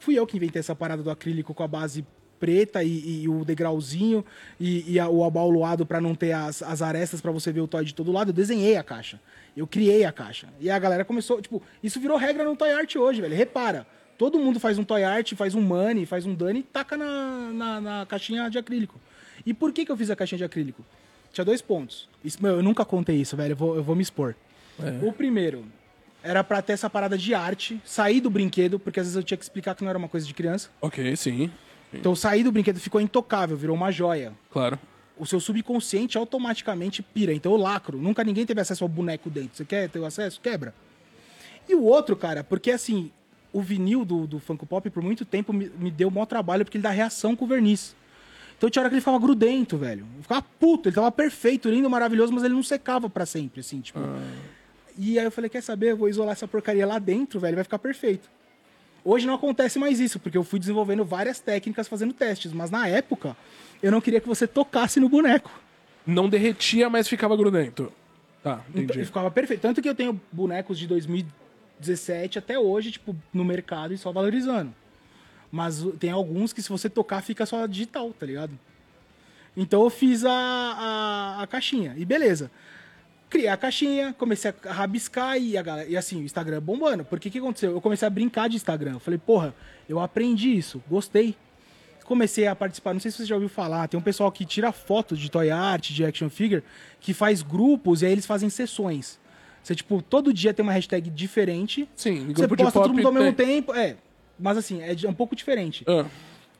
[0.00, 2.04] fui eu que inventei essa parada do acrílico com a base
[2.40, 4.24] preta e, e o degrauzinho
[4.58, 7.68] e, e a- o abauluado pra não ter as, as arestas pra você ver o
[7.68, 8.30] toy de todo lado.
[8.30, 9.20] Eu desenhei a caixa.
[9.56, 10.48] Eu criei a caixa.
[10.58, 13.36] E a galera começou, tipo, isso virou regra no toy art hoje, velho.
[13.36, 13.86] Repara,
[14.18, 17.50] todo mundo faz um toy art, faz um money, faz um dane e taca na,
[17.52, 18.98] na, na caixinha de acrílico.
[19.44, 20.84] E por que, que eu fiz a caixinha de acrílico?
[21.32, 22.08] Tinha dois pontos.
[22.24, 23.52] Isso, meu, eu nunca contei isso, velho.
[23.52, 24.34] Eu vou, eu vou me expor.
[24.80, 25.06] É.
[25.06, 25.64] O primeiro
[26.22, 29.36] era pra ter essa parada de arte, sair do brinquedo, porque às vezes eu tinha
[29.36, 30.70] que explicar que não era uma coisa de criança.
[30.80, 31.50] Ok, sim.
[31.92, 34.32] Então sair do brinquedo ficou intocável, virou uma joia.
[34.50, 34.78] Claro.
[35.18, 37.32] O seu subconsciente automaticamente pira.
[37.32, 37.98] Então eu lacro.
[37.98, 39.56] Nunca ninguém teve acesso ao boneco dentro.
[39.56, 40.40] Você quer ter o acesso?
[40.40, 40.74] Quebra.
[41.68, 43.10] E o outro, cara, porque assim,
[43.52, 46.78] o vinil do, do Funko Pop por muito tempo me, me deu maior trabalho porque
[46.78, 47.94] ele dá reação com o verniz.
[48.62, 50.06] Então tinha hora que ele ficava grudento, velho.
[50.18, 53.80] Eu ficava puto, ele tava perfeito, lindo, maravilhoso, mas ele não secava pra sempre, assim,
[53.80, 53.98] tipo.
[54.96, 55.90] E aí eu falei, quer saber?
[55.90, 58.30] Eu vou isolar essa porcaria lá dentro, velho, vai ficar perfeito.
[59.04, 62.86] Hoje não acontece mais isso, porque eu fui desenvolvendo várias técnicas fazendo testes, mas na
[62.86, 63.36] época
[63.82, 65.50] eu não queria que você tocasse no boneco.
[66.06, 67.92] Não derretia, mas ficava grudento.
[68.44, 69.00] Tá, Então, entendi.
[69.00, 69.60] e ficava perfeito.
[69.60, 74.72] Tanto que eu tenho bonecos de 2017 até hoje, tipo, no mercado e só valorizando.
[75.52, 78.58] Mas tem alguns que se você tocar fica só digital, tá ligado?
[79.54, 81.94] Então eu fiz a, a, a caixinha.
[81.98, 82.50] E beleza.
[83.28, 87.04] Criei a caixinha, comecei a rabiscar e, a galera, e assim, o Instagram bombando.
[87.04, 87.72] Porque o que aconteceu?
[87.72, 88.94] Eu comecei a brincar de Instagram.
[88.94, 89.54] Eu falei, porra,
[89.86, 91.36] eu aprendi isso, gostei.
[92.04, 94.72] Comecei a participar, não sei se você já ouviu falar, tem um pessoal que tira
[94.72, 96.62] fotos de toy art, de action figure,
[97.00, 99.20] que faz grupos e aí eles fazem sessões.
[99.62, 101.88] Você, tipo, todo dia tem uma hashtag diferente.
[101.94, 103.46] Sim, Você grupo de posta pop todo mundo ao mesmo tem.
[103.46, 103.72] tempo.
[103.72, 103.96] É,
[104.38, 105.84] mas assim, é de- é um pouco diferente.
[105.86, 106.06] Ah,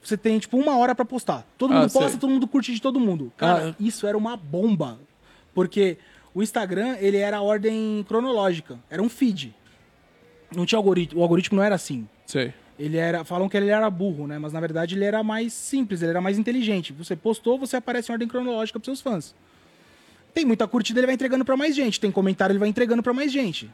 [0.03, 1.47] Você tem, tipo, uma hora pra postar.
[1.57, 2.18] Todo Ah, mundo posta, sei.
[2.18, 3.33] todo mundo curte de todo mundo.
[3.37, 3.75] Cara, Ah.
[3.79, 4.99] isso era uma bomba.
[5.55, 5.97] Porque
[6.35, 8.81] o Instagram, ele era a ordem cronológica.
[8.91, 9.55] Era um feed.
[10.57, 11.20] Não tinha algoritmo.
[11.20, 12.09] O algoritmo não era assim.
[12.27, 12.53] sei.
[12.79, 13.23] Ele era.
[13.23, 14.39] Falam que ele era burro, né?
[14.41, 16.93] Mas na verdade ele era mais simples, ele era mais inteligente.
[16.95, 19.35] Você postou, você aparece em ordem cronológica pros seus fãs.
[20.35, 22.01] Tem muita curtida, ele vai entregando pra mais gente.
[22.01, 23.70] Tem comentário, ele vai entregando pra mais gente.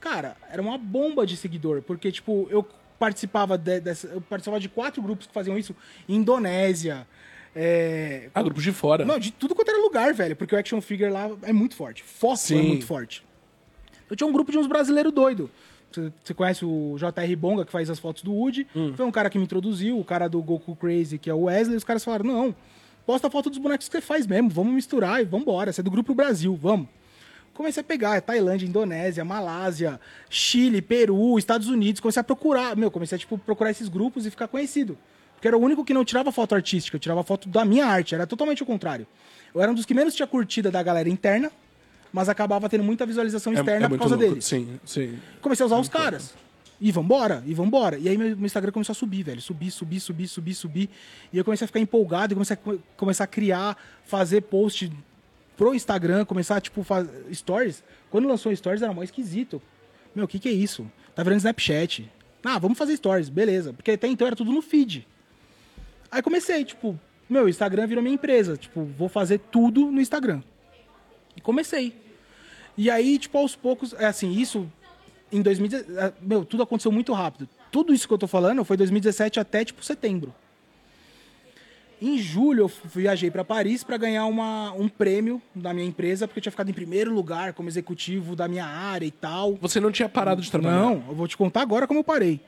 [0.00, 2.66] Cara, era uma bomba de seguidor, porque, tipo, eu
[2.98, 4.06] participava de, dessa.
[4.08, 5.74] Eu participava de quatro grupos que faziam isso.
[6.08, 7.06] Indonésia.
[7.54, 9.04] É, Ah, grupos de fora.
[9.04, 10.36] não, de tudo quanto era lugar, velho.
[10.36, 12.02] Porque o action figure lá é muito forte.
[12.02, 12.68] Fóssil é Sim.
[12.68, 13.24] muito forte.
[14.08, 15.48] Eu tinha um grupo de uns brasileiros doidos.
[16.22, 18.66] Você, conhece o JR Bonga, que faz as fotos do Woody.
[18.76, 18.92] Hum.
[18.94, 21.76] Foi um cara que me introduziu, o cara do Goku Crazy, que é o Wesley.
[21.76, 22.54] Os caras falaram, não,
[23.06, 24.50] posta a foto dos bonecos que você faz mesmo.
[24.50, 25.72] Vamos misturar e vambora.
[25.72, 26.88] Você é do grupo Brasil, vamos.
[27.58, 30.00] Comecei a pegar é Tailândia, Indonésia, Malásia,
[30.30, 32.00] Chile, Peru, Estados Unidos.
[32.00, 34.96] Comecei a procurar, meu, comecei a tipo, procurar esses grupos e ficar conhecido.
[35.34, 38.14] Porque era o único que não tirava foto artística, eu tirava foto da minha arte,
[38.14, 39.08] era totalmente o contrário.
[39.52, 41.50] Eu era um dos que menos tinha curtida da galera interna,
[42.12, 44.30] mas acabava tendo muita visualização É- externa é por muito causa louco.
[44.30, 44.44] deles.
[44.44, 45.18] Sim, sim.
[45.42, 46.34] Comecei a usar os caras.
[46.80, 47.98] E vambora, e vambora.
[47.98, 49.40] E aí meu, meu Instagram começou a subir, velho.
[49.42, 50.90] Subir, subir, subir, subir, subir.
[51.32, 54.92] E eu comecei a ficar empolgado, e comecei a co- começar a criar, fazer post
[55.58, 57.82] pro Instagram, começar a, tipo, fazer stories.
[58.08, 59.60] Quando lançou stories era mó esquisito.
[60.14, 60.90] Meu, o que que é isso?
[61.14, 62.10] Tá virando Snapchat.
[62.44, 63.72] Ah, vamos fazer stories, beleza.
[63.72, 65.06] Porque até então era tudo no feed.
[66.10, 66.98] Aí comecei, tipo,
[67.28, 68.56] meu, Instagram virou minha empresa.
[68.56, 70.40] Tipo, vou fazer tudo no Instagram.
[71.36, 71.92] E comecei.
[72.76, 74.70] E aí, tipo, aos poucos, é assim, isso
[75.32, 77.48] em 2017, meu, tudo aconteceu muito rápido.
[77.70, 80.32] Tudo isso que eu tô falando foi 2017 até tipo setembro.
[82.00, 86.38] Em julho eu viajei para Paris para ganhar uma, um prêmio da minha empresa, porque
[86.38, 89.56] eu tinha ficado em primeiro lugar como executivo da minha área e tal.
[89.56, 90.76] Você não tinha parado de trabalhar?
[90.76, 92.40] Não, eu vou te contar agora como eu parei.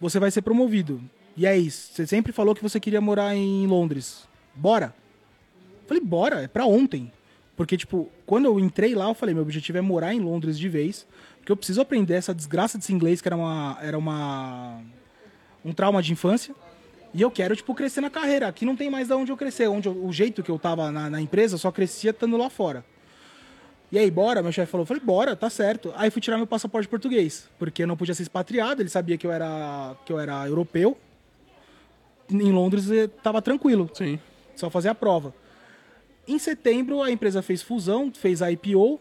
[0.00, 1.00] Você vai ser promovido.
[1.36, 1.92] E é isso.
[1.92, 4.26] Você sempre falou que você queria morar em Londres.
[4.54, 4.94] Bora.
[5.86, 7.12] Falei, bora, é pra ontem.
[7.56, 10.68] Porque, tipo, quando eu entrei lá, eu falei, meu objetivo é morar em Londres de
[10.68, 11.06] vez.
[11.36, 13.78] Porque eu preciso aprender essa desgraça desse inglês, que era uma.
[13.80, 14.80] Era uma.
[15.64, 16.54] um trauma de infância.
[17.12, 18.46] E eu quero, tipo, crescer na carreira.
[18.48, 19.66] Aqui não tem mais de onde eu crescer.
[19.68, 22.48] Onde eu- o jeito que eu tava na, na empresa, eu só crescia estando lá
[22.48, 22.84] fora.
[23.90, 24.40] E aí, bora?
[24.40, 25.92] Meu chefe falou, falei, bora, tá certo.
[25.96, 29.26] Aí fui tirar meu passaporte português, porque eu não podia ser expatriado, ele sabia que
[29.26, 30.96] eu era, que eu era europeu.
[32.30, 34.20] Em Londres eh, tava tranquilo, Sim.
[34.54, 35.34] só fazer a prova.
[36.28, 39.00] Em setembro, a empresa fez fusão, fez a IPO,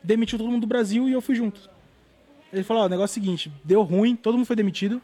[0.00, 1.68] demitiu todo mundo do Brasil e eu fui junto.
[2.52, 5.02] Ele falou, ó, o negócio é o seguinte, deu ruim, todo mundo foi demitido.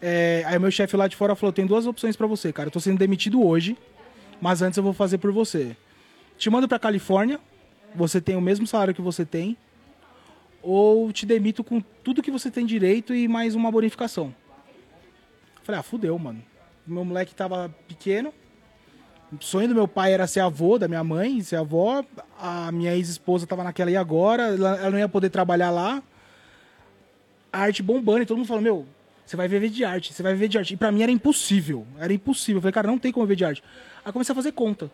[0.00, 2.68] É, aí meu chefe lá de fora falou, tem duas opções pra você, cara.
[2.68, 3.76] Eu tô sendo demitido hoje,
[4.40, 5.76] mas antes eu vou fazer por você.
[6.36, 7.40] Te mando pra Califórnia,
[7.94, 9.56] você tem o mesmo salário que você tem,
[10.62, 14.34] ou te demito com tudo que você tem direito e mais uma bonificação.
[15.62, 16.42] Falei, ah, fudeu, mano.
[16.86, 18.32] Meu moleque tava pequeno.
[19.30, 22.02] O sonho do meu pai era ser avô, da minha mãe, ser avó.
[22.38, 26.02] A minha ex-esposa tava naquela e agora, ela, ela não ia poder trabalhar lá.
[27.52, 28.86] A arte bombando, e todo mundo falou, meu,
[29.28, 30.72] você vai viver de arte, você vai viver de arte.
[30.72, 32.56] E pra mim era impossível, era impossível.
[32.56, 33.62] Eu falei, cara, não tem como viver de arte.
[34.02, 34.90] Aí comecei a fazer conta.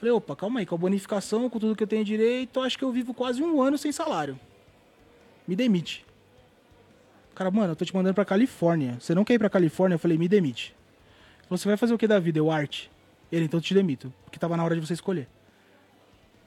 [0.00, 2.84] Falei, opa, calma aí, com a bonificação, com tudo que eu tenho direito, acho que
[2.84, 4.40] eu vivo quase um ano sem salário.
[5.46, 6.06] Me demite.
[7.34, 8.96] Cara, mano, eu tô te mandando pra Califórnia.
[8.98, 9.96] Você não quer ir pra Califórnia?
[9.96, 10.74] Eu falei, me demite.
[11.50, 12.38] Você vai fazer o que da vida?
[12.38, 12.90] Eu, arte.
[13.30, 14.10] Ele, então eu te demito.
[14.24, 15.28] Porque tava na hora de você escolher.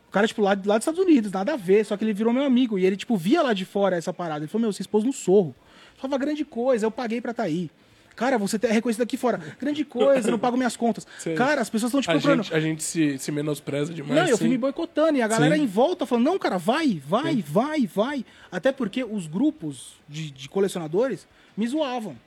[0.07, 1.85] O cara, tipo, lá, lá dos Estados Unidos, nada a ver.
[1.85, 2.79] Só que ele virou meu amigo.
[2.79, 4.39] E ele, tipo, via lá de fora essa parada.
[4.39, 5.55] Ele falou, meu, você expôs no sorro.
[5.99, 7.69] Falava, grande coisa, eu paguei pra tá aí.
[8.15, 9.39] Cara, você é reconhecido aqui fora.
[9.59, 11.07] Grande coisa, eu não pago minhas contas.
[11.19, 11.35] Sei.
[11.35, 12.43] Cara, as pessoas estão te A procurando.
[12.43, 14.19] gente, a gente se, se menospreza demais.
[14.21, 14.51] Não, eu fui sim.
[14.51, 15.63] me boicotando e a galera Sim.
[15.63, 18.25] em volta falando, não, cara, vai, vai, vai, vai.
[18.51, 21.25] Até porque os grupos de, de colecionadores
[21.55, 22.17] me zoavam.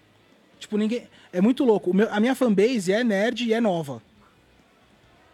[0.59, 1.07] Tipo, ninguém.
[1.31, 1.93] É muito louco.
[1.95, 4.03] Meu- a minha fanbase é nerd e é nova.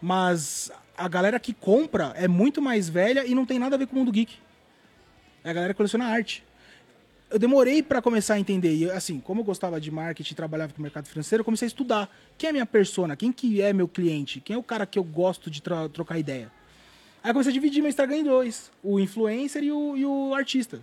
[0.01, 3.87] Mas a galera que compra é muito mais velha e não tem nada a ver
[3.87, 4.35] com o mundo geek.
[5.43, 6.43] É a galera que coleciona arte.
[7.29, 8.73] Eu demorei pra começar a entender.
[8.75, 11.67] E, assim, como eu gostava de marketing trabalhava com o mercado financeiro, eu comecei a
[11.67, 12.09] estudar.
[12.37, 13.15] Quem é minha persona?
[13.15, 14.41] Quem que é meu cliente?
[14.41, 16.51] Quem é o cara que eu gosto de trocar ideia?
[17.23, 18.71] Aí eu comecei a dividir meu Instagram em dois.
[18.81, 20.81] O influencer e o, e o artista.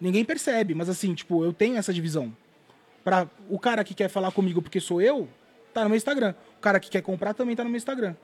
[0.00, 2.34] Ninguém percebe, mas assim, tipo, eu tenho essa divisão.
[3.04, 5.28] Pra o cara que quer falar comigo porque sou eu,
[5.72, 6.34] tá no meu Instagram.
[6.58, 8.16] O cara que quer comprar também tá no meu Instagram.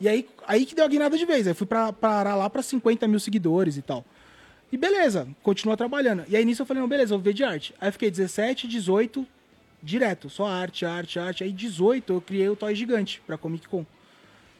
[0.00, 1.46] E aí, aí que deu a guinada de vez.
[1.46, 4.04] Aí fui pra, parar lá pra 50 mil seguidores e tal.
[4.72, 6.24] E beleza, continua trabalhando.
[6.28, 7.74] E aí nisso eu falei, não, beleza, eu vou ver de arte.
[7.80, 9.26] Aí eu fiquei 17, 18,
[9.82, 11.42] direto, só arte, arte, arte.
[11.44, 13.84] Aí 18 eu criei o Toy Gigante pra Comic Con.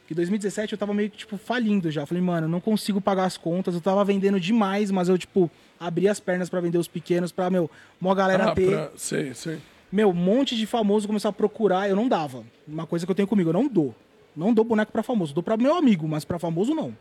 [0.07, 2.05] Que 2017 eu tava meio que, tipo, falindo já.
[2.05, 3.73] Falei, mano, não consigo pagar as contas.
[3.73, 5.49] Eu tava vendendo demais, mas eu, tipo,
[5.79, 8.69] abri as pernas pra vender os pequenos, pra, meu, mó galera Ah, ter.
[8.69, 8.91] pra...
[8.97, 9.59] Sei, sei.
[9.89, 12.43] Meu, um monte de famoso começou a procurar, eu não dava.
[12.67, 13.95] Uma coisa que eu tenho comigo, eu não dou.
[14.35, 16.95] Não dou boneco pra famoso, dou pra meu amigo, mas pra famoso não.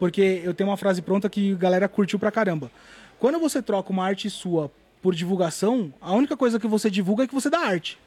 [0.00, 2.72] Porque eu tenho uma frase pronta que a galera curtiu pra caramba.
[3.18, 4.72] Quando você troca uma arte sua
[5.02, 7.98] por divulgação, a única coisa que você divulga é que você dá arte.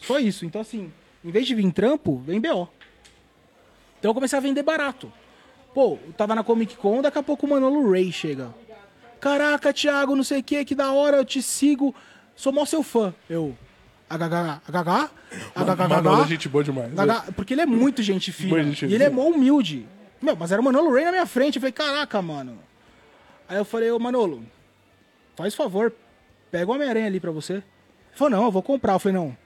[0.00, 0.44] Só isso.
[0.44, 0.92] Então, assim,
[1.24, 2.68] em vez de vir trampo, vem BO.
[4.00, 5.12] Então eu comecei a vender barato.
[5.72, 8.52] Pô, eu tava na Comic Con, daqui a pouco o Manolo Ray chega.
[9.20, 11.94] Caraca, Thiago, não sei o que, que da hora, eu te sigo.
[12.34, 13.14] Sou mó seu fã.
[13.28, 13.56] Eu.
[14.08, 15.10] HH, HH,
[15.54, 16.92] Manolo é HH, gente boa demais.
[16.92, 18.60] HH, porque ele é muito gente fina.
[18.88, 19.86] E ele é mó humilde.
[20.20, 21.56] Meu, mas era o Manolo Ray na minha frente.
[21.56, 22.58] Eu falei, caraca, mano.
[23.48, 24.44] Aí eu falei, ô Manolo,
[25.34, 25.92] faz favor,
[26.50, 27.54] pega o Homem-Aranha ali pra você.
[27.54, 27.64] Ele
[28.14, 28.92] falou, não, eu vou comprar.
[28.92, 29.36] Eu falei, não,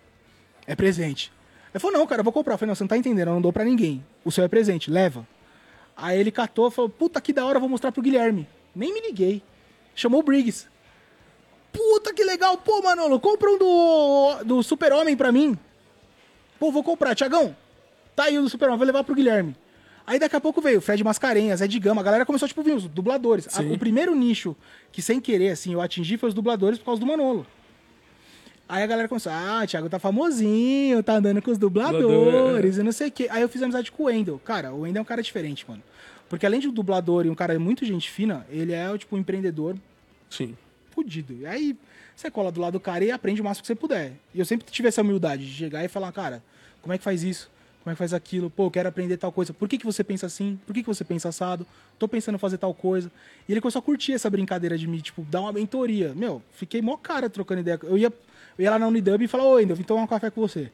[0.67, 1.33] é presente.
[1.73, 2.55] Ele falou, não, cara, eu vou comprar.
[2.55, 4.05] Eu falei, não, você não tá entendendo, eu não dou pra ninguém.
[4.25, 5.27] O seu é presente, leva.
[5.97, 8.49] Aí ele catou falou, puta que da hora, eu vou mostrar pro Guilherme.
[8.75, 9.43] Nem me liguei.
[9.95, 10.67] Chamou o Briggs.
[11.73, 15.59] Puta que legal, pô, Manolo, compra um do, do Super-Homem pra mim.
[16.59, 17.57] Pô, vou comprar, Tiagão.
[18.15, 19.57] Tá aí o do Super-Homem, vou levar pro Guilherme.
[20.07, 22.75] Aí daqui a pouco veio o Fred Mascarenhas, Ed Gama, a galera começou, tipo, vir
[22.75, 23.49] os dubladores.
[23.59, 24.55] A- o primeiro nicho
[24.93, 27.47] que, sem querer, assim, eu atingi foi os dubladores por causa do Manolo.
[28.69, 32.83] Aí a galera começou, ah, Thiago tá famosinho, tá andando com os dubladores Dublador, e
[32.83, 33.29] não sei o quê.
[33.31, 34.41] Aí eu fiz amizade com o Wendel.
[34.45, 35.83] Cara, o Wendel é um cara diferente, mano.
[36.29, 39.19] Porque além de um dublador e um cara muito gente fina, ele é, tipo, um
[39.19, 39.77] empreendedor
[40.31, 40.57] Sim.
[40.91, 41.35] fudido.
[41.35, 41.77] E aí
[42.17, 44.13] você cola do lado do cara e aprende o máximo que você puder.
[44.35, 46.43] E eu sempre tive essa humildade de chegar e falar, cara,
[46.81, 47.51] como é que faz isso?
[47.85, 48.49] Como é que faz aquilo?
[48.49, 49.53] Pô, eu quero aprender tal coisa.
[49.53, 50.59] Por que, que você pensa assim?
[50.67, 51.67] Por que, que você pensa assado?
[51.99, 53.13] Tô pensando em fazer tal coisa.
[53.47, 56.15] E ele começou a curtir essa brincadeira de me, tipo, dar uma mentoria.
[56.17, 57.79] Meu, fiquei mó cara trocando ideia.
[57.83, 58.07] Eu ia,
[58.59, 60.73] eu ia lá na Unidub e falava, ô, Wendel, vim tomar um café com você.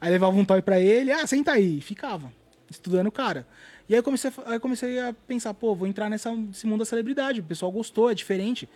[0.00, 1.78] Aí levava um toy pra ele, ah, senta aí.
[1.78, 2.32] E ficava,
[2.68, 3.46] estudando o cara.
[3.88, 6.66] E aí eu comecei, a- aí eu comecei a pensar, pô, vou entrar nessa, nesse
[6.66, 7.38] mundo da celebridade.
[7.40, 8.68] O pessoal gostou, é diferente.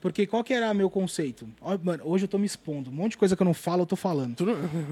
[0.00, 1.48] Porque qual que era meu conceito?
[1.82, 2.90] Mano, hoje eu tô me expondo.
[2.90, 4.36] Um monte de coisa que eu não falo, eu tô falando.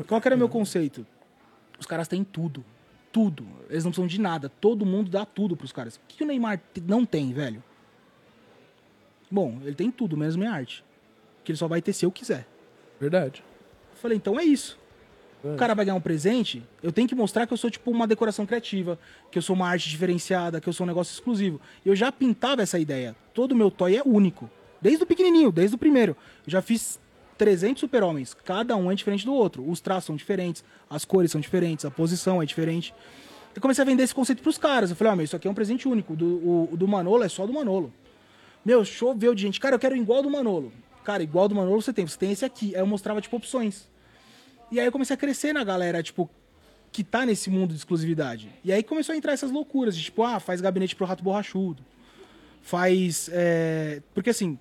[0.09, 1.07] Qual que era meu conceito?
[1.79, 2.64] Os caras têm tudo.
[3.12, 3.47] Tudo.
[3.70, 4.49] Eles não precisam de nada.
[4.49, 5.97] Todo mundo dá tudo pros caras.
[5.97, 7.62] O que que o Neymar não tem, velho?
[9.31, 10.85] Bom, ele tem tudo, menos minha arte.
[11.43, 12.47] Que ele só vai ter se eu quiser.
[13.01, 13.43] Verdade.
[13.93, 14.79] Eu falei, então é isso.
[15.45, 15.55] É.
[15.55, 18.07] O cara vai ganhar um presente, eu tenho que mostrar que eu sou tipo uma
[18.07, 18.99] decoração criativa,
[19.31, 21.61] que eu sou uma arte diferenciada, que eu sou um negócio exclusivo.
[21.85, 23.14] Eu já pintava essa ideia.
[23.35, 24.51] Todo meu toy é único.
[24.81, 26.16] Desde o pequenininho, desde o primeiro.
[26.47, 26.99] Eu já fiz
[27.37, 28.34] 300 super-homens.
[28.45, 29.68] Cada um é diferente do outro.
[29.68, 32.95] Os traços são diferentes, as cores são diferentes, a posição é diferente.
[33.55, 34.91] Eu comecei a vender esse conceito pros caras.
[34.91, 36.14] Eu falei, ó, meu, isso aqui é um presente único.
[36.14, 37.93] Do, o do Manolo é só do Manolo.
[38.64, 39.59] Meu, choveu de gente.
[39.59, 40.72] Cara, eu quero igual do Manolo.
[41.05, 42.07] Cara, igual do Manolo você tem.
[42.07, 42.74] Você tem esse aqui.
[42.74, 43.89] Aí eu mostrava, tipo, opções.
[44.70, 46.28] E aí eu comecei a crescer na galera, tipo,
[46.93, 48.51] que tá nesse mundo de exclusividade.
[48.64, 51.82] E aí começou a entrar essas loucuras, de tipo, ah, faz gabinete pro rato borrachudo.
[52.61, 53.30] Faz.
[53.32, 54.59] é, Porque assim,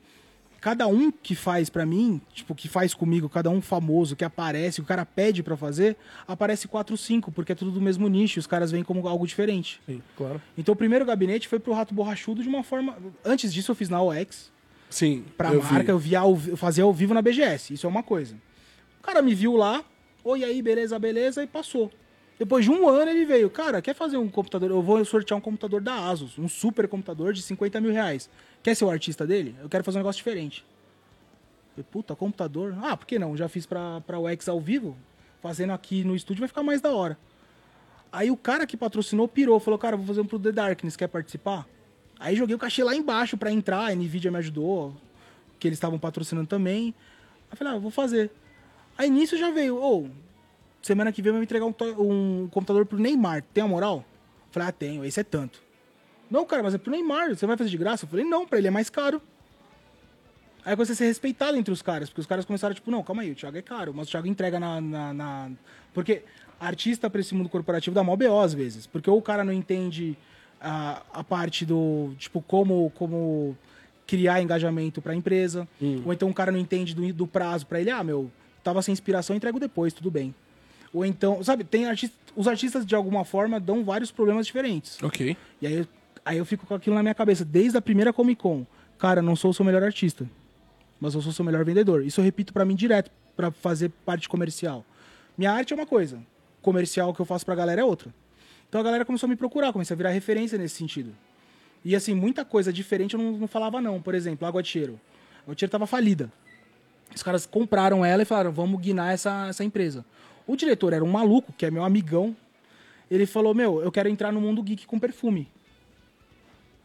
[0.66, 4.82] cada um que faz pra mim, tipo, que faz comigo, cada um famoso que aparece,
[4.82, 5.96] o cara pede pra fazer,
[6.28, 9.80] aparece 4, 5, porque é tudo do mesmo nicho, os caras veem como algo diferente.
[9.86, 10.42] Sim, claro.
[10.58, 12.98] Então o primeiro gabinete foi pro rato borrachudo de uma forma.
[13.24, 14.52] Antes disso eu fiz na OX,
[14.90, 15.24] Sim.
[15.38, 15.90] pra eu marca, vi.
[15.92, 17.72] eu via ao, eu fazia ao vivo na BGS.
[17.72, 18.34] Isso é uma coisa.
[19.00, 19.84] O cara me viu lá,
[20.24, 21.92] oi aí, beleza, beleza, e passou.
[22.38, 24.70] Depois de um ano ele veio, cara, quer fazer um computador?
[24.70, 28.30] Eu vou sortear um computador da Asus, um super computador de 50 mil reais.
[28.62, 29.56] Quer ser o artista dele?
[29.62, 30.66] Eu quero fazer um negócio diferente.
[31.78, 32.76] Eu, puta, computador?
[32.82, 33.38] Ah, por que não?
[33.38, 34.98] Já fiz pra, pra o X ao vivo,
[35.42, 37.18] fazendo aqui no estúdio vai ficar mais da hora.
[38.12, 41.08] Aí o cara que patrocinou pirou, falou, cara, vou fazer um pro The Darkness, quer
[41.08, 41.68] participar?
[42.20, 44.96] Aí joguei o cachê lá embaixo pra entrar, a Nvidia me ajudou,
[45.60, 46.94] que eles estavam patrocinando também.
[47.52, 48.32] Aí falei, ah, vou fazer.
[48.98, 50.08] Aí nisso já veio, ô,
[50.86, 53.98] semana que vem vai me entregar um, um computador pro Neymar, tem a moral?
[53.98, 55.62] Eu falei, ah, tenho, esse é tanto.
[56.30, 58.06] Não, cara, mas é pro Neymar, você vai fazer de graça?
[58.06, 59.22] Eu falei, não, pra ele é mais caro.
[60.64, 63.22] Aí comecei a ser respeitado entre os caras, porque os caras começaram, tipo, não, calma
[63.22, 64.82] aí, o Thiago é caro, mas o Thiago entrega na.
[64.82, 65.52] na, na-
[65.94, 66.24] Porque
[66.60, 68.88] artista pra esse mundo corporativo dá mó BO às vezes.
[68.88, 70.18] Porque ou o cara não entende
[70.60, 73.56] a, a parte do, tipo, como, como
[74.08, 75.68] criar engajamento pra empresa,
[76.06, 78.32] ou então o cara não entende do, do prazo pra ele, ah, meu,
[78.64, 80.34] tava sem inspiração, entrego depois, tudo bem.
[80.96, 84.98] Ou então, sabe, tem artista, os artistas de alguma forma dão vários problemas diferentes.
[85.04, 85.36] Ok.
[85.62, 85.88] E aí, eu-
[86.24, 88.66] aí eu fico com aquilo na minha cabeça, desde a primeira Comic Con.
[88.98, 90.26] Cara, não sou o seu melhor artista,
[91.02, 92.02] mas eu sou o seu melhor vendedor.
[92.06, 94.86] Isso eu repito pra mim direto, pra fazer parte comercial.
[95.38, 96.18] Minha arte é uma coisa,
[96.62, 98.14] comercial que eu faço pra galera é outra.
[98.70, 101.14] Então a galera começou a me procurar, comecei a virar referência nesse sentido.
[101.84, 104.02] E assim, muita coisa diferente eu não, não falava não.
[104.02, 104.98] Por exemplo, a Cheiro.
[105.46, 106.32] A Cheiro tava falida.
[107.14, 110.04] Os caras compraram ela e falaram, vamos guinar essa, essa empresa.
[110.48, 112.36] O diretor era um maluco, que é meu amigão.
[113.10, 115.48] Ele falou, meu, eu quero entrar no mundo geek com perfume.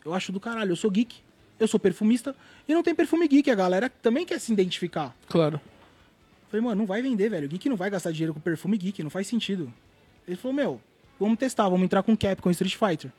[0.04, 1.16] Eu acho do caralho, eu sou geek,
[1.58, 2.34] eu sou perfumista,
[2.66, 5.14] e não tem perfume geek, a galera também quer se identificar.
[5.28, 5.60] Claro.
[6.48, 7.48] Falei, mano, não vai vender, velho.
[7.48, 9.72] Geek não vai gastar dinheiro com perfume geek, não faz sentido.
[10.26, 10.80] Ele falou, meu,
[11.18, 13.12] vamos testar, vamos entrar com Cap, com Street Fighter.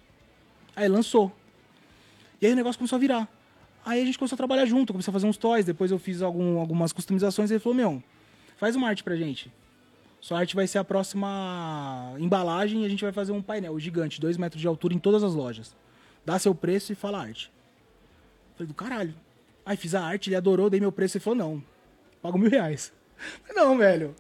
[0.76, 1.32] Aí lançou.
[2.42, 3.30] E aí o negócio começou a virar.
[3.86, 6.22] Aí a gente começou a trabalhar junto, começou a fazer uns toys, depois eu fiz
[6.22, 8.04] algum, algumas customizações, ele falou, meu,
[8.58, 9.52] faz uma arte pra gente.
[10.22, 14.22] Sua arte vai ser a próxima embalagem e a gente vai fazer um painel gigante,
[14.22, 15.76] dois metros de altura em todas as lojas.
[16.24, 17.52] Dá seu preço e fala arte.
[18.54, 19.16] Falei, do caralho.
[19.66, 21.64] Aí fiz a arte, ele adorou, dei meu preço e falou, não,
[22.22, 22.94] pago mil reais.
[23.54, 24.16] Não, velho,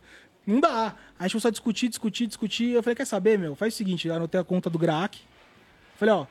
[0.45, 0.89] não dá.
[0.89, 2.69] Aí a gente começou a discutir, discutir, discutir.
[2.69, 3.55] Eu falei, quer saber, meu?
[3.55, 5.19] Faz o seguinte, eu anotei a conta do Graak.
[5.95, 6.27] Falei, ó,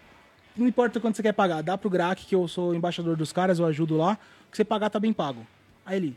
[0.56, 3.58] não importa quanto você quer pagar, dá pro Graak, que eu sou embaixador dos caras,
[3.58, 4.18] eu ajudo lá.
[4.46, 5.44] O que você pagar tá bem pago.
[5.84, 6.16] Aí ele,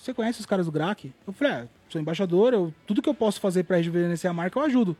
[0.00, 1.12] você conhece os caras do Graak?
[1.26, 4.58] Eu falei, é, sou embaixador, eu, tudo que eu posso fazer pra rejuvenescer a marca,
[4.58, 4.96] eu ajudo.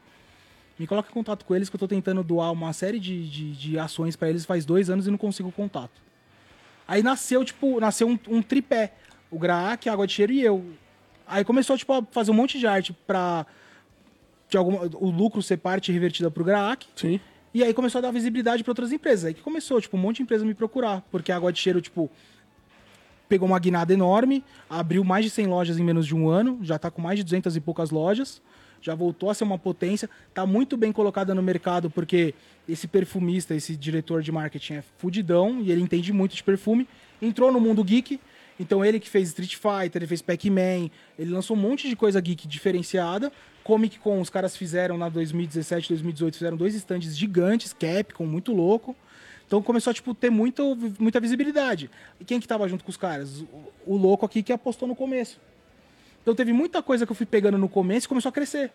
[0.79, 3.53] Me coloca em contato com eles, que eu tô tentando doar uma série de, de,
[3.53, 6.03] de ações pra eles faz dois anos e não consigo contato.
[6.87, 8.95] Aí nasceu, tipo, nasceu um, um tripé.
[9.31, 10.65] O Graak, a Água de Cheiro e eu.
[11.27, 13.47] Aí começou, tipo, a fazer um monte de arte pra
[14.49, 16.89] de alguma, o lucro ser parte revertida pro Graak.
[16.97, 17.21] Sim.
[17.55, 19.27] E aí começou a dar visibilidade para outras empresas.
[19.27, 21.03] Aí que começou, tipo, um monte de empresa me procurar.
[21.11, 22.11] Porque a Água de Cheiro, tipo,
[23.31, 26.81] pegou uma guinada enorme, abriu mais de 100 lojas em menos de um ano, já
[26.81, 28.43] tá com mais de 200 e poucas lojas,
[28.83, 32.35] já voltou a ser uma potência, tá muito bem colocada no mercado, porque
[32.69, 36.89] esse perfumista, esse diretor de marketing é fudidão e ele entende muito de perfume,
[37.23, 38.19] entrou no mundo geek,
[38.59, 42.21] então ele que fez Street Fighter, ele fez Pac-Man, ele lançou um monte de coisa
[42.21, 43.33] geek diferenciada.
[43.63, 48.97] Comic Con, os caras fizeram na 2017, 2018, fizeram dois stands gigantes, Capcom, muito louco.
[49.51, 51.91] Então começou a tipo, ter muito, muita visibilidade.
[52.21, 53.41] E quem que tava junto com os caras?
[53.41, 55.41] O, o louco aqui que apostou no começo.
[56.23, 58.71] Então teve muita coisa que eu fui pegando no começo e começou a crescer.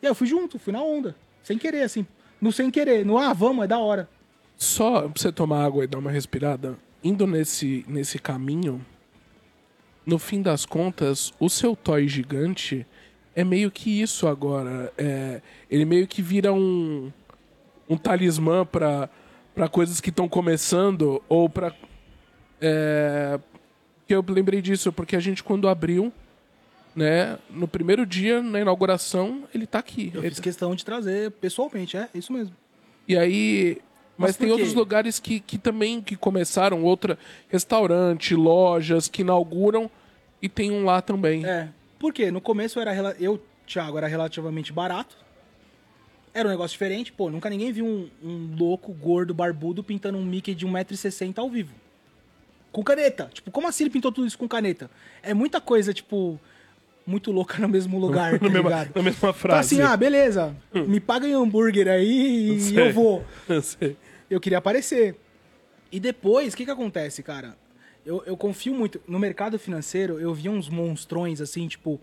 [0.00, 1.16] E aí eu fui junto, fui na onda.
[1.42, 2.06] Sem querer, assim.
[2.40, 3.04] No sem querer.
[3.04, 4.08] No ah, vamos, é da hora.
[4.56, 8.80] Só pra você tomar água e dar uma respirada, indo nesse, nesse caminho,
[10.06, 12.86] no fim das contas, o seu toy gigante
[13.34, 14.92] é meio que isso agora.
[14.96, 17.10] É, ele meio que vira um,
[17.88, 19.10] um talismã pra,
[19.54, 21.72] pra coisas que estão começando ou pra.
[22.60, 23.38] É,
[24.06, 26.12] que eu lembrei disso, porque a gente quando abriu,
[26.94, 30.10] né, no primeiro dia, na inauguração, ele tá aqui.
[30.14, 32.54] Eu Ele- fiz questão de trazer pessoalmente, é isso mesmo.
[33.08, 33.78] E aí.
[34.16, 39.90] Mas, Mas tem outros lugares que, que também que começaram, outra restaurante, lojas que inauguram
[40.40, 41.44] e tem um lá também.
[41.46, 41.70] É.
[41.98, 42.30] Por quê?
[42.30, 45.16] No começo era eu, Thiago, era relativamente barato.
[46.34, 47.12] Era um negócio diferente.
[47.12, 51.50] Pô, nunca ninguém viu um, um louco, gordo, barbudo pintando um Mickey de 1,60m ao
[51.50, 51.74] vivo.
[52.70, 53.30] Com caneta.
[53.32, 54.90] Tipo, como assim ele pintou tudo isso com caneta?
[55.22, 56.40] É muita coisa, tipo,
[57.06, 58.90] muito louca no mesmo lugar, tá na, mesma, ligado?
[58.94, 59.74] na mesma Então frase.
[59.74, 60.56] assim, ah, beleza.
[60.72, 62.88] Me paga em hambúrguer aí e Sei.
[62.88, 63.24] eu vou.
[63.48, 63.96] Eu sei.
[64.30, 65.14] Eu queria aparecer.
[65.90, 67.54] E depois, o que que acontece, cara?
[68.06, 68.98] Eu, eu confio muito.
[69.06, 72.00] No mercado financeiro, eu via uns monstrões, assim, tipo...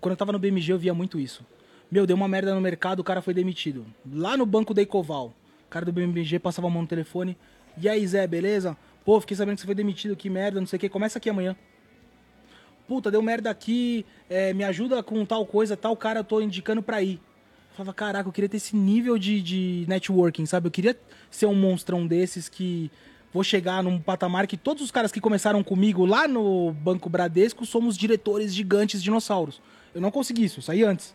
[0.00, 1.46] Quando eu tava no BMG, eu via muito isso.
[1.90, 3.84] Meu, deu uma merda no mercado, o cara foi demitido.
[4.12, 5.34] Lá no banco da Ecoval.
[5.66, 7.36] O cara do BMG passava a mão no telefone.
[7.76, 8.76] E aí, Zé, beleza?
[9.04, 10.88] Pô, fiquei sabendo que você foi demitido, que merda, não sei o que.
[10.88, 11.56] Começa aqui amanhã.
[12.86, 16.82] Puta, deu merda aqui, é, me ajuda com tal coisa, tal cara eu tô indicando
[16.82, 17.14] pra ir.
[17.70, 20.66] Eu falava, caraca, eu queria ter esse nível de, de networking, sabe?
[20.66, 20.96] Eu queria
[21.30, 22.90] ser um monstrão desses que
[23.32, 27.64] vou chegar num patamar que todos os caras que começaram comigo lá no Banco Bradesco
[27.64, 29.60] somos diretores gigantes dinossauros.
[29.94, 31.14] Eu não consegui isso, eu saí antes.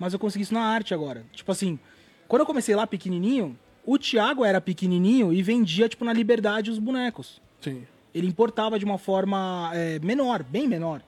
[0.00, 1.24] Mas eu consegui isso na arte agora.
[1.32, 1.78] Tipo assim,
[2.26, 6.78] quando eu comecei lá pequenininho, o Thiago era pequenininho e vendia, tipo, na Liberdade os
[6.78, 7.86] bonecos Sim.
[8.14, 11.02] ele importava de uma forma é, menor, bem menor.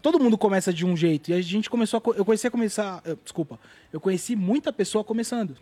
[0.00, 1.30] Todo mundo começa de um jeito.
[1.30, 2.10] E a gente começou a.
[2.16, 3.02] Eu conheci a começar.
[3.04, 3.58] eh, Desculpa.
[3.92, 5.56] Eu conheci muita pessoa começando.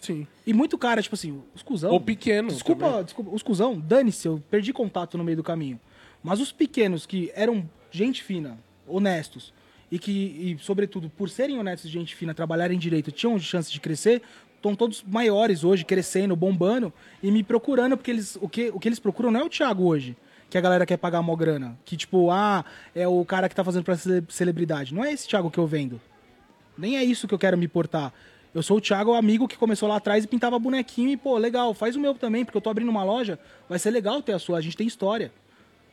[0.00, 0.26] Sim.
[0.46, 1.90] E muito cara, tipo assim, os cuzão.
[1.90, 3.04] Ou pequeno Desculpa, também.
[3.04, 3.30] desculpa.
[3.34, 5.78] Os cuzão, dane-se, eu perdi contato no meio do caminho.
[6.22, 8.56] Mas os pequenos que eram gente fina,
[8.88, 9.52] honestos,
[9.90, 13.80] e que, e, sobretudo, por serem honestos e gente fina, trabalharem direito, tinham chance de
[13.80, 14.22] crescer,
[14.56, 18.88] estão todos maiores hoje, crescendo, bombando, e me procurando, porque eles, o, que, o que
[18.88, 20.16] eles procuram não é o Thiago hoje,
[20.48, 21.78] que a galera quer pagar mó grana.
[21.84, 22.64] Que, tipo, ah,
[22.94, 24.94] é o cara que tá fazendo pra cele- celebridade.
[24.94, 26.00] Não é esse Thiago que eu vendo.
[26.76, 28.12] Nem é isso que eu quero me portar.
[28.52, 31.38] Eu sou o Thiago, o amigo que começou lá atrás e pintava bonequinho e, pô,
[31.38, 33.38] legal, faz o meu também, porque eu tô abrindo uma loja,
[33.68, 35.32] vai ser legal ter a sua, a gente tem história.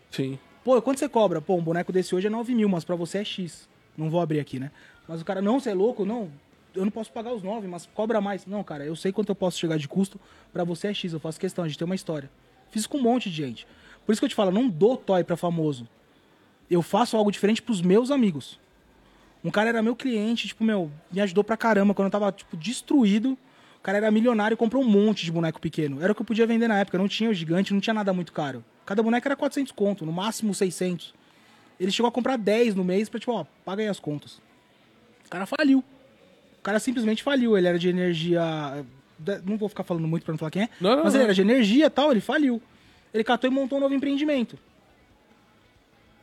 [0.10, 0.40] Sim.
[0.64, 1.40] Pô, quanto você cobra?
[1.40, 3.70] Pô, um boneco desse hoje é 9 mil, mas pra você é X.
[3.98, 4.72] Não vou abrir aqui, né?
[5.08, 6.06] Mas o cara, não, você é louco?
[6.06, 6.30] Não.
[6.76, 8.46] eu não posso pagar os nove, mas cobra mais.
[8.46, 10.20] Não, cara, eu sei quanto eu posso chegar de custo,
[10.54, 12.30] pra você é X, eu faço questão, a gente tem uma história.
[12.70, 13.66] Fiz com um monte de gente.
[14.06, 15.88] Por isso que eu te falo, não dou toy pra famoso.
[16.70, 18.60] Eu faço algo diferente pros meus amigos.
[19.44, 22.56] Um cara era meu cliente, tipo, meu, me ajudou pra caramba quando eu tava, tipo,
[22.58, 23.38] destruído.
[23.78, 26.02] O cara era milionário e comprou um monte de boneco pequeno.
[26.02, 28.12] Era o que eu podia vender na época, não tinha o gigante, não tinha nada
[28.12, 28.64] muito caro.
[28.86, 31.14] Cada boneco era 400 conto, no máximo 600.
[31.80, 34.42] Ele chegou a comprar 10 no mês pra, tipo, ó, paga aí as contas.
[35.26, 35.84] O cara faliu.
[36.60, 37.58] O cara simplesmente faliu.
[37.58, 38.42] Ele era de energia.
[39.46, 40.70] Não vou ficar falando muito pra não falar quem é.
[40.82, 41.26] Não, não, mas ele não.
[41.26, 42.62] era de energia e tal, ele faliu.
[43.14, 44.58] Ele catou e montou um novo empreendimento.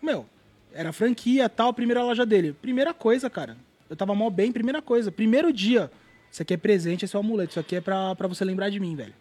[0.03, 0.27] Meu,
[0.73, 2.53] era franquia tal, primeira loja dele.
[2.53, 3.57] Primeira coisa, cara.
[3.89, 5.11] Eu tava mal bem, primeira coisa.
[5.11, 5.91] Primeiro dia.
[6.31, 7.51] Isso aqui é presente, esse é o amuleto.
[7.51, 9.15] Isso aqui é pra, pra você lembrar de mim, velho.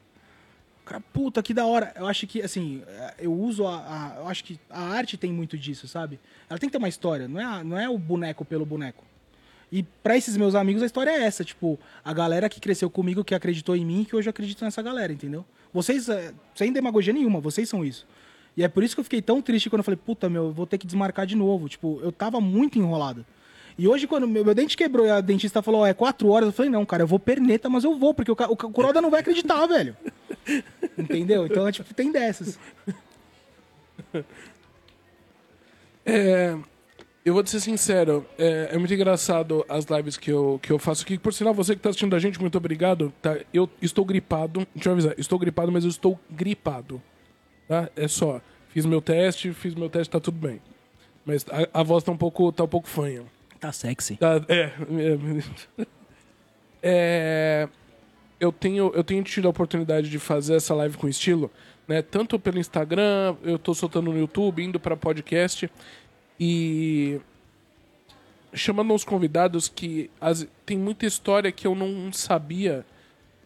[1.13, 1.93] Puta, que da hora.
[1.95, 2.81] Eu acho que, assim,
[3.17, 6.19] eu uso a, a- Eu acho que a arte tem muito disso, sabe?
[6.49, 7.27] Ela tem que ter uma história.
[7.27, 9.03] Não é, a- não é o boneco pelo boneco.
[9.71, 13.23] E pra esses meus amigos a história é essa, tipo, a galera que cresceu comigo,
[13.23, 15.43] que acreditou em mim, que hoje eu acredito nessa galera, entendeu?
[15.73, 18.05] Vocês, eh, sem demagogia nenhuma, vocês são isso.
[18.55, 20.51] E é por isso que eu fiquei tão triste quando eu falei, puta, meu, eu
[20.51, 21.67] vou ter que desmarcar de novo.
[21.67, 23.25] Tipo, eu tava muito enrolado.
[23.75, 26.45] E hoje, quando meu, meu dente quebrou e a dentista falou, ó, é quatro horas,
[26.49, 29.01] eu falei, não, cara, eu vou perneta, mas eu vou, porque o, o, o Kuroda
[29.01, 29.97] não vai acreditar, velho.
[30.97, 31.45] Entendeu?
[31.45, 32.59] Então, é, tipo, tem dessas.
[36.05, 36.57] É,
[37.25, 40.77] eu vou te ser sincero, é, é muito engraçado as lives que eu, que eu
[40.77, 41.17] faço aqui.
[41.17, 43.13] Por sinal, você que tá assistindo a gente, muito obrigado.
[43.21, 43.37] Tá?
[43.53, 44.67] Eu estou gripado.
[44.75, 47.01] Deixa eu avisar, estou gripado, mas eu estou gripado.
[47.67, 47.89] Tá?
[47.95, 48.41] É só.
[48.69, 50.59] Fiz meu teste, fiz meu teste, tá tudo bem.
[51.25, 53.23] Mas a, a voz tá um pouco, tá um pouco fanha.
[53.57, 54.17] Tá sexy.
[54.17, 55.85] Tá, é, é,
[56.83, 57.69] é,
[58.39, 61.51] eu tenho eu tenho tido a oportunidade de fazer essa live com estilo,
[61.87, 62.01] né?
[62.01, 65.69] Tanto pelo Instagram, eu tô soltando no YouTube, indo para podcast
[66.39, 67.19] e
[68.53, 72.85] chamando uns convidados que as, tem muita história que eu não sabia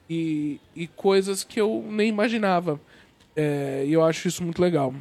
[0.10, 2.80] e, e coisas que eu nem imaginava.
[3.36, 4.94] É, e eu acho isso muito legal.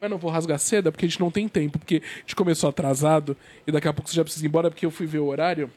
[0.00, 2.68] Mas não vou rasgar seda porque a gente não tem tempo, porque a gente começou
[2.68, 3.36] atrasado
[3.66, 5.70] e daqui a pouco você já precisa ir embora porque eu fui ver o horário.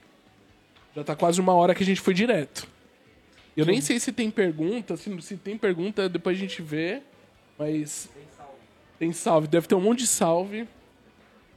[0.95, 2.67] Já tá quase uma hora que a gente foi direto.
[3.57, 7.01] Eu nem sei se tem pergunta, se, se tem pergunta, depois a gente vê.
[7.57, 8.09] Mas.
[8.99, 9.47] Tem salve.
[9.47, 10.67] Deve ter um monte de salve.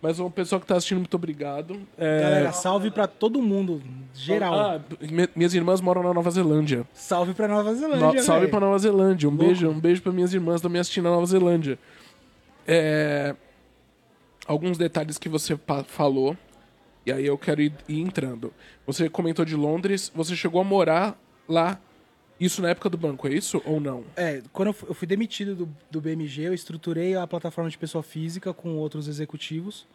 [0.03, 1.79] Mas o pessoal que tá assistindo, muito obrigado.
[1.99, 3.83] É, Galera, salve pra todo mundo,
[4.15, 4.55] geral.
[4.55, 6.87] Ah, mi- minhas irmãs moram na Nova Zelândia.
[6.95, 8.51] Salve pra Nova No- Zelândia, salve velho.
[8.51, 9.29] pra Nova Zelândia.
[9.29, 11.79] Um beijo, um beijo pra minhas irmãs também assistindo na Nova Zelândia.
[12.67, 13.35] É,
[14.47, 16.35] alguns detalhes que você falou,
[17.05, 18.55] e aí eu quero ir, ir entrando.
[18.87, 21.79] Você comentou de Londres, você chegou a morar lá,
[22.41, 24.03] isso na época do banco, é isso ou não?
[24.17, 27.77] É, quando eu fu- eu fui demitido do, do BMG, eu estruturei a plataforma de
[27.79, 29.87] pessoa física com outros executivos.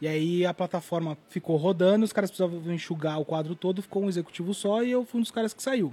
[0.00, 4.08] E aí a plataforma ficou rodando, os caras precisavam enxugar o quadro todo, ficou um
[4.08, 5.92] executivo só e eu fui um dos caras que saiu.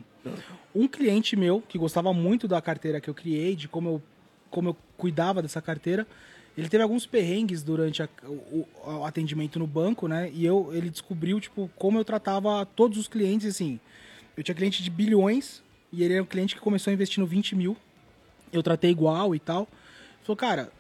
[0.74, 4.02] Um cliente meu, que gostava muito da carteira que eu criei, de como eu,
[4.50, 6.08] como eu cuidava dessa carteira,
[6.58, 10.32] ele teve alguns perrengues durante a- o, o atendimento no banco, né?
[10.34, 13.78] E eu, ele descobriu, tipo, como eu tratava todos os clientes, assim.
[14.38, 15.62] Eu tinha cliente de bilhões
[15.98, 17.76] e ele era um cliente que começou investindo 20 mil.
[18.54, 19.62] Eu tratei igual e tal.
[19.62, 20.72] Ele falou, cara,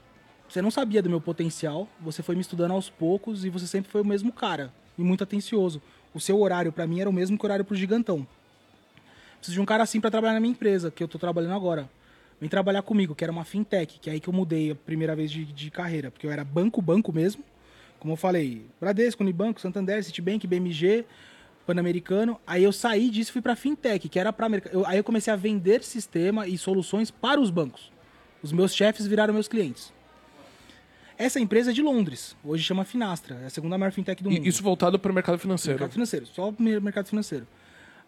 [0.47, 3.89] você não sabia do meu potencial, você foi me estudando aos poucos e você sempre
[3.91, 5.81] foi o mesmo cara e muito atencioso.
[6.13, 8.27] O seu horário pra mim era o mesmo que o horário pro gigantão.
[9.37, 11.89] Preciso de um cara assim pra trabalhar na minha empresa, que eu tô trabalhando agora.
[12.39, 15.15] Vem trabalhar comigo, que era uma fintech, que é aí que eu mudei a primeira
[15.15, 17.43] vez de, de carreira, porque eu era banco, banco mesmo.
[17.99, 21.05] Como eu falei, Bradesco, Unibanco, Santander, Citibank, BMG,
[21.67, 22.39] Pan-Americano.
[22.47, 24.33] Aí eu saí disso e fui pra fintech, que era
[24.71, 27.91] eu- Aí eu comecei a vender sistema e soluções para os bancos.
[28.41, 29.93] Os meus chefes viraram meus clientes.
[31.17, 34.45] Essa empresa é de Londres, hoje chama Finastra, é a segunda maior fintech do mundo.
[34.45, 35.77] E- Isso voltado para o mercado financeiro.
[35.79, 37.47] Mercado financeiro, só mer- mercado financeiro.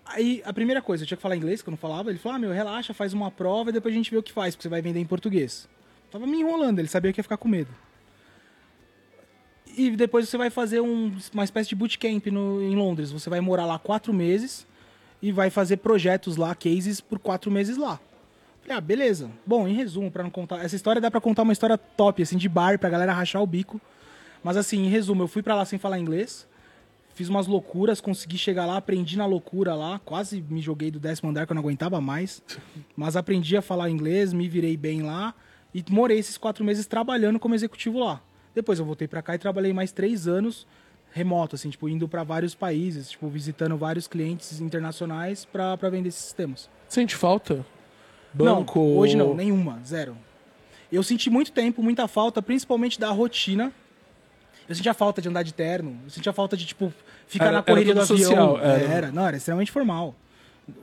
[0.05, 2.09] Aí, a primeira coisa, eu tinha que falar inglês, que eu não falava.
[2.09, 4.31] Ele falou, ah, meu, relaxa, faz uma prova e depois a gente vê o que
[4.31, 5.67] faz, porque você vai vender em português.
[6.11, 7.69] Tava me enrolando, ele sabia que ia ficar com medo.
[9.81, 13.11] E depois você vai fazer um- uma espécie de bootcamp no, em Londres.
[13.11, 14.67] Você vai morar lá quatro meses
[15.21, 17.97] e vai fazer projetos lá, cases, por quatro meses lá.
[18.61, 19.31] Falei, ah, beleza.
[19.45, 20.63] Bom, em resumo, pra não contar...
[20.63, 23.47] Essa história dá pra contar uma história top, assim, de bar, pra galera rachar o
[23.47, 23.79] bico.
[24.43, 26.45] Mas assim, em resumo, eu fui pra lá sem falar inglês
[27.15, 31.29] fiz umas loucuras, consegui chegar lá, aprendi na loucura lá, quase me joguei do décimo
[31.29, 32.41] andar que eu não aguentava mais,
[32.95, 35.35] mas aprendi a falar inglês, me virei bem lá
[35.75, 38.21] e morei esses quatro meses trabalhando como executivo lá.
[38.59, 40.67] Depois eu voltei pra cá e trabalhei mais três anos
[41.11, 46.21] remoto, assim, tipo, indo pra vários países, tipo, visitando vários clientes internacionais pra vender esses
[46.21, 46.69] sistemas.
[46.89, 47.65] Sente falta?
[48.33, 48.79] Banco?
[48.79, 50.15] Não, hoje não, nenhuma, zero.
[50.91, 53.71] Eu senti muito tempo, muita falta, principalmente da rotina.
[54.67, 55.97] Eu sentia falta de andar de terno.
[56.03, 56.93] Eu sentia falta de, tipo,
[57.27, 58.29] ficar Era- na correria do tudo avião.
[58.29, 58.83] social, era.
[58.83, 59.11] era.
[59.11, 60.13] Não, era extremamente formal.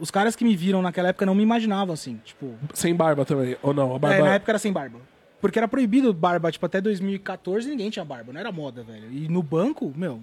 [0.00, 2.54] Os caras que me viram naquela época não me imaginavam assim, tipo...
[2.74, 3.92] Sem barba também, ou não?
[3.92, 4.24] A É, barba...
[4.24, 4.98] na época era sem barba.
[5.40, 9.12] Porque era proibido barba, tipo, até 2014 ninguém tinha barba, não era moda, velho.
[9.12, 10.20] E no banco, meu,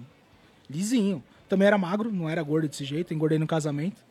[0.68, 1.22] lisinho.
[1.48, 4.02] Também era magro, não era gordo desse jeito, engordei no casamento.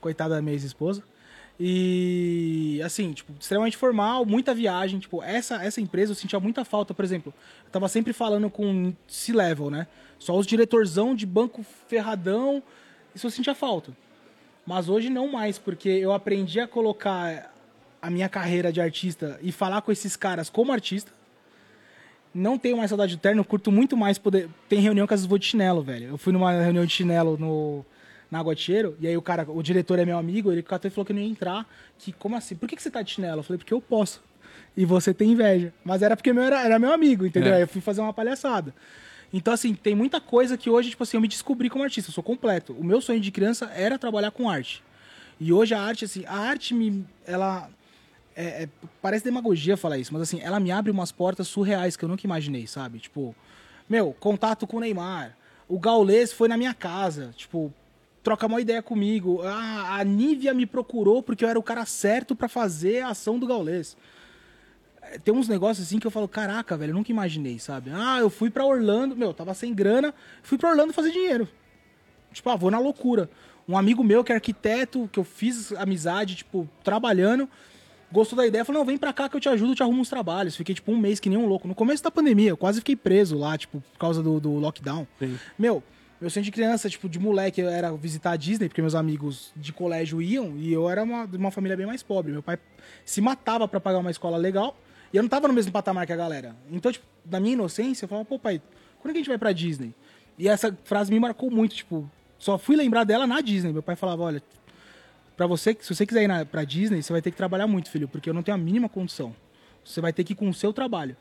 [0.00, 1.02] Coitada da minha ex-esposa.
[1.58, 6.92] E assim, tipo, extremamente formal, muita viagem, tipo, essa essa empresa eu sentia muita falta,
[6.92, 7.32] por exemplo.
[7.64, 9.86] Eu tava sempre falando com C-level, né?
[10.18, 12.62] Só os diretorzão de banco ferradão,
[13.14, 13.92] isso eu sentia falta.
[14.66, 17.53] Mas hoje não mais, porque eu aprendi a colocar
[18.04, 21.10] a minha carreira de artista e falar com esses caras como artista.
[22.34, 24.46] Não tenho mais saudade do terno, curto muito mais poder.
[24.68, 26.08] Tem reunião que às vezes vou de chinelo, velho.
[26.08, 27.86] Eu fui numa reunião de chinelo no,
[28.30, 31.06] na Cheiro, e aí o cara, o diretor é meu amigo, ele catou e falou
[31.06, 31.66] que não ia entrar.
[31.98, 32.54] Que, como assim?
[32.54, 33.38] Por que, que você tá de chinelo?
[33.38, 34.22] Eu falei, porque eu posso.
[34.76, 35.72] E você tem inveja.
[35.82, 37.52] Mas era porque meu, era, era meu amigo, entendeu?
[37.52, 37.56] É.
[37.56, 38.74] Aí eu fui fazer uma palhaçada.
[39.32, 42.14] Então, assim, tem muita coisa que hoje, tipo assim, eu me descobri como artista, eu
[42.14, 42.74] sou completo.
[42.74, 44.82] O meu sonho de criança era trabalhar com arte.
[45.40, 47.04] E hoje a arte, assim, a arte me.
[47.26, 47.68] Ela.
[48.36, 48.68] É- é-
[49.02, 52.26] parece demagogia falar isso, mas assim, ela me abre umas portas surreais que eu nunca
[52.26, 52.98] imaginei, sabe?
[52.98, 53.34] Tipo,
[53.88, 55.36] meu, contato com o Neymar.
[55.68, 57.72] O Gaules foi na minha casa, tipo,
[58.22, 59.40] troca uma ideia comigo.
[59.42, 63.38] Ah, a Nívia me procurou porque eu era o cara certo pra fazer a ação
[63.38, 63.96] do Gaules.
[65.02, 67.90] É, Tem uns negócios assim que eu falo, caraca, velho, eu nunca imaginei, sabe?
[67.94, 71.48] Ah, eu fui pra Orlando, meu, tava sem grana, fui pra Orlando fazer dinheiro.
[72.32, 73.30] Tipo, ah, vou na loucura.
[73.68, 77.48] Um amigo meu que é arquiteto, que eu fiz amizade, tipo, trabalhando,
[78.10, 80.00] gostou da ideia, falou, não, vem pra cá que eu te ajudo, eu te arrumo
[80.00, 80.56] uns trabalhos.
[80.56, 81.66] Fiquei, tipo, um mês que nem um louco.
[81.66, 85.06] No começo da pandemia, eu quase fiquei preso lá, tipo, por causa do, do lockdown.
[85.18, 85.38] Sim.
[85.58, 85.82] Meu,
[86.20, 89.52] meu sonho de criança, tipo, de moleque, eu era visitar a Disney, porque meus amigos
[89.56, 92.32] de colégio iam, e eu era uma, de uma família bem mais pobre.
[92.32, 92.58] Meu pai
[93.04, 94.76] se matava pra pagar uma escola legal,
[95.12, 96.56] e eu não tava no mesmo patamar que a galera.
[96.70, 98.60] Então, tipo, na minha inocência, eu falava, pô, pai,
[99.00, 99.94] quando é que a gente vai pra Disney?
[100.38, 103.72] E essa frase me marcou muito, tipo, só fui lembrar dela na Disney.
[103.72, 104.42] Meu pai falava, olha,
[105.36, 107.90] pra você, se você quiser ir na, pra Disney, você vai ter que trabalhar muito,
[107.90, 109.34] filho, porque eu não tenho a mínima condição.
[109.84, 111.16] Você vai ter que ir com o seu trabalho.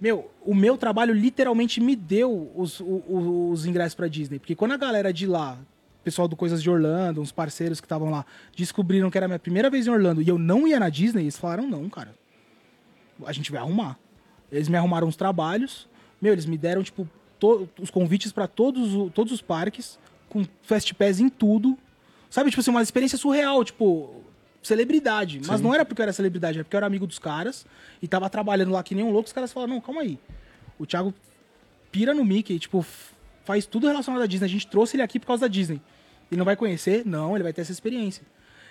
[0.00, 4.38] Meu, o meu trabalho literalmente me deu os, o- o- os ingressos pra Disney.
[4.38, 5.58] Porque quando a galera de lá,
[6.02, 8.24] pessoal do Coisas de Orlando, uns parceiros que estavam lá,
[8.56, 11.22] descobriram que era a minha primeira vez em Orlando e eu não ia na Disney,
[11.24, 12.14] eles falaram, não, cara.
[13.26, 13.98] A gente vai arrumar.
[14.50, 15.86] Eles me arrumaram uns trabalhos.
[16.20, 17.06] Meu, eles me deram, tipo,
[17.78, 19.98] os convites pra todos, todos os parques,
[20.30, 21.76] com Fast Pass em tudo.
[22.30, 24.22] Sabe, tipo assim, uma experiência surreal, tipo,
[24.62, 25.40] celebridade.
[25.46, 27.66] Mas não era porque eu era celebridade, era porque eu era amigo dos caras
[28.00, 29.26] e tava trabalhando lá que nem um louco.
[29.26, 30.18] Os caras falaram, não, calma aí.
[30.78, 31.12] O Thiago
[31.90, 32.86] pira no Mickey, tipo,
[33.44, 34.46] faz tudo relacionado à Disney.
[34.46, 35.82] A gente trouxe ele aqui por causa da Disney.
[36.30, 37.04] Ele não vai conhecer?
[37.04, 38.22] Não, ele vai ter essa experiência.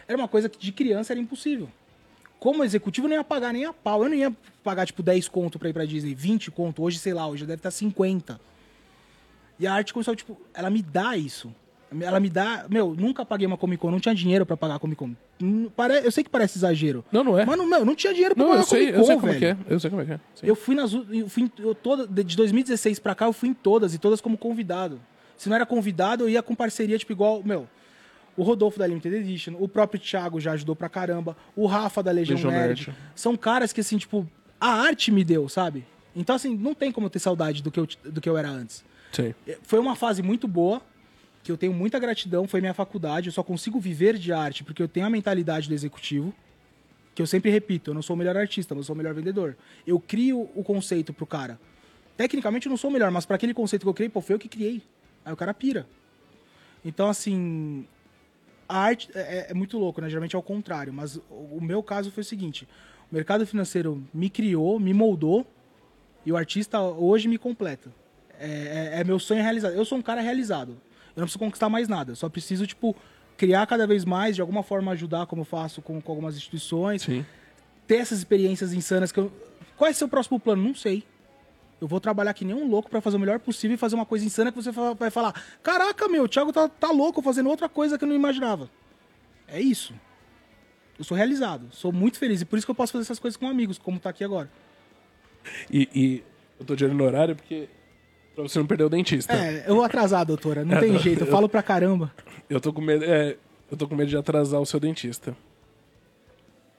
[0.07, 1.69] Era uma coisa que de criança era impossível.
[2.39, 4.03] Como executivo, eu não ia pagar nem a pau.
[4.03, 4.33] Eu não ia
[4.63, 6.81] pagar, tipo, 10 conto pra ir pra Disney, 20 conto.
[6.81, 8.39] Hoje, sei lá, hoje deve estar 50.
[9.59, 11.53] E a arte começou, tipo, ela me dá isso.
[12.01, 12.65] Ela me dá.
[12.69, 15.15] Meu, nunca paguei uma Comic Con, não tinha dinheiro pra pagar a Comic Con.
[15.75, 17.03] Pare- Eu sei que parece exagero.
[17.11, 17.45] Não, não é.
[17.45, 19.31] Mano, meu, não tinha dinheiro pra não, pagar eu sei, Comic Con, eu sei como
[19.31, 19.57] é que é.
[19.67, 20.19] Eu sei como é que é.
[20.35, 20.45] Sim.
[20.47, 20.93] Eu fui nas.
[20.93, 24.37] Eu fui eu toda, de 2016 pra cá, eu fui em todas, e todas como
[24.37, 24.99] convidado.
[25.37, 27.67] Se não era convidado, eu ia com parceria, tipo, igual, meu.
[28.37, 32.11] O Rodolfo da Limited Edition, o próprio Thiago já ajudou pra caramba, o Rafa da
[32.11, 32.87] Legião, Legião Nerd.
[32.87, 32.97] Nerd.
[33.15, 34.25] São caras que, assim, tipo,
[34.61, 35.85] a arte me deu, sabe?
[36.15, 38.47] Então, assim, não tem como eu ter saudade do que eu, do que eu era
[38.49, 38.83] antes.
[39.11, 39.33] Sim.
[39.63, 40.81] Foi uma fase muito boa,
[41.43, 44.81] que eu tenho muita gratidão, foi minha faculdade, eu só consigo viver de arte porque
[44.83, 46.33] eu tenho a mentalidade do executivo,
[47.15, 49.13] que eu sempre repito, eu não sou o melhor artista, mas eu sou o melhor
[49.13, 49.57] vendedor.
[49.85, 51.59] Eu crio o conceito pro cara.
[52.15, 54.35] Tecnicamente eu não sou o melhor, mas para aquele conceito que eu criei, pô, foi
[54.35, 54.81] eu que criei.
[55.25, 55.85] Aí o cara pira.
[56.83, 57.85] Então, assim,
[58.67, 60.07] a arte é, é muito louco, né?
[60.09, 62.67] Geralmente é o contrário, mas o, o meu caso foi o seguinte:
[63.11, 65.45] o mercado financeiro me criou, me moldou,
[66.25, 67.91] e o artista hoje me completa.
[68.39, 69.73] É, é- é meu sonho realizado.
[69.73, 70.77] Eu sou um cara realizado.
[71.15, 72.11] Eu não preciso conquistar mais nada.
[72.11, 72.95] Eu só preciso, tipo,
[73.37, 77.03] criar cada vez mais, de alguma forma ajudar, como eu faço com, com algumas instituições.
[77.03, 77.25] Sim.
[77.87, 79.31] Ter essas experiências insanas que eu.
[79.77, 80.61] Qual é seu próximo plano?
[80.61, 81.03] Não sei.
[81.81, 84.05] Eu vou trabalhar que nem um louco pra fazer o melhor possível e fazer uma
[84.05, 85.33] coisa insana que você vai falar:
[85.63, 88.69] Caraca, meu, o Thiago tá, tá louco fazendo outra coisa que eu não imaginava.
[89.47, 89.93] É isso.
[90.97, 92.41] Eu sou realizado, sou muito feliz.
[92.41, 94.51] E por isso que eu posso fazer essas coisas com amigos, como tá aqui agora.
[95.71, 96.23] E, e
[96.59, 97.69] eu tô de olho no horário porque.
[98.35, 99.33] Pra você não perder o dentista.
[99.33, 100.63] É, eu vou atrasar, doutora.
[100.63, 102.11] Não É, tem jeito, eu falo pra caramba.
[102.49, 103.03] Eu tô com medo.
[103.03, 103.35] É,
[103.69, 105.35] eu tô com medo de atrasar o seu dentista.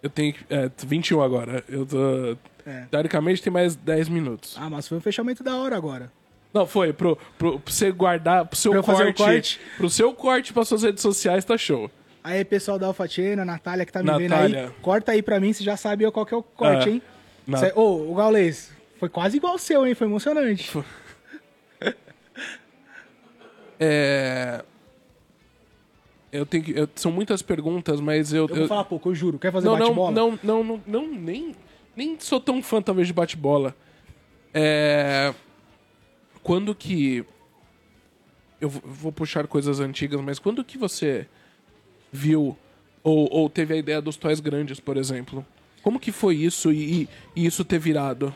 [0.02, 0.34] Eu tenho.
[0.48, 1.62] É, 21 agora.
[1.68, 2.36] Eu tô.
[2.66, 2.84] É.
[2.90, 4.56] Teoricamente tem mais 10 minutos.
[4.58, 6.10] Ah, mas foi um fechamento da hora agora.
[6.52, 6.92] Não, foi.
[6.92, 8.46] Pro, pro, pra você guardar.
[8.46, 9.22] Pro seu Pra eu fazer o corte,
[9.58, 9.60] corte?
[9.76, 11.90] Pro seu corte pra suas redes sociais tá show.
[12.24, 14.64] Aí, pessoal da Alfatena, Natália que tá me vendo Natália.
[14.66, 16.92] aí, corta aí pra mim, você já sabe qual que é o corte, É.
[16.92, 17.02] hein?
[17.46, 19.94] Na- Cê- Ô, o Gaules, foi quase igual o seu, hein?
[19.94, 20.70] Foi emocionante.
[23.80, 24.62] É...
[26.30, 26.70] Eu tenho que...
[26.72, 28.46] eu- São muitas perguntas, mas eu...
[28.48, 29.38] Eu vou falar pouco, eu juro.
[29.38, 30.12] Quer fazer bate-bola?
[30.12, 31.54] não, não, não, não, nem,
[31.96, 33.74] nem sou tão fã, talvez, de bate-bola.
[34.54, 35.34] É...
[36.42, 37.24] Quando que...
[38.60, 41.26] Eu vou- vou puxar coisas antigas, mas quando que você
[42.12, 42.56] viu
[43.02, 45.44] ou, ou teve a ideia dos toys grandes, por exemplo?
[45.82, 48.34] Como que foi isso e, e isso ter virado?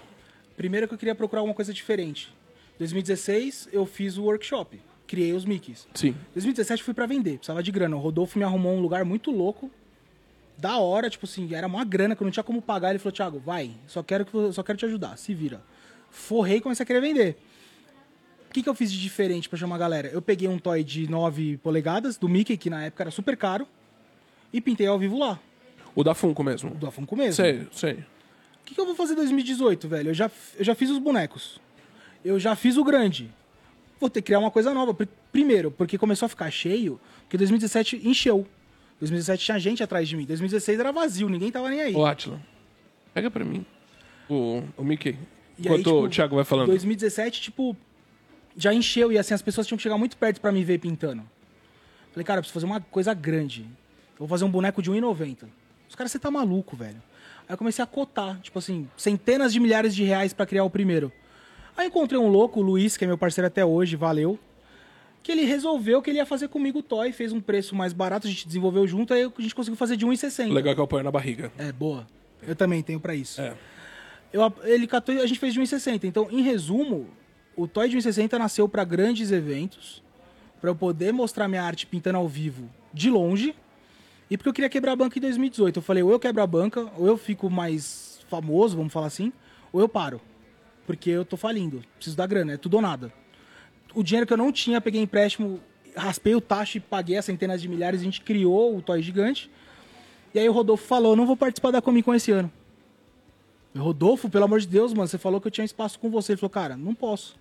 [0.57, 2.32] Primeiro que eu queria procurar alguma coisa diferente.
[2.78, 4.80] 2016, eu fiz o workshop.
[5.07, 5.86] Criei os Mickeys.
[5.94, 6.14] Sim.
[6.32, 7.94] 2017 eu fui pra vender, precisava de grana.
[7.96, 9.70] O Rodolfo me arrumou um lugar muito louco.
[10.57, 12.90] Da hora, tipo assim, era uma grana que eu não tinha como pagar.
[12.90, 15.61] Ele falou, Thiago, vai, só quero, que, só quero te ajudar, se vira.
[16.11, 17.36] Forrei e comecei a querer vender.
[18.48, 20.09] O que, que eu fiz de diferente pra chamar a galera?
[20.09, 23.66] Eu peguei um toy de 9 polegadas, do Mickey, que na época era super caro,
[24.52, 25.40] e pintei ao vivo lá,
[25.96, 26.70] O da Funko mesmo.
[26.70, 27.32] do Afunco mesmo.
[27.34, 27.92] Sei, sei.
[27.94, 30.11] O que, que eu vou fazer em 2018, velho?
[30.11, 31.61] Eu já, eu já fiz os bonecos.
[32.24, 33.28] Eu já fiz o grande.
[34.05, 34.92] Vou ter que criar uma coisa nova.
[34.92, 38.46] Pr- Primeiro, porque começou a ficar cheio, porque 2017 encheu.
[39.00, 40.26] 2017 tinha gente atrás de mim.
[40.26, 41.94] 2016 era vazio, ninguém tava nem aí.
[41.94, 42.38] Ô, Atila,
[43.14, 43.64] pega pra mim
[44.28, 45.09] o, o Mickey.
[45.11, 45.18] E aí,
[45.59, 46.66] Enquanto tipo, o Thiago vai falando.
[46.66, 47.74] 2017, tipo,
[48.55, 51.22] já encheu e assim, as pessoas tinham que chegar muito perto pra me ver pintando.
[52.12, 53.62] Falei, cara, eu preciso fazer uma coisa grande.
[53.62, 55.46] Eu vou fazer um boneco de 1,90.
[55.88, 57.02] Os caras, você tá maluco, velho.
[57.48, 60.68] Aí eu comecei a cotar, tipo assim, centenas de milhares de reais pra criar o
[60.70, 61.11] primeiro.
[61.77, 64.39] Aí encontrei um louco, o Luiz, que é meu parceiro até hoje, valeu.
[65.22, 68.27] Que ele resolveu que ele ia fazer comigo o toy, fez um preço mais barato,
[68.27, 70.53] a gente desenvolveu junto, aí a gente conseguiu fazer de 1,60.
[70.53, 71.51] Legal que eu apoio na barriga.
[71.57, 72.07] É, boa.
[72.47, 73.41] Eu também tenho pra isso.
[73.41, 73.55] É.
[74.33, 76.05] Eu, ele catou, a gente fez de 1,60.
[76.05, 77.09] Então, em resumo,
[77.57, 80.03] o Toy de 1,60 nasceu para grandes eventos,
[80.61, 83.55] para eu poder mostrar minha arte pintando ao vivo de longe,
[84.31, 85.77] e porque eu queria quebrar a banca em 2018.
[85.79, 89.33] Eu falei, ou eu quebro a banca, ou eu fico mais famoso, vamos falar assim,
[89.72, 90.20] ou eu paro.
[90.87, 93.12] Porque eu tô falindo, preciso da grana, é tudo ou nada.
[93.95, 95.61] O dinheiro que eu não tinha, peguei empréstimo,
[95.97, 99.51] raspei o taxa e paguei as centenas de milhares, a gente criou o Toy Gigante.
[100.35, 102.51] E aí o Rodolfo falou, não vou participar da Comic Con esse ano.
[103.76, 106.32] Rodolfo, pelo amor de Deus, mano, você falou que eu tinha espaço com você.
[106.32, 107.37] Ele falou, cara, não posso.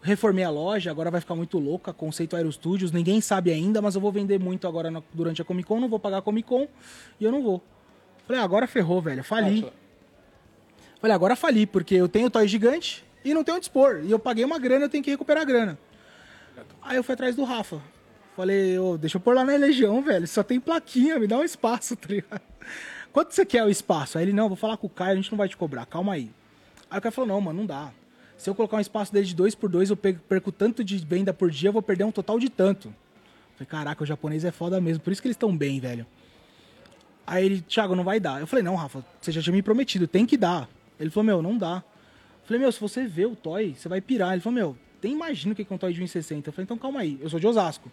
[0.00, 3.94] Reformei a loja, agora vai ficar muito louca, conceito Aero Studios, ninguém sabe ainda, mas
[3.94, 6.68] eu vou vender muito agora durante a Comic Con, não vou pagar a Comic Con
[7.18, 7.62] e eu não vou.
[8.26, 9.66] Falei, ah, agora ferrou, velho, fali.
[11.00, 14.00] Falei, agora fali, porque eu tenho toy gigante e não tenho onde expor.
[14.04, 15.78] E eu paguei uma grana, eu tenho que recuperar a grana.
[16.82, 17.80] Aí eu fui atrás do Rafa.
[18.36, 20.26] Falei, ô, deixa eu pôr lá na Legião, velho.
[20.26, 22.40] Só tem plaquinha, me dá um espaço, tá ligado?
[23.12, 24.18] Quanto você quer o espaço?
[24.18, 26.12] Aí ele, não, vou falar com o Caio, a gente não vai te cobrar, calma
[26.14, 26.30] aí.
[26.90, 27.90] Aí o cara falou, não, mano, não dá.
[28.36, 30.96] Se eu colocar um espaço dele de dois por dois, eu pe- perco tanto de
[30.98, 32.94] venda por dia, eu vou perder um total de tanto.
[33.56, 36.06] Falei, caraca, o japonês é foda mesmo, por isso que eles estão bem, velho.
[37.26, 38.40] Aí ele, Thiago, não vai dar.
[38.40, 40.68] Eu falei, não, Rafa, você já tinha me prometido, tem que dar.
[40.98, 41.76] Ele falou, meu, não dá.
[41.76, 44.32] Eu falei, meu, se você vê o toy, você vai pirar.
[44.32, 46.46] Ele falou, meu, nem imagina o que é um toy de 1,60.
[46.46, 47.90] Eu falei, então calma aí, eu sou de Osasco.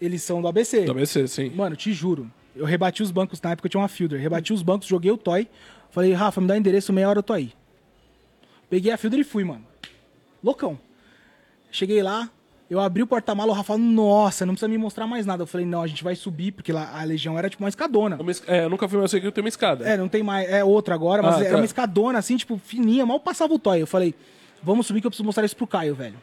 [0.00, 0.84] Eles são do ABC.
[0.84, 1.50] Do ABC, sim.
[1.50, 2.30] Mano, te juro.
[2.54, 4.20] Eu rebati os bancos, na época eu tinha uma Fielder.
[4.20, 5.48] Rebati os bancos, joguei o toy.
[5.90, 7.52] Falei, Rafa, me dá o endereço, meia hora eu tô aí.
[8.68, 9.64] Peguei a Fielder e fui, mano.
[10.42, 10.78] Loucão.
[11.70, 12.30] Cheguei lá,
[12.74, 15.42] eu abri o porta-mala, o Rafa, nossa, não precisa me mostrar mais nada.
[15.42, 18.16] Eu falei, não, a gente vai subir, porque lá a Legião era tipo uma escadona.
[18.20, 19.88] Uma É, eu nunca eu sei que tem uma escada.
[19.88, 20.48] É, não tem mais.
[20.50, 21.56] É outra agora, mas Ah, era tá.
[21.56, 23.80] uma escadona assim, tipo, fininha, mal passava o toy.
[23.80, 24.14] Eu falei,
[24.62, 26.16] vamos subir que eu preciso mostrar isso pro Caio, velho.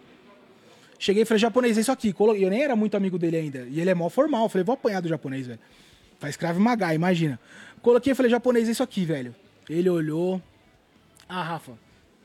[0.99, 2.13] Cheguei e falei, japonês, é isso aqui.
[2.19, 3.65] Eu nem era muito amigo dele ainda.
[3.69, 4.43] E ele é mó formal.
[4.43, 5.59] Eu falei, vou apanhar do japonês, velho.
[6.19, 7.39] Faz crave magá, imagina.
[7.81, 9.33] Coloquei e falei, japonês, é isso aqui, velho.
[9.69, 10.39] Ele olhou.
[11.27, 11.71] Ah, Rafa,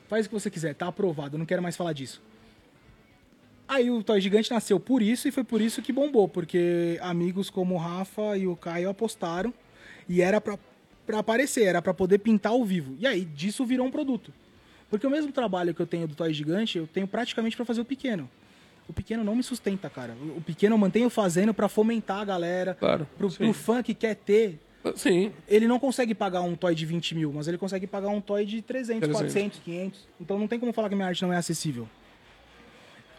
[0.09, 2.21] faz o que você quiser, tá aprovado, eu não quero mais falar disso.
[3.67, 7.49] Aí o Toy Gigante nasceu por isso e foi por isso que bombou, porque amigos
[7.49, 9.53] como o Rafa e o Caio apostaram
[10.07, 10.57] e era pra,
[11.05, 12.95] pra aparecer, era pra poder pintar ao vivo.
[12.99, 14.31] E aí disso virou um produto.
[14.89, 17.81] Porque o mesmo trabalho que eu tenho do Toy Gigante, eu tenho praticamente pra fazer
[17.81, 18.29] o pequeno.
[18.87, 20.15] O pequeno não me sustenta, cara.
[20.37, 22.73] O pequeno eu mantenho fazendo pra fomentar a galera.
[22.73, 23.37] Claro, Pro, sim.
[23.39, 24.57] pro fã que quer ter.
[24.95, 25.33] Sim.
[25.45, 28.45] Ele não consegue pagar um toy de 20 mil, mas ele consegue pagar um toy
[28.45, 29.21] de 300, 300.
[29.33, 30.07] 400, 500.
[30.21, 31.89] Então não tem como falar que minha arte não é acessível.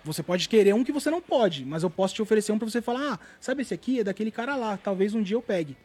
[0.08, 2.68] Você pode querer um que você não pode, mas eu posso te oferecer um pra
[2.68, 5.76] você falar, ah, sabe esse aqui é daquele cara lá, talvez um dia eu pegue.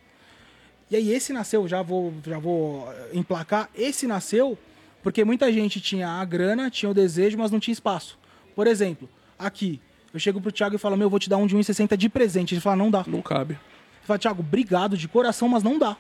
[0.90, 4.58] E aí esse nasceu, já vou, já vou eh, emplacar, esse nasceu
[5.02, 8.18] porque muita gente tinha a grana, tinha o desejo, mas não tinha espaço.
[8.56, 9.82] Por exemplo, aqui,
[10.14, 12.08] eu chego pro Thiago e falo, meu, eu vou te dar um de 1,60 de
[12.10, 12.54] presente.
[12.54, 13.04] Ele fala, não dá.
[13.08, 13.54] Não cabe.
[13.56, 13.60] Eu
[14.08, 15.98] falei, Thiago, obrigado de coração, mas não dá.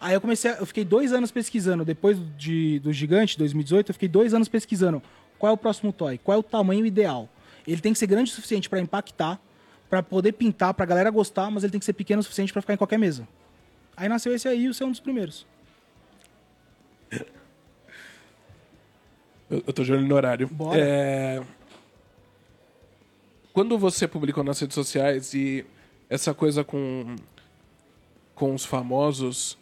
[0.00, 1.84] Aí eu comecei, a- eu fiquei dois anos pesquisando.
[1.84, 5.02] Depois de, do Gigante, 2018, eu fiquei dois anos pesquisando
[5.38, 7.28] qual é o próximo toy, qual é o tamanho ideal.
[7.66, 9.40] Ele tem que ser grande o suficiente pra impactar,
[9.88, 12.62] pra poder pintar, pra galera gostar, mas ele tem que ser pequeno o suficiente pra
[12.62, 13.26] ficar em qualquer mesa.
[13.96, 15.46] Aí nasceu esse aí e o seu é um dos primeiros.
[19.50, 20.48] Eu, eu tô de olho no horário.
[20.48, 20.78] Bora.
[20.80, 21.42] É...
[23.52, 25.64] quando você publicou nas redes sociais e
[26.08, 27.14] essa coisa com,
[28.34, 29.56] com os famosos,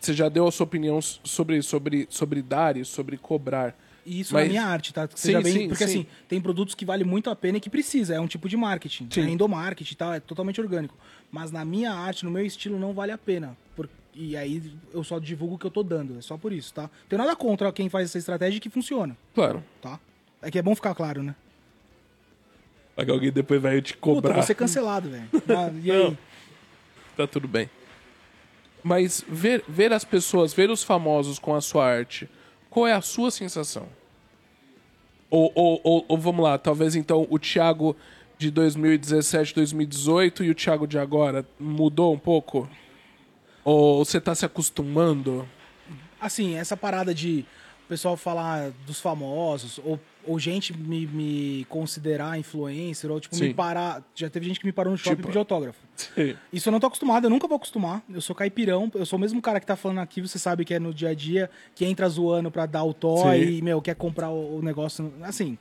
[0.00, 3.76] você já deu a sua opinião sobre, sobre, sobre dar e sobre cobrar.
[4.10, 5.02] E isso Mas- na minha arte, tá?
[5.08, 6.00] Sim, Seja bem, sim, porque sim.
[6.00, 8.56] assim, tem produtos que valem muito a pena e que precisa, é um tipo de
[8.56, 9.20] marketing, Sim.
[9.20, 10.96] é endomarketing e tal, é totalmente orgânico.
[11.30, 13.54] Mas na minha arte, no meu estilo, não vale a pena.
[13.76, 16.72] Por- E aí eu só divulgo o que eu tô dando, é só por isso,
[16.72, 16.88] tá?
[17.08, 19.62] Tenho nada contra quem faz essa estratégia que funciona, Claro.
[19.82, 20.00] tá?
[20.40, 21.36] É que é bom ficar claro, né?
[22.96, 24.34] Vai que alguém depois vai te Puta, cobrar.
[24.34, 25.28] vou ser cancelado, velho.
[25.48, 26.02] Ah, e aí?
[26.04, 26.18] Não.
[27.16, 27.68] Tá tudo bem.
[28.82, 32.28] Mas ver, ver as pessoas, ver os famosos com a sua arte,
[32.70, 33.86] qual é a sua sensação?
[35.30, 37.94] Ou, ou, ou, ou vamos lá, talvez então o Thiago
[38.38, 42.68] de 2017, 2018 e o Thiago de agora mudou um pouco?
[43.64, 45.46] Ou você tá se acostumando?
[46.20, 47.44] Assim, essa parada de
[47.84, 49.98] o pessoal falar dos famosos, ou,
[50.28, 53.48] ou gente me, me considerar influencer, ou tipo, Sim.
[53.48, 54.02] me parar.
[54.14, 55.78] Já teve gente que me parou no shopping Tipo- e pediu autógrafo.
[56.52, 58.02] Isso eu não tô acostumado, eu nunca vou acostumar.
[58.12, 60.74] Eu sou caipirão, eu sou o mesmo cara que tá falando aqui, você sabe que
[60.74, 63.52] é no dia a dia, que entra zoando pra dar o toy Sim.
[63.54, 65.12] e, meu, quer comprar o, o negócio.
[65.22, 65.56] Assim,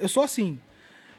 [0.00, 0.58] eu sou assim.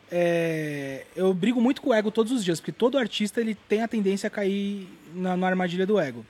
[0.10, 3.82] É, eu brigo muito com o ego todos os dias, porque todo artista ele tem
[3.82, 6.26] a tendência a cair na, na armadilha do ego.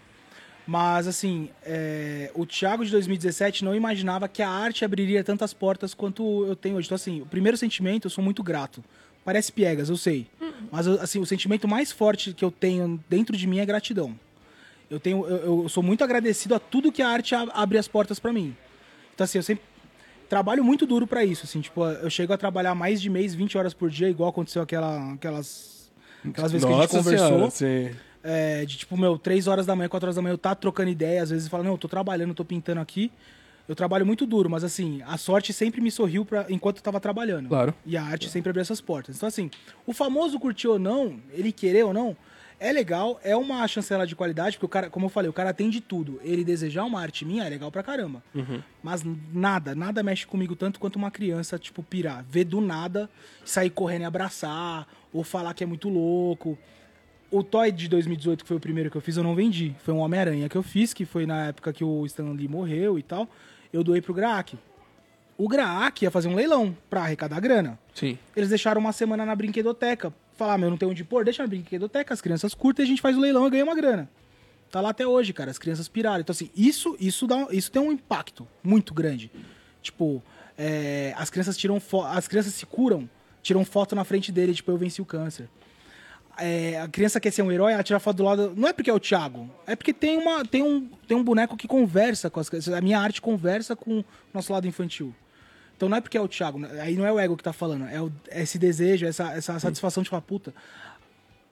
[0.67, 5.93] Mas, assim, é, o Thiago de 2017 não imaginava que a arte abriria tantas portas
[5.93, 6.87] quanto eu tenho hoje.
[6.87, 8.83] Então, assim, o primeiro sentimento, eu sou muito grato.
[9.23, 10.27] Parece piegas, eu sei.
[10.69, 14.13] Mas, eu- assim, o sentimento mais forte que eu tenho dentro de mim é gratidão.
[14.89, 18.19] Eu, tenho, eu, eu sou muito agradecido a tudo que a arte abre as portas
[18.19, 18.55] pra mim.
[19.13, 19.63] Então, assim, eu sempre
[20.29, 23.57] trabalho muito duro pra isso, assim, tipo, eu chego a trabalhar mais de mês, 20
[23.57, 25.89] horas por dia, igual aconteceu aquela, aquelas,
[26.25, 27.51] aquelas vezes que a gente conversou.
[27.51, 27.91] sim.
[28.23, 30.89] É, de tipo, meu, 3 horas da manhã, 4 horas da manhã, eu tá trocando
[30.89, 33.11] ideia, às vezes fala, não, eu tô trabalhando, eu tô pintando aqui.
[33.67, 37.01] Eu trabalho muito duro, mas assim, a sorte sempre me sorriu pra, enquanto eu tava
[37.01, 37.49] trabalhando.
[37.49, 37.73] Claro.
[37.85, 39.17] E a arte sempre abriu essas portas.
[39.17, 39.51] Então, assim,
[39.85, 42.15] o famoso curtir ou não, ele querer ou não,
[42.59, 45.53] é legal, é uma chancela de qualidade, porque o cara, como eu falei, o cara
[45.53, 46.19] tem de tudo.
[46.23, 48.23] Ele desejar uma arte minha é legal pra caramba.
[48.81, 49.03] Mas
[49.33, 52.25] nada, nada mexe comigo tanto quanto uma criança, tipo, pirar.
[52.27, 53.09] Ver do nada,
[53.43, 56.57] sair correndo e abraçar, ou falar que é muito louco.
[57.29, 59.75] O Toy de 2018, que foi o primeiro que eu fiz, eu não vendi.
[59.83, 62.97] Foi um Homem-Aranha que eu fiz, que foi na época que o Stan Lee morreu
[62.97, 63.27] e tal.
[63.71, 64.57] Eu doei pro Graak.
[65.37, 67.77] O Graak ia fazer um leilão pra arrecadar grana.
[67.93, 68.17] Sim.
[68.35, 70.13] Eles deixaram uma semana na brinquedoteca.
[70.35, 73.01] Falar, meu, não tem onde pôr, deixa na brinquedoteca, as crianças curtem e a gente
[73.01, 74.09] faz o leilão e ganha uma grana.
[74.71, 76.21] Tá lá até hoje, cara, as crianças piraram.
[76.21, 79.31] Então, assim, isso, isso, dá, isso tem um impacto muito grande.
[79.81, 80.23] Tipo,
[80.57, 83.09] é, as crianças tiram as crianças se curam,
[83.41, 85.49] tiram foto na frente dele, tipo, eu venci o câncer.
[86.39, 88.53] É, a criança quer ser um herói, ela tira foto do lado.
[88.55, 91.57] Não é porque é o Thiago, é porque tem, uma, tem, um, tem um boneco
[91.57, 92.73] que conversa com as crianças.
[92.73, 95.13] A minha arte conversa com o nosso lado infantil.
[95.75, 96.79] Então não é porque é o Thiago, né?
[96.81, 99.59] aí não é o ego que tá falando, é, o- é esse desejo, essa, essa
[99.59, 100.51] satisfação de falar, puta,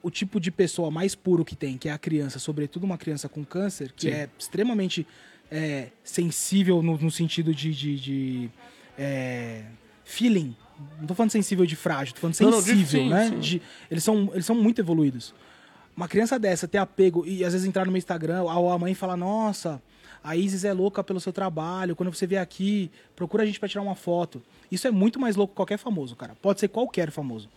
[0.02, 3.30] o tipo de pessoa mais puro que tem, que é a criança, sobretudo uma criança
[3.30, 4.16] com câncer, que Sim.
[4.16, 5.06] é extremamente
[5.52, 8.50] é, sensível no, no sentido de, de, de,
[8.98, 9.64] é,
[10.04, 10.56] feeling.
[11.00, 13.30] Não tô falando sensível de frágil, tô falando Não, não, de- sensível, sim, né?
[13.30, 13.40] sim.
[13.40, 15.34] De- eles, são, eles são muito evoluídos.
[15.96, 18.94] Uma criança dessa ter apego e às vezes entrar no meu Instagram, ou a mãe
[18.94, 19.82] falar, nossa,
[20.24, 23.70] a Isis é louca pelo seu trabalho, quando você vier aqui, procura a gente pra
[23.70, 24.42] tirar uma foto.
[24.70, 26.36] Isso é muito mais louco que qualquer famoso, cara.
[26.42, 27.48] Pode ser qualquer famoso.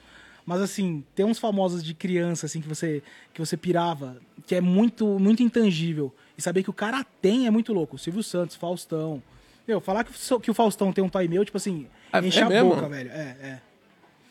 [0.46, 3.02] Mas assim, tem uns famosos de criança assim que você
[3.34, 4.16] que você pirava,
[4.46, 6.14] que é muito muito intangível.
[6.38, 7.98] E saber que o cara tem é muito louco.
[7.98, 9.20] Silvio Santos, Faustão.
[9.68, 12.42] Meu, falar que, que o Faustão tem um pai meu, tipo assim, É- enche é
[12.42, 12.70] a mesmo?
[12.74, 13.10] boca, velho.
[13.10, 13.60] É, é.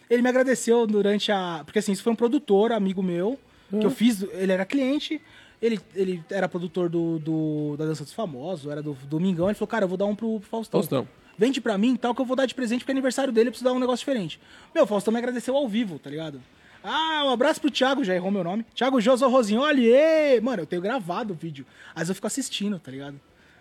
[0.10, 1.62] Ele me agradeceu durante a.
[1.64, 3.40] Porque assim, isso foi um produtor, amigo meu,
[3.70, 4.24] que eu fiz.
[4.34, 5.22] Ele era cliente,
[5.62, 9.48] ele, ele era produtor do, do- da Dança dos Famosos, era do Domingão.
[9.48, 10.80] Ele falou, cara, eu vou dar um pro, pro Faustão.
[10.82, 11.08] Faustão.
[11.38, 13.52] Vende pra mim tal, que eu vou dar de presente porque é aniversário dele, eu
[13.52, 14.40] preciso dar um negócio diferente.
[14.74, 16.42] Meu, o Faustão me agradeceu ao vivo, tá ligado?
[16.84, 18.66] Ah, um abraço pro Thiago, já errou meu nome.
[18.74, 20.40] Thiago Joso Rosinholi, ê!
[20.42, 21.64] Mano, eu tenho gravado o vídeo.
[21.90, 23.20] Às vezes eu fico assistindo, tá ligado?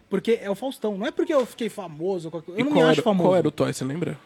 [0.09, 0.97] Porque é o Faustão.
[0.97, 2.31] Não é porque eu fiquei famoso.
[2.49, 3.29] Eu E não me acho era, famoso.
[3.29, 4.19] qual era o toy, você lembra?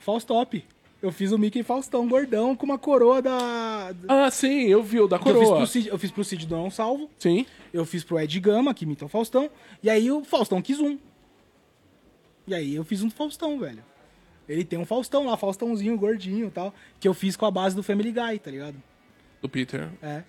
[0.00, 0.64] Faustop.
[1.00, 3.94] Eu fiz o Mickey Faustão gordão com uma coroa da.
[4.08, 5.56] Ah, sim, eu vi o da que eu, fiz coroa.
[5.58, 7.08] pro Cid, eu fiz pro Cid Salvo.
[7.18, 7.46] Sim.
[7.72, 9.48] Eu fiz pro Ed Gama, que imita o Faustão.
[9.80, 10.98] E aí o Faustão quis um.
[12.48, 13.84] E aí eu fiz um do Faustão, velho.
[14.48, 16.74] Ele tem um Faustão lá, Faustãozinho, gordinho e tal.
[16.98, 18.74] Que eu fiz com a base do Family Guy, tá ligado?
[19.40, 19.88] Do Peter.
[20.02, 20.24] É.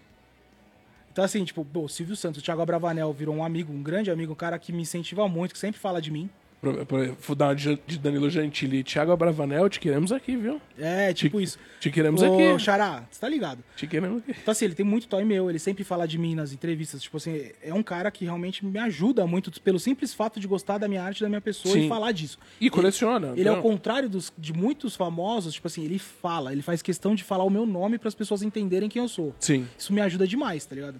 [1.11, 4.33] Então, assim, tipo, o Silvio Santos, o Thiago Abravanel virou um amigo, um grande amigo,
[4.33, 6.29] um cara que me incentiva muito, que sempre fala de mim.
[6.61, 10.61] Uma de Danilo Gentili e Thiago Abravanel, te queremos aqui, viu?
[10.77, 11.57] É, tipo isso.
[11.79, 12.59] Te queremos Ô, aqui.
[12.59, 13.63] Xará, você tá ligado?
[13.75, 14.35] Te queremos aqui.
[14.41, 17.01] Então, assim, ele tem muito toy meu, ele sempre fala de mim nas entrevistas.
[17.01, 20.77] Tipo assim, é um cara que realmente me ajuda muito pelo simples fato de gostar
[20.77, 21.85] da minha arte, da minha pessoa Sim.
[21.85, 22.37] e falar disso.
[22.59, 23.29] E coleciona.
[23.29, 26.81] Ele, ele é o contrário dos, de muitos famosos, tipo assim, ele fala, ele faz
[26.81, 29.33] questão de falar o meu nome para as pessoas entenderem quem eu sou.
[29.39, 29.65] Sim.
[29.77, 30.99] Isso me ajuda demais, tá ligado?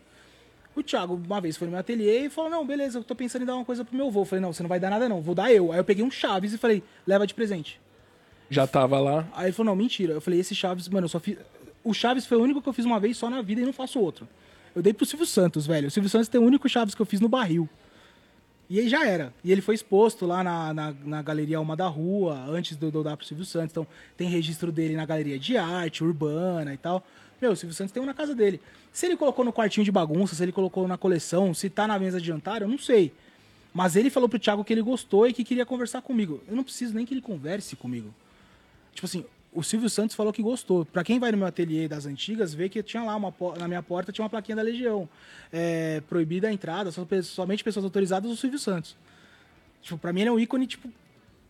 [0.80, 3.42] O Thiago, uma vez, foi no meu ateliê e falou: Não, beleza, eu tô pensando
[3.42, 4.22] em dar uma coisa pro meu avô.
[4.22, 5.74] Eu falei: Não, você não vai dar nada, não, vou dar eu.
[5.74, 7.82] Aí eu peguei um Chaves e falei: Leva de presente.
[8.50, 9.28] Já tava lá.
[9.34, 10.14] Aí ele falou: Não, mentira.
[10.14, 11.38] Eu falei: Esse Chaves, mano, eu só fiz.
[11.84, 13.74] O Chaves foi o único que eu fiz uma vez só na vida e não
[13.74, 14.28] faço outro.
[14.74, 15.90] Eu dei pro Silvio Santos, velho.
[15.90, 17.68] O Silvio Santos tem o único Chaves que eu fiz no barril.
[18.70, 19.34] E aí já era.
[19.44, 23.04] E ele foi exposto lá na, na, na Galeria Alma da Rua, antes de eu
[23.04, 23.72] dar pro Silvio Santos.
[23.72, 27.04] Então tem registro dele na Galeria de Arte, Urbana e tal.
[27.42, 28.60] Meu, o Silvio Santos tem um na casa dele.
[28.92, 31.98] Se ele colocou no quartinho de bagunça, se ele colocou na coleção, se tá na
[31.98, 33.14] mesa de jantar, eu não sei.
[33.74, 36.42] Mas ele falou pro Thiago que ele gostou e que queria conversar comigo.
[36.48, 38.14] Eu não preciso nem que ele converse comigo.
[38.94, 40.86] Tipo assim, o Silvio Santos falou que gostou.
[40.86, 43.82] Pra quem vai no meu ateliê das antigas, vê que tinha lá uma, na minha
[43.84, 45.08] porta tinha uma plaquinha da Legião.
[45.54, 48.98] É, proibida a entrada, só somente pessoas autorizadas do Silvio Santos.
[49.82, 50.92] Tipo, pra mim ele é um ícone, tipo,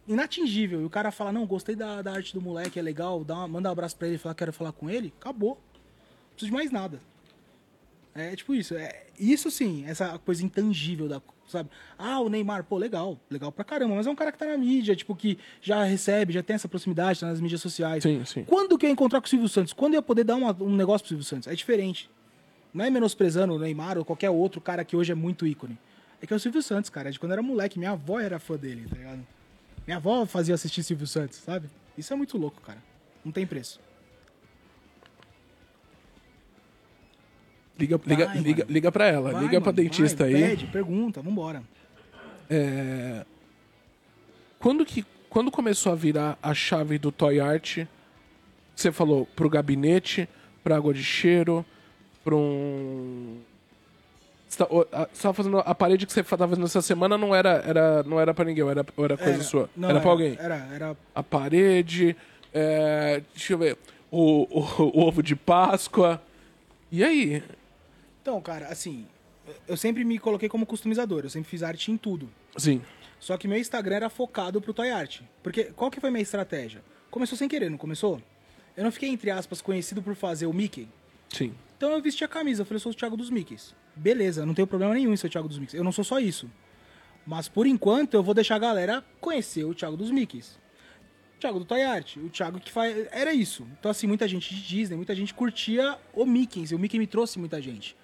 [0.08, 0.82] inatingível.
[0.82, 3.48] E o cara fala, não, gostei da, da arte do moleque, é legal, dá uma-
[3.48, 5.14] manda um abraço pra ele e fala, quero falar com ele.
[5.20, 5.60] Acabou.
[6.40, 7.02] Preciso de mais nada.
[8.16, 8.74] É tipo isso.
[8.76, 11.22] É, isso sim, essa coisa intangível da.
[11.48, 11.70] Sabe?
[11.98, 13.20] Ah, o Neymar, pô, legal.
[13.30, 13.96] Legal pra caramba.
[13.96, 16.68] Mas é um cara que tá na mídia, tipo, que já recebe, já tem essa
[16.68, 18.04] proximidade, tá nas mídias sociais.
[18.04, 18.44] Sim, sim.
[18.44, 19.74] Quando que eu ia encontrar com o Silvio Santos?
[19.74, 21.48] Quando eu ia poder dar uma- um negócio pro Silvio Santos?
[21.48, 22.10] É diferente.
[22.74, 25.78] Não é menosprezando o Neymar ou qualquer outro cara que hoje é muito ícone.
[26.22, 27.10] É que é o Silvio Santos, cara.
[27.10, 27.80] É de quando eu era moleque.
[27.80, 29.26] Minha avó era fã dele, tá ligado?
[29.88, 31.68] Minha avó fazia assistir Silvio Santos, sabe?
[31.98, 32.78] Isso é muito louco, cara.
[33.26, 33.80] Não tem preço.
[37.80, 38.74] Liga, liga, Vai, liga, mano.
[38.74, 39.32] liga pra ela.
[39.32, 40.42] Vai, liga pra mano, dentista vai, aí.
[40.50, 41.64] Pede, pergunta, vambora.
[42.50, 43.26] É,
[44.60, 47.80] Quando, que, quando começou a virar a chave do Toy Art,
[48.76, 50.28] você falou pro gabinete,
[50.64, 51.66] pra água de cheiro,
[52.24, 53.38] pra um.
[54.48, 57.18] Você tá- o- a- você tava fazendo a parede que você tava fazendo essa semana
[57.18, 59.70] não era, era, não era pra ninguém, era, era coisa sua.
[59.78, 60.36] não, era pra alguém.
[60.40, 62.16] Era, era A parede,
[62.54, 63.78] é, deixa eu ver,
[64.12, 66.22] o, o- o ovo de Páscoa.
[66.92, 67.44] E aí?
[68.22, 69.08] Então, cara, assim,
[69.68, 72.30] eu sempre me coloquei como customizador, eu sempre fiz arte em tudo.
[72.58, 72.82] Sim.
[73.20, 75.22] Só que meu Instagram era focado pro Toy Art.
[75.44, 76.82] Porque qual que foi minha estratégia?
[77.12, 78.22] Começou sem querer, não começou?
[78.78, 80.88] Eu não fiquei, entre aspas, conhecido por fazer o Mickey.
[81.30, 81.54] Sim.
[81.78, 83.74] Então eu vesti a camisa, eu falei, eu sou o Thiago dos Mickeys.
[83.96, 85.78] Beleza, não tenho problema nenhum em ser o Thiago dos Mickeys.
[85.78, 86.50] Eu não sou só isso.
[87.26, 90.60] Mas por enquanto eu vou deixar a galera conhecer o Thiago dos Mickeys.
[91.36, 93.08] O Thiago do Toy Art, o Thiago que faz.
[93.12, 93.66] Era isso.
[93.80, 96.66] Então, assim, muita gente de Disney, muita gente curtia o Mickey.
[96.70, 97.96] E o Mickey me trouxe muita gente.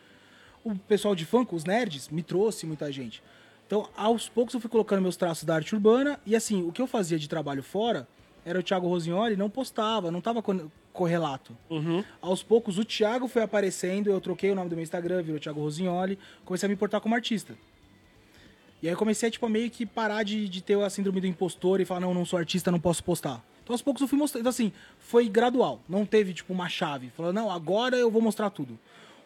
[0.66, 3.22] O pessoal de Funko, os nerds, me trouxe muita gente.
[3.68, 6.20] Então, aos poucos eu fui colocando meus traços da arte urbana.
[6.26, 8.08] E assim, o que eu fazia de trabalho fora
[8.44, 11.56] era o Thiago Rosignoli, não postava, não tava co- correlato.
[12.22, 15.62] Aos poucos o Thiago foi aparecendo, eu troquei o nome do meu Instagram, virou Thiago
[15.62, 17.56] Rosignoli, comecei a me importar como artista.
[18.84, 21.28] E aí eu comecei, tipo, a meio que parar de, de ter a síndrome do
[21.28, 23.44] impostor e falar, não, não sou artista, não posso postar.
[23.64, 24.42] Então aos poucos eu fui mostrando.
[24.42, 25.80] Então, assim, foi gradual.
[25.90, 27.10] Não teve, tipo, uma chave.
[27.18, 28.78] Falou, não, agora eu vou mostrar tudo.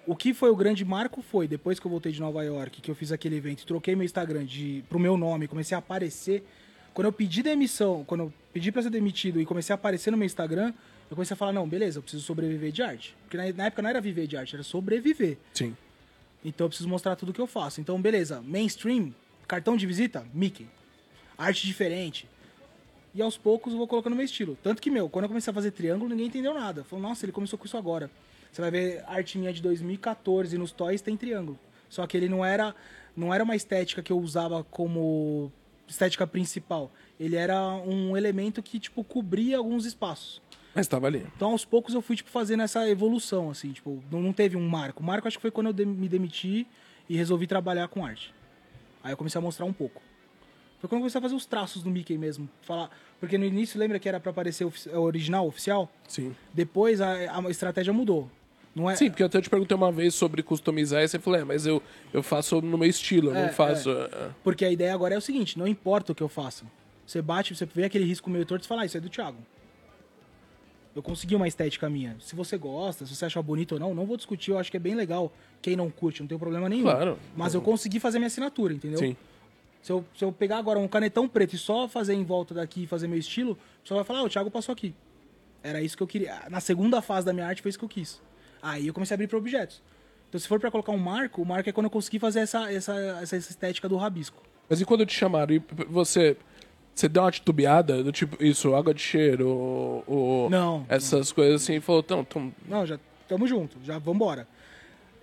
[0.05, 2.89] O que foi o grande marco foi, depois que eu voltei de Nova York, que
[2.89, 6.43] eu fiz aquele evento, e troquei meu Instagram de, pro meu nome, comecei a aparecer.
[6.93, 10.17] Quando eu pedi demissão, quando eu pedi pra ser demitido e comecei a aparecer no
[10.17, 10.73] meu Instagram,
[11.09, 13.15] eu comecei a falar, não, beleza, eu preciso sobreviver de arte.
[13.23, 15.37] Porque na, na época não era viver de arte, era sobreviver.
[15.53, 15.75] Sim.
[16.43, 17.81] Então eu preciso mostrar tudo que eu faço.
[17.81, 19.13] Então, beleza, mainstream,
[19.47, 20.67] cartão de visita, Mickey.
[21.37, 22.27] Arte diferente.
[23.13, 24.57] E aos poucos eu vou colocando meu estilo.
[24.61, 26.83] Tanto que, meu, quando eu comecei a fazer triângulo, ninguém entendeu nada.
[26.83, 28.09] Falou, nossa, ele começou com isso agora.
[28.51, 31.57] Você vai ver arte minha de 2014 nos toys tem triângulo.
[31.89, 32.75] Só que ele não era,
[33.15, 35.51] não era uma estética que eu usava como
[35.87, 36.91] estética principal.
[37.19, 40.41] Ele era um elemento que, tipo, cobria alguns espaços.
[40.75, 41.25] Mas tava ali.
[41.35, 44.67] Então, aos poucos, eu fui, tipo, fazendo essa evolução, assim, tipo, não, não teve um
[44.67, 45.01] marco.
[45.01, 46.67] O marco acho que foi quando eu de- me demiti
[47.09, 48.33] e resolvi trabalhar com arte.
[49.03, 49.99] Aí eu comecei a mostrar um pouco.
[50.79, 52.47] Foi quando eu comecei a fazer os traços do Mickey mesmo.
[52.61, 52.89] Falar,
[53.19, 55.91] porque no início, lembra que era pra aparecer ofici- original, oficial?
[56.07, 56.35] Sim.
[56.53, 58.29] Depois a, a estratégia mudou.
[58.79, 61.39] Não é, Sim, porque eu até te perguntei uma vez sobre customizar e você falou,
[61.39, 61.81] é, mas eu,
[62.13, 63.89] eu faço no meu estilo, eu É, não faço.
[63.91, 64.29] é.
[64.43, 66.65] Porque a ideia agora é o seguinte, não importa o que eu faça.
[67.05, 69.37] Você bate, você vê aquele risco meio torto e fala, ah, isso é do Thiago.
[70.95, 72.15] Eu consegui uma estética minha.
[72.19, 74.77] Se você gosta, se você acha bonito ou não, não vou discutir, eu acho que
[74.77, 75.31] é bem legal.
[75.61, 76.83] Quem não curte, não tem problema nenhum.
[76.83, 77.17] Claro.
[77.35, 78.97] Mas eu consegui fazer minha assinatura, entendeu?
[78.97, 79.15] Sim.
[79.81, 82.83] Se eu, se eu pegar agora um canetão preto e só fazer em volta daqui
[82.83, 84.93] e fazer meu estilo, o pessoal vai falar, ah, o Thiago passou aqui.
[85.63, 86.41] Era isso que eu queria.
[86.49, 88.21] Na segunda fase da minha arte foi isso que eu quis.
[88.61, 89.81] Aí eu comecei a abrir para objetos.
[90.27, 92.71] Então se for para colocar um marco, o marco é quando eu consegui fazer essa,
[92.71, 94.41] essa, essa estética do rabisco.
[94.69, 95.53] Mas e quando te chamaram?
[95.55, 96.37] E você
[96.93, 100.03] Você deu uma titubeada do tipo, isso, água de cheiro, o,
[100.45, 104.47] o- Não, essas coisas assim, e falou, então, então, Não, já tamo junto, já vambora.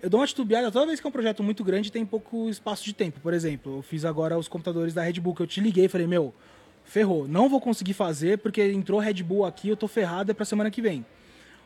[0.01, 2.83] Eu dou uma titubeada toda vez que é um projeto muito grande tem pouco espaço
[2.83, 3.19] de tempo.
[3.19, 5.89] Por exemplo, eu fiz agora os computadores da Red Bull, que eu te liguei e
[5.89, 6.33] falei, meu,
[6.83, 10.45] ferrou, não vou conseguir fazer porque entrou Red Bull aqui, eu tô ferrado, é pra
[10.45, 11.05] semana que vem.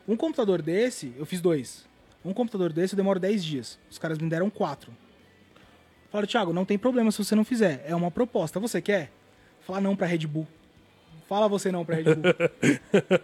[0.06, 1.84] Um computador desse, eu fiz dois.
[2.24, 3.78] Um computador desse eu demoro 10 dias.
[3.90, 4.92] Os caras me deram quatro.
[6.10, 7.84] Falaram, Thiago, não tem problema se você não fizer.
[7.86, 8.60] É uma proposta.
[8.60, 9.10] Você quer?
[9.66, 10.46] Fala não pra Red Bull.
[11.28, 12.32] Fala você não pra Red Bull.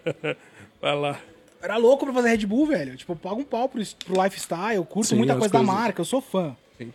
[0.80, 1.20] vai lá.
[1.60, 2.96] era louco pra fazer Red Bull, velho.
[2.96, 6.00] Tipo, eu pago um pau pro, pro lifestyle, eu curto Sim, muita coisa da marca,
[6.00, 6.56] eu sou fã.
[6.78, 6.92] Sim.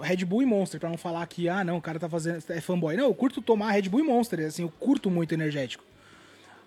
[0.00, 2.60] Red Bull e Monster, pra não falar que, ah, não, o cara tá fazendo, é
[2.60, 2.96] fanboy.
[2.96, 5.84] Não, eu curto tomar Red Bull e Monster, assim, eu curto muito energético.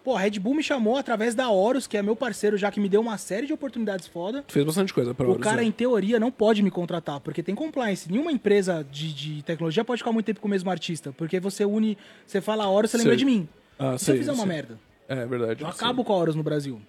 [0.03, 2.79] Pô, a Red Bull me chamou através da Horus, que é meu parceiro, já que
[2.79, 4.43] me deu uma série de oportunidades foda.
[4.49, 5.63] Fez bastante coisa pra O Horus, cara, né?
[5.63, 8.11] em teoria, não pode me contratar, porque tem compliance.
[8.11, 11.63] Nenhuma empresa de, de tecnologia pode ficar muito tempo com o mesmo artista, porque você
[11.63, 11.97] une,
[12.27, 13.17] você fala Horus, você lembra Sei.
[13.19, 13.47] de mim.
[13.79, 14.47] Ah, se sei, eu fizer uma sei.
[14.47, 14.79] merda?
[15.07, 15.63] É verdade.
[15.63, 15.73] Eu sim.
[15.77, 16.81] acabo com a Horus no Brasil.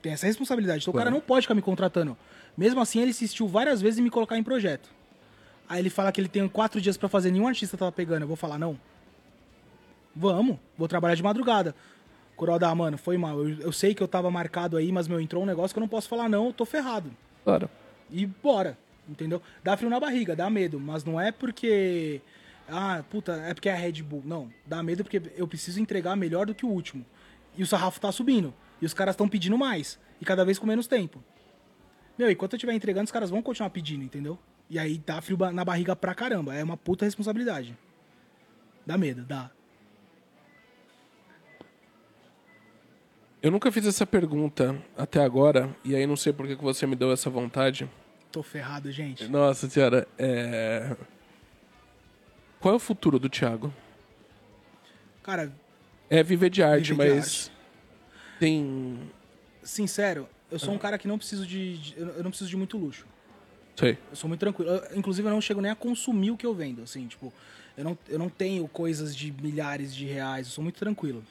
[0.00, 0.82] Tem essa responsabilidade.
[0.82, 1.06] Então o Claro.
[1.06, 2.16] cara não pode ficar me contratando.
[2.56, 4.88] Mesmo assim, ele insistiu várias vezes em me colocar em projeto.
[5.68, 8.22] Aí ele fala que ele tem quatro dias pra fazer, nenhum artista tava pegando.
[8.22, 8.78] Eu vou falar, não.
[10.16, 11.74] Vamos, vou trabalhar de madrugada.
[12.36, 13.38] Kuroda, mano, foi mal.
[13.38, 15.82] Eu, eu sei que eu tava marcado aí, mas meu, entrou um negócio que eu
[15.82, 17.10] não posso falar, não, eu tô ferrado.
[17.44, 17.68] Claro.
[18.10, 18.76] E bora,
[19.08, 19.40] entendeu?
[19.62, 22.20] Dá frio na barriga, dá medo, mas não é porque.
[22.68, 24.22] Ah, puta, é porque é a Red Bull.
[24.24, 27.04] Não, dá medo porque eu preciso entregar melhor do que o último.
[27.56, 28.54] E o sarrafo tá subindo.
[28.80, 29.98] E os caras estão pedindo mais.
[30.20, 31.22] E cada vez com menos tempo.
[32.18, 34.38] Meu, enquanto eu estiver entregando, os caras vão continuar pedindo, entendeu?
[34.70, 36.54] E aí dá frio na barriga pra caramba.
[36.54, 37.76] É uma puta responsabilidade.
[38.86, 39.50] Dá medo, dá.
[43.44, 46.96] Eu nunca fiz essa pergunta até agora, e aí não sei por que você me
[46.96, 47.86] deu essa vontade.
[48.32, 49.28] Tô ferrado, gente.
[49.28, 50.96] Nossa senhora, é...
[52.58, 53.70] Qual é o futuro do Thiago?
[55.22, 55.52] Cara,
[56.08, 57.50] É viver de arte, Viver de mas...
[58.40, 58.98] Tem...
[59.62, 61.76] sincero, eu sou um cara que não preciso de.
[61.76, 63.06] de- eu não preciso de muito luxo.
[63.76, 63.98] Sei.
[64.10, 64.70] Eu sou muito tranquilo.
[64.70, 67.30] Eu, inclusive, eu não chego nem a consumir o que eu vendo, assim, tipo,
[67.76, 71.22] eu não, eu não tenho coisas de milhares de reais, eu sou muito tranquilo.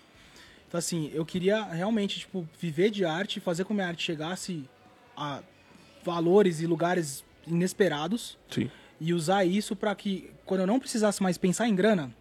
[0.73, 4.67] Então, assim, eu queria realmente, tipo, viver de arte, fazer com que minha arte chegasse
[5.15, 5.43] a
[6.03, 8.71] valores e lugares inesperados Sim.
[8.99, 12.11] e usar isso pra que, quando eu não precisasse mais pensar em grana,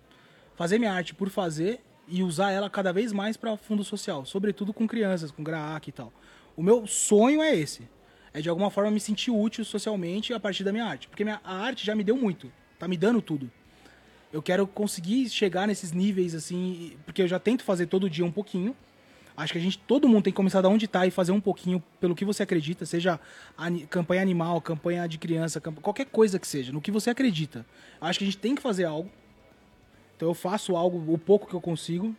[0.55, 4.71] fazer minha arte por fazer e usar ela cada vez mais para fundo social, sobretudo
[4.75, 6.13] com crianças, com GRAAC e tal.
[6.55, 7.89] O meu sonho é esse.
[8.35, 11.41] É de alguma forma me sentir útil socialmente a partir da minha arte, porque minha,
[11.43, 13.51] a arte já me deu muito, tá me dando tudo.
[14.33, 18.33] Eu quero conseguir chegar nesses níveis assim, porque eu já tento fazer todo dia um
[18.33, 18.75] pouquinho.
[19.37, 21.41] Acho que a gente, todo mundo tem que começar da onde tá e fazer um
[21.41, 23.19] pouquinho pelo que você acredita, seja
[23.89, 27.65] campanha animal, campanha de criança, qualquer coisa que seja, no que você acredita.
[28.01, 29.11] Acho que a gente tem que fazer algo.
[30.17, 32.15] Então eu faço algo, o pouco que eu consigo.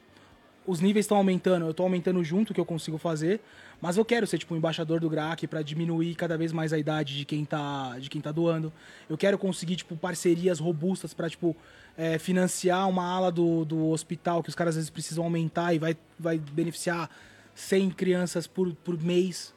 [0.65, 3.41] Os níveis estão aumentando, eu estou aumentando junto o que eu consigo fazer,
[3.81, 6.77] mas eu quero ser tipo um embaixador do GRAC para diminuir cada vez mais a
[6.77, 8.71] idade de quem tá, de quem tá doando.
[9.09, 11.53] Eu quero conseguir tipo parcerias robustas para tipo
[11.97, 15.79] é, financiar uma ala do, do hospital que os caras às vezes precisam aumentar e
[15.79, 17.09] vai, vai beneficiar
[17.53, 19.53] 100 crianças por, por mês.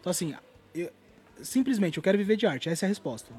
[0.00, 0.34] Então assim,
[0.74, 0.90] eu-
[1.40, 3.32] simplesmente eu quero viver de arte, essa é a resposta.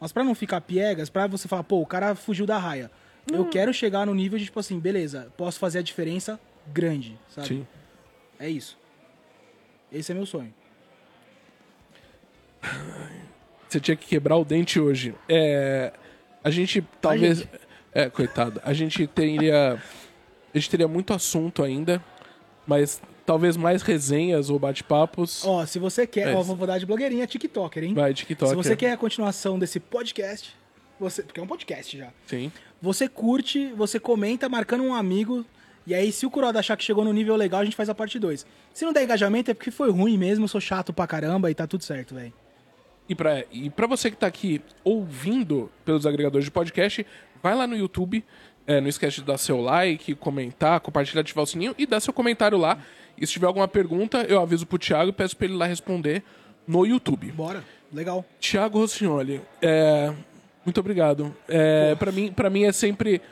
[0.00, 2.90] Mas pra não ficar piegas, pra você falar, pô, o cara fugiu da raia.
[3.32, 6.38] Eu quero chegar no nível de tipo assim, beleza, posso fazer a diferença
[6.72, 7.48] grande, sabe?
[7.48, 7.66] Sim.
[8.38, 8.78] É isso.
[9.92, 10.52] Esse é meu sonho.
[13.68, 15.14] Você tinha que quebrar o dente hoje.
[15.28, 15.92] É...
[16.42, 17.38] A gente talvez...
[17.38, 17.50] gente.
[17.92, 18.60] É, coitado.
[18.64, 19.80] A gente teria...
[20.54, 22.02] A gente teria muito assunto ainda,
[22.66, 25.44] mas talvez mais resenhas ou bate-papos.
[25.44, 27.92] Ó, se você quer, É ó, vou dar de blogueirinha TikToker, hein?
[27.92, 28.50] Vai, TikTok.
[28.50, 30.54] Se você quer a continuação desse podcast,
[30.98, 32.10] você, porque é um podcast já.
[32.26, 32.50] Sim.
[32.80, 35.44] Você curte, você comenta marcando um amigo.
[35.86, 37.94] E aí, se o Kuroda achar que chegou no nível legal, a gente faz a
[37.94, 38.44] parte 2.
[38.74, 41.66] Se não der engajamento, é porque foi ruim mesmo, sou chato pra caramba e tá
[41.66, 42.32] tudo certo, velho.
[43.08, 47.06] E pra, e pra você que tá aqui ouvindo pelos agregadores de podcast,
[47.40, 48.24] vai lá no YouTube.
[48.66, 52.12] é, não esquece de dar seu like, comentar, compartilhar, ativar o sininho e dar seu
[52.12, 52.78] comentário lá.
[53.16, 56.22] E se tiver alguma pergunta, eu aviso pro Thiago e peço pra ele lá responder
[56.66, 57.30] no YouTube.
[57.32, 57.62] Bora.
[57.92, 58.24] Legal.
[58.40, 60.12] Thiago Rossignoli, é,
[60.64, 61.32] muito obrigado.
[61.48, 63.22] É, para mim, para mim é sempre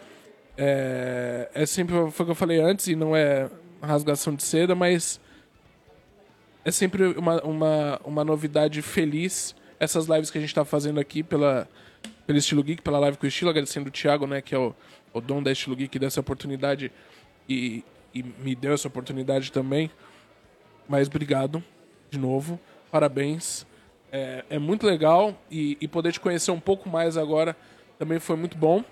[0.57, 3.51] é, é sempre foi o que eu falei antes e não é
[3.83, 5.21] rasgação de seda, mas
[6.65, 11.23] é sempre uma, uma, uma novidade feliz essas lives que a gente tá fazendo aqui
[11.23, 11.69] pela
[12.27, 14.75] pelo Estilo Geek, pela live com o Estilo, agradecendo o Thiago, né, que é o,
[15.13, 16.91] o dono da Estilo Geek, dessa oportunidade
[17.49, 19.91] e, e me deu essa oportunidade também.
[20.89, 21.63] Mas obrigado
[22.11, 22.59] de novo,
[22.91, 23.67] parabéns.
[24.11, 27.57] É, é muito legal e, e poder te conhecer um pouco mais agora
[27.99, 28.85] também foi muito bom.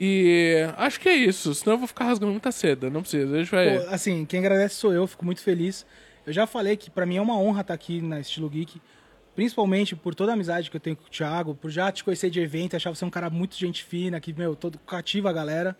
[0.00, 2.88] E acho que é isso, senão eu vou ficar rasgando muita seda.
[2.88, 3.78] Não precisa, a gente vai.
[3.80, 5.84] Pô, assim, quem agradece sou eu, fico muito feliz.
[6.26, 8.80] Eu já falei que pra mim é uma honra estar aqui na Estilo Geek,
[9.34, 12.30] principalmente por toda a amizade que eu tenho com o Thiago, por já te conhecer
[12.30, 15.76] de evento, achar você um cara muito gente fina, que, meu, todo cativa a galera.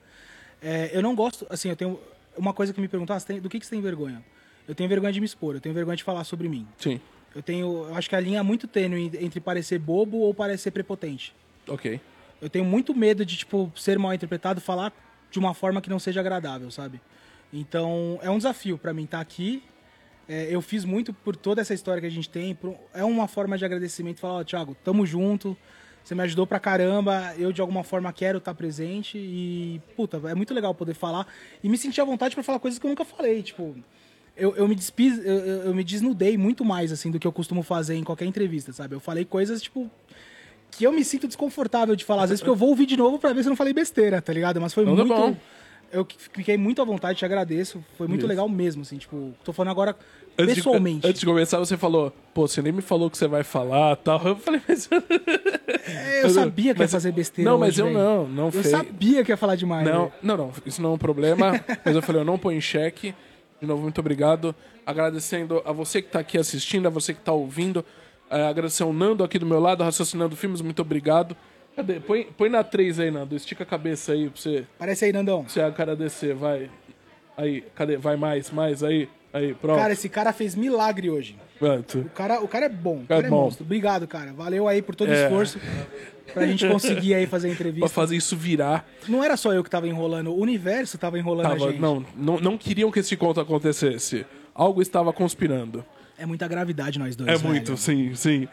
[0.63, 1.99] É, eu não gosto, assim, eu tenho
[2.37, 4.23] uma coisa que me perguntam, ah, tem- do que, que você tem vergonha?
[4.69, 6.67] Eu tenho vergonha de me expor, eu tenho vergonha de falar sobre mim.
[6.79, 7.01] Sim,
[7.35, 10.71] Eu tenho, eu acho que a linha é muito tênue entre parecer bobo ou parecer
[10.71, 11.35] prepotente.
[11.67, 11.99] ok.
[12.41, 14.93] Eu tenho muito medo de, tipo, ser mal interpretado, falar
[15.31, 17.01] de uma forma que não seja agradável, sabe?
[17.53, 19.63] Então, é um desafio pra mim estar aqui.
[20.29, 22.57] É, eu fiz muito por toda essa história que a gente tem.
[22.95, 24.21] É uma forma de agradecimento.
[24.21, 25.57] Falar, ó, Thiago, tamo junto.
[26.05, 27.35] Você me ajudou pra caramba.
[27.37, 29.19] Eu, de alguma forma, quero estar presente.
[29.19, 31.27] E, puta, é muito legal poder falar.
[31.63, 33.43] E me sentir à vontade pra falar coisas que eu nunca falei.
[33.43, 33.77] Tipo,
[34.37, 37.63] eu, eu me despiz, eu- eu me desnudei muito mais, assim, do que eu costumo
[37.65, 38.95] fazer em qualquer entrevista, sabe?
[38.95, 39.91] Eu falei coisas, tipo,
[40.71, 42.25] que eu me sinto desconfortável de falar.
[42.25, 44.21] Às vezes porque eu vou ouvir de novo pra ver se eu não falei besteira,
[44.23, 44.61] tá ligado?
[44.61, 45.07] Mas foi tá muito.
[45.09, 45.37] bom.
[45.93, 47.85] Eu fiquei muito à vontade, te agradeço.
[47.99, 48.29] Foi muito Isso.
[48.29, 49.97] legal mesmo, assim, tipo, tô falando agora
[50.39, 51.05] Antes de- pessoalmente.
[51.07, 53.97] antes de começar, você falou, pô, você nem me falou o que você vai falar
[53.97, 54.25] tal.
[54.25, 54.89] Eu falei, mas.
[55.89, 57.51] É, eu sabia que ia mas- fazer besteira.
[57.51, 57.99] Não, mas hoje, eu velho.
[57.99, 58.69] não, não Eu fez.
[58.69, 59.85] sabia que ia falar demais.
[59.85, 61.53] Não, não, não, isso não é um problema.
[61.85, 63.15] mas eu falei, eu não ponho em xeque.
[63.61, 64.55] De novo, muito obrigado.
[64.87, 67.85] Agradecendo a você que tá aqui assistindo, a você que tá ouvindo.
[68.31, 71.37] É, agradecer ao Nando aqui do meu lado, raciocinando filmes, muito obrigado.
[71.75, 71.99] Cadê?
[72.01, 73.35] Põe, põe na 3 aí, Nando.
[73.35, 75.43] Estica a cabeça aí pra você, Parece aí, Nandão.
[75.43, 76.71] pra você agradecer, vai.
[77.37, 77.97] Aí, cadê?
[77.97, 79.09] Vai mais, mais, aí.
[79.33, 79.79] Aí, pronto.
[79.79, 81.37] Cara, esse cara fez milagre hoje.
[81.59, 82.01] Pronto.
[82.01, 82.99] O cara, o cara é bom.
[82.99, 83.45] O É cara é, bom.
[83.45, 83.65] monstro.
[83.65, 84.33] Obrigado, cara.
[84.33, 85.23] Valeu aí por todo o É.
[85.25, 85.61] esforço
[86.35, 87.89] pra gente conseguir aí fazer a Pra entrevista.
[87.89, 88.89] fazer isso virar.
[89.09, 91.81] Não era só eu que tava enrolando, o universo tava enrolando a Tava, gente.
[91.81, 94.27] não, não, não queriam que esse conto acontecesse.
[94.53, 95.85] Algo estava conspirando.
[96.21, 97.29] É muita gravidade nós dois.
[97.29, 97.49] É velho.
[97.49, 98.47] muito, sim, sim.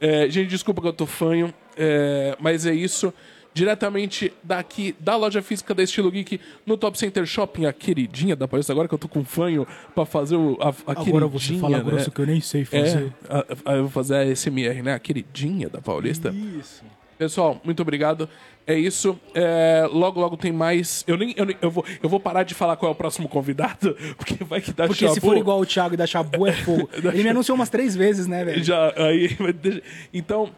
[0.00, 3.12] É, gente, desculpa que eu tô fanho, é, mas é isso.
[3.52, 8.46] Diretamente daqui da loja física da Estilo Geek no Top Center Shopping, a queridinha da
[8.46, 8.72] Paulista.
[8.72, 11.78] Agora que eu tô com fanho pra fazer o, a, a Agora você queridinha, fala
[11.78, 11.84] né?
[11.84, 13.12] grosso que eu nem sei É, fazer.
[13.28, 14.94] a- a- eu vou fazer a SMR, né?
[14.94, 16.30] A queridinha da Paulista.
[16.30, 16.84] Isso.
[17.20, 18.26] Pessoal, muito obrigado.
[18.66, 19.20] É isso.
[19.34, 21.04] É, logo, logo tem mais.
[21.06, 23.28] Eu nem, eu, nem- eu vou, eu vou parar de falar qual é o próximo
[23.28, 26.52] convidado, porque vai que dá Porque se for igual o Thiago e da Chabu é
[26.54, 26.88] fogo.
[27.12, 28.64] Ele me anunciou umas três vezes, né, velho?
[28.64, 29.36] Já, aí,
[30.14, 30.48] então,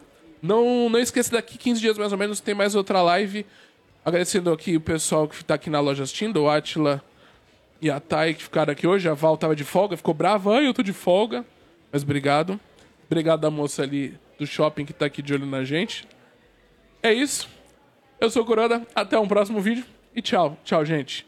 [0.40, 3.44] não, não esqueça, daqui 15 dias mais ou menos tem mais outra live.
[4.04, 7.02] Agradecendo aqui o pessoal que tá aqui na loja assistindo, o Atila
[7.80, 9.08] e a Thay que ficaram aqui hoje.
[9.08, 10.58] A Val tava de folga, ficou brava.
[10.58, 11.44] Ai, eu tô de folga.
[11.90, 12.60] Mas obrigado.
[13.10, 16.06] Obrigado da moça ali do shopping que tá aqui de olho na gente.
[17.02, 17.48] É isso.
[18.20, 18.86] Eu sou o Kuroda.
[18.94, 19.84] Até um próximo vídeo.
[20.14, 20.56] E tchau.
[20.64, 21.26] Tchau, gente.